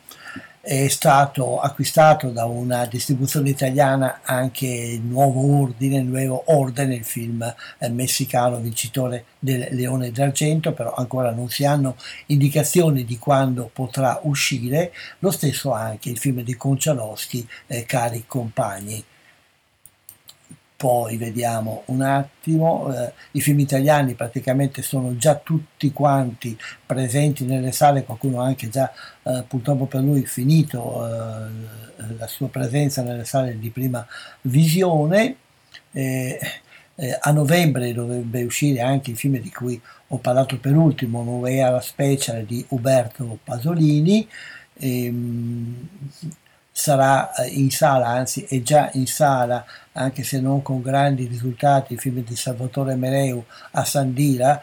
è 0.61 0.87
stato 0.89 1.59
acquistato 1.59 2.29
da 2.29 2.45
una 2.45 2.85
distribuzione 2.85 3.49
italiana 3.49 4.19
anche 4.23 4.67
il 4.67 5.01
nuovo 5.01 5.59
ordine, 5.59 5.97
il 5.97 6.05
nuovo 6.05 6.43
ordine, 6.53 6.93
il 6.93 7.03
film 7.03 7.41
eh, 7.79 7.89
messicano 7.89 8.57
vincitore 8.57 9.25
del 9.39 9.69
Leone 9.71 10.11
d'Argento, 10.11 10.71
però 10.73 10.93
ancora 10.93 11.31
non 11.31 11.49
si 11.49 11.65
hanno 11.65 11.95
indicazioni 12.27 13.03
di 13.05 13.17
quando 13.17 13.71
potrà 13.73 14.19
uscire, 14.23 14.93
lo 15.19 15.31
stesso 15.31 15.71
anche 15.73 16.09
il 16.09 16.19
film 16.19 16.41
di 16.41 16.55
Concialoschi, 16.55 17.47
eh, 17.65 17.85
Cari 17.85 18.25
compagni 18.27 19.03
poi 20.81 21.15
vediamo 21.17 21.83
un 21.87 22.01
attimo, 22.01 22.91
eh, 22.91 23.13
i 23.33 23.41
film 23.41 23.59
italiani 23.59 24.15
praticamente 24.15 24.81
sono 24.81 25.15
già 25.15 25.35
tutti 25.35 25.91
quanti 25.93 26.57
presenti 26.83 27.45
nelle 27.45 27.71
sale, 27.71 28.03
qualcuno 28.03 28.41
ha 28.41 28.45
anche 28.45 28.67
già 28.67 28.91
eh, 29.21 29.43
purtroppo 29.47 29.85
per 29.85 30.01
lui 30.01 30.25
finito 30.25 31.05
eh, 31.05 31.49
la 32.17 32.25
sua 32.25 32.47
presenza 32.47 33.03
nelle 33.03 33.25
sale 33.25 33.59
di 33.59 33.69
prima 33.69 34.03
visione. 34.41 35.35
Eh, 35.91 36.39
a 37.19 37.31
novembre 37.31 37.93
dovrebbe 37.93 38.41
uscire 38.41 38.81
anche 38.81 39.11
il 39.11 39.17
film 39.17 39.37
di 39.39 39.51
cui 39.51 39.79
ho 40.07 40.17
parlato 40.17 40.57
per 40.57 40.75
ultimo, 40.75 41.21
Nuova 41.21 41.79
Special 41.79 42.43
di 42.43 42.65
Uberto 42.69 43.37
Pasolini. 43.43 44.27
Ehm, 44.79 45.89
sarà 46.71 47.33
eh, 47.35 47.47
in 47.47 47.69
sala, 47.69 48.07
anzi 48.07 48.45
è 48.47 48.61
già 48.61 48.89
in 48.93 49.07
sala, 49.07 49.65
anche 49.93 50.23
se 50.23 50.39
non 50.39 50.61
con 50.61 50.81
grandi 50.81 51.27
risultati, 51.27 51.93
il 51.93 51.99
film 51.99 52.23
di 52.23 52.35
Salvatore 52.35 52.95
Mereu 52.95 53.43
a 53.71 53.83
Sandira, 53.83 54.61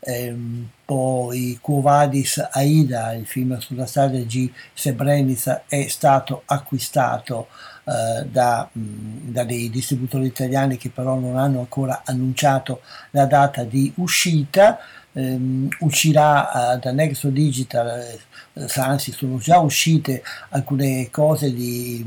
ehm, 0.00 0.68
poi 0.84 1.58
Quo 1.60 1.80
Vadis 1.80 2.44
Aida, 2.50 3.12
il 3.12 3.26
film 3.26 3.58
sulla 3.58 3.86
strada 3.86 4.18
di 4.18 4.52
Srebrenica, 4.74 5.62
è 5.68 5.86
stato 5.88 6.42
acquistato 6.46 7.48
eh, 7.84 8.26
da, 8.26 8.68
mh, 8.70 9.30
da, 9.30 9.44
dei 9.44 9.70
distributori 9.70 10.26
italiani 10.26 10.76
che 10.76 10.90
però 10.90 11.14
non 11.14 11.36
hanno 11.36 11.60
ancora 11.60 12.02
annunciato 12.04 12.80
la 13.10 13.26
data 13.26 13.64
di 13.64 13.92
uscita. 13.96 14.78
Um, 15.12 15.68
uscirà 15.80 16.74
uh, 16.74 16.78
da 16.78 16.92
Nexo 16.92 17.30
Digital, 17.30 18.16
uh, 18.52 18.64
anzi 18.76 19.10
sono 19.10 19.38
già 19.38 19.58
uscite 19.58 20.22
alcune 20.50 21.10
cose 21.10 21.52
di 21.52 22.04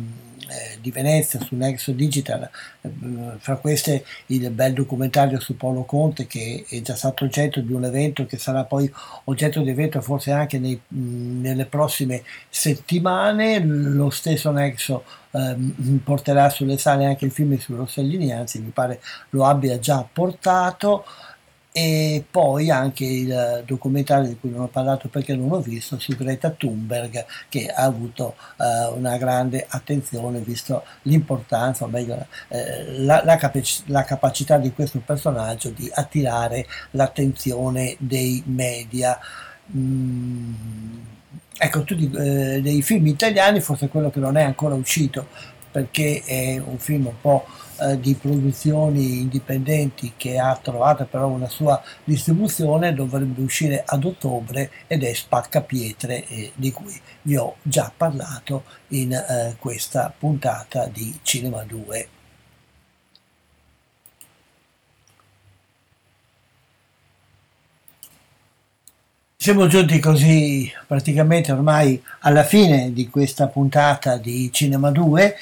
eh, 0.53 0.77
di 0.81 0.91
Venezia 0.91 1.39
su 1.39 1.55
Nexo 1.55 1.93
Digital, 1.93 2.49
eh, 2.81 2.89
fra 3.37 3.55
queste 3.55 4.05
il 4.27 4.49
bel 4.51 4.73
documentario 4.73 5.39
su 5.39 5.55
Paolo 5.57 5.83
Conte 5.83 6.27
che 6.27 6.65
è 6.69 6.81
già 6.81 6.95
stato 6.95 7.23
oggetto 7.23 7.61
di 7.61 7.73
un 7.73 7.85
evento 7.85 8.25
che 8.25 8.37
sarà 8.37 8.63
poi 8.65 8.91
oggetto 9.25 9.61
di 9.61 9.69
evento 9.69 10.01
forse 10.01 10.31
anche 10.31 10.59
nei, 10.59 10.79
nelle 10.89 11.65
prossime 11.65 12.23
settimane, 12.49 13.59
lo 13.63 14.09
stesso 14.09 14.51
Nexo 14.51 15.03
ehm, 15.31 16.01
porterà 16.03 16.49
sulle 16.49 16.77
sale 16.77 17.05
anche 17.05 17.25
il 17.25 17.31
film 17.31 17.57
su 17.57 17.75
Rossellini, 17.75 18.31
anzi 18.33 18.59
mi 18.59 18.71
pare 18.71 19.01
lo 19.29 19.45
abbia 19.45 19.79
già 19.79 20.05
portato 20.11 21.05
e 21.75 22.23
poi 22.29 22.69
anche 22.69 23.03
il 23.03 23.63
documentario 23.65 24.27
di 24.27 24.37
cui 24.39 24.51
non 24.51 24.61
ho 24.61 24.67
parlato 24.67 25.07
perché 25.07 25.35
non 25.35 25.49
l'ho 25.49 25.59
visto 25.59 25.97
su 25.97 26.15
Greta 26.15 26.51
Thunberg 26.51 27.25
che 27.49 27.65
ha 27.65 27.81
avuto 27.81 28.35
uh, 28.57 28.95
una 28.95 29.17
grande 29.17 29.65
attenzione 29.67 30.37
visto 30.41 30.83
l'importanza, 31.01 31.85
o 31.85 31.87
meglio 31.87 32.27
eh, 32.49 32.99
la, 32.99 33.23
la, 33.25 33.37
capac- 33.37 33.85
la, 33.87 34.03
capacità 34.03 34.59
di 34.59 34.71
questo 34.71 35.01
personaggio 35.03 35.69
di 35.71 35.89
attirare 35.91 36.67
l'attenzione 36.91 37.95
dei 37.97 38.43
media. 38.45 39.17
Mm, 39.75 40.53
ecco, 41.57 41.83
tutti 41.83 42.05
eh, 42.05 42.61
dei 42.61 42.83
film 42.83 43.07
italiani, 43.07 43.61
forse 43.61 43.87
quello 43.87 44.11
che 44.11 44.19
non 44.19 44.37
è 44.37 44.43
ancora 44.43 44.75
uscito 44.75 45.25
perché 45.71 46.21
è 46.23 46.61
un 46.63 46.77
film 46.77 47.07
un 47.07 47.19
po' 47.19 47.47
eh, 47.83 47.99
di 47.99 48.15
produzioni 48.15 49.19
indipendenti 49.19 50.13
che 50.17 50.37
ha 50.39 50.57
trovato 50.61 51.05
però 51.05 51.27
una 51.27 51.49
sua 51.49 51.81
distribuzione, 52.03 52.93
dovrebbe 52.93 53.41
uscire 53.41 53.83
ad 53.85 54.03
ottobre 54.05 54.71
ed 54.87 55.03
è 55.03 55.13
Spaccapietre 55.13 56.27
eh, 56.27 56.51
di 56.55 56.71
cui 56.71 56.99
vi 57.23 57.35
ho 57.35 57.55
già 57.61 57.91
parlato 57.95 58.63
in 58.89 59.13
eh, 59.13 59.55
questa 59.59 60.13
puntata 60.17 60.87
di 60.87 61.19
Cinema 61.23 61.63
2. 61.63 62.07
Siamo 69.43 69.67
giunti 69.67 69.99
così 69.99 70.71
praticamente 70.87 71.51
ormai 71.51 72.01
alla 72.19 72.43
fine 72.45 72.93
di 72.93 73.09
questa 73.09 73.47
puntata 73.47 74.15
di 74.15 74.49
Cinema 74.53 74.89
2. 74.89 75.35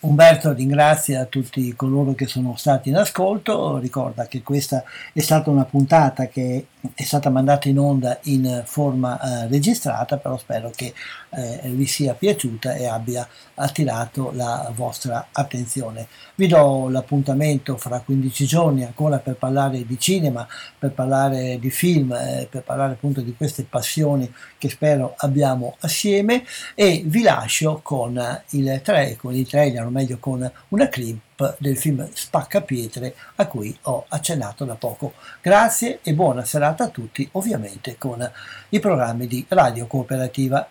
Umberto 0.00 0.52
ringrazia 0.52 1.24
tutti 1.24 1.74
coloro 1.74 2.14
che 2.14 2.28
sono 2.28 2.54
stati 2.56 2.88
in 2.88 2.96
ascolto, 2.96 3.78
ricorda 3.78 4.28
che 4.28 4.42
questa 4.42 4.84
è 5.12 5.18
stata 5.18 5.50
una 5.50 5.64
puntata 5.64 6.28
che 6.28 6.66
è 6.94 7.02
stata 7.02 7.28
mandata 7.28 7.68
in 7.68 7.78
onda 7.78 8.18
in 8.24 8.62
forma 8.64 9.20
eh, 9.20 9.48
registrata, 9.48 10.16
però 10.16 10.36
spero 10.38 10.70
che 10.74 10.94
eh, 11.30 11.60
vi 11.64 11.86
sia 11.86 12.14
piaciuta 12.14 12.74
e 12.74 12.86
abbia 12.86 13.26
attirato 13.54 14.30
la 14.32 14.70
vostra 14.74 15.28
attenzione. 15.32 16.06
Vi 16.36 16.46
do 16.46 16.88
l'appuntamento 16.88 17.76
fra 17.76 18.00
15 18.00 18.46
giorni 18.46 18.84
ancora 18.84 19.18
per 19.18 19.34
parlare 19.34 19.84
di 19.84 19.98
cinema, 19.98 20.46
per 20.78 20.92
parlare 20.92 21.58
di 21.58 21.70
film, 21.70 22.12
eh, 22.12 22.46
per 22.48 22.62
parlare 22.62 22.92
appunto 22.92 23.20
di 23.20 23.34
queste 23.36 23.64
passioni 23.64 24.32
che 24.56 24.68
spero 24.68 25.14
abbiamo 25.16 25.76
assieme 25.80 26.44
e 26.74 27.02
vi 27.04 27.22
lascio 27.22 27.80
con 27.82 28.42
il 28.50 28.80
tre, 28.82 29.16
con 29.16 29.34
il 29.34 29.46
trailer, 29.48 29.84
o 29.84 29.90
meglio 29.90 30.18
con 30.18 30.50
una 30.68 30.88
clip 30.88 31.26
del 31.58 31.76
film 31.76 32.08
Spaccapietre 32.12 33.14
a 33.36 33.46
cui 33.46 33.76
ho 33.82 34.04
accennato 34.08 34.64
da 34.64 34.74
poco. 34.74 35.12
Grazie 35.40 36.00
e 36.02 36.14
buona 36.14 36.44
serata 36.44 36.84
a 36.84 36.88
tutti, 36.88 37.28
ovviamente 37.32 37.96
con 37.98 38.28
i 38.70 38.80
programmi 38.80 39.26
di 39.26 39.44
Radio 39.48 39.86
Cooperativa. 39.86 40.68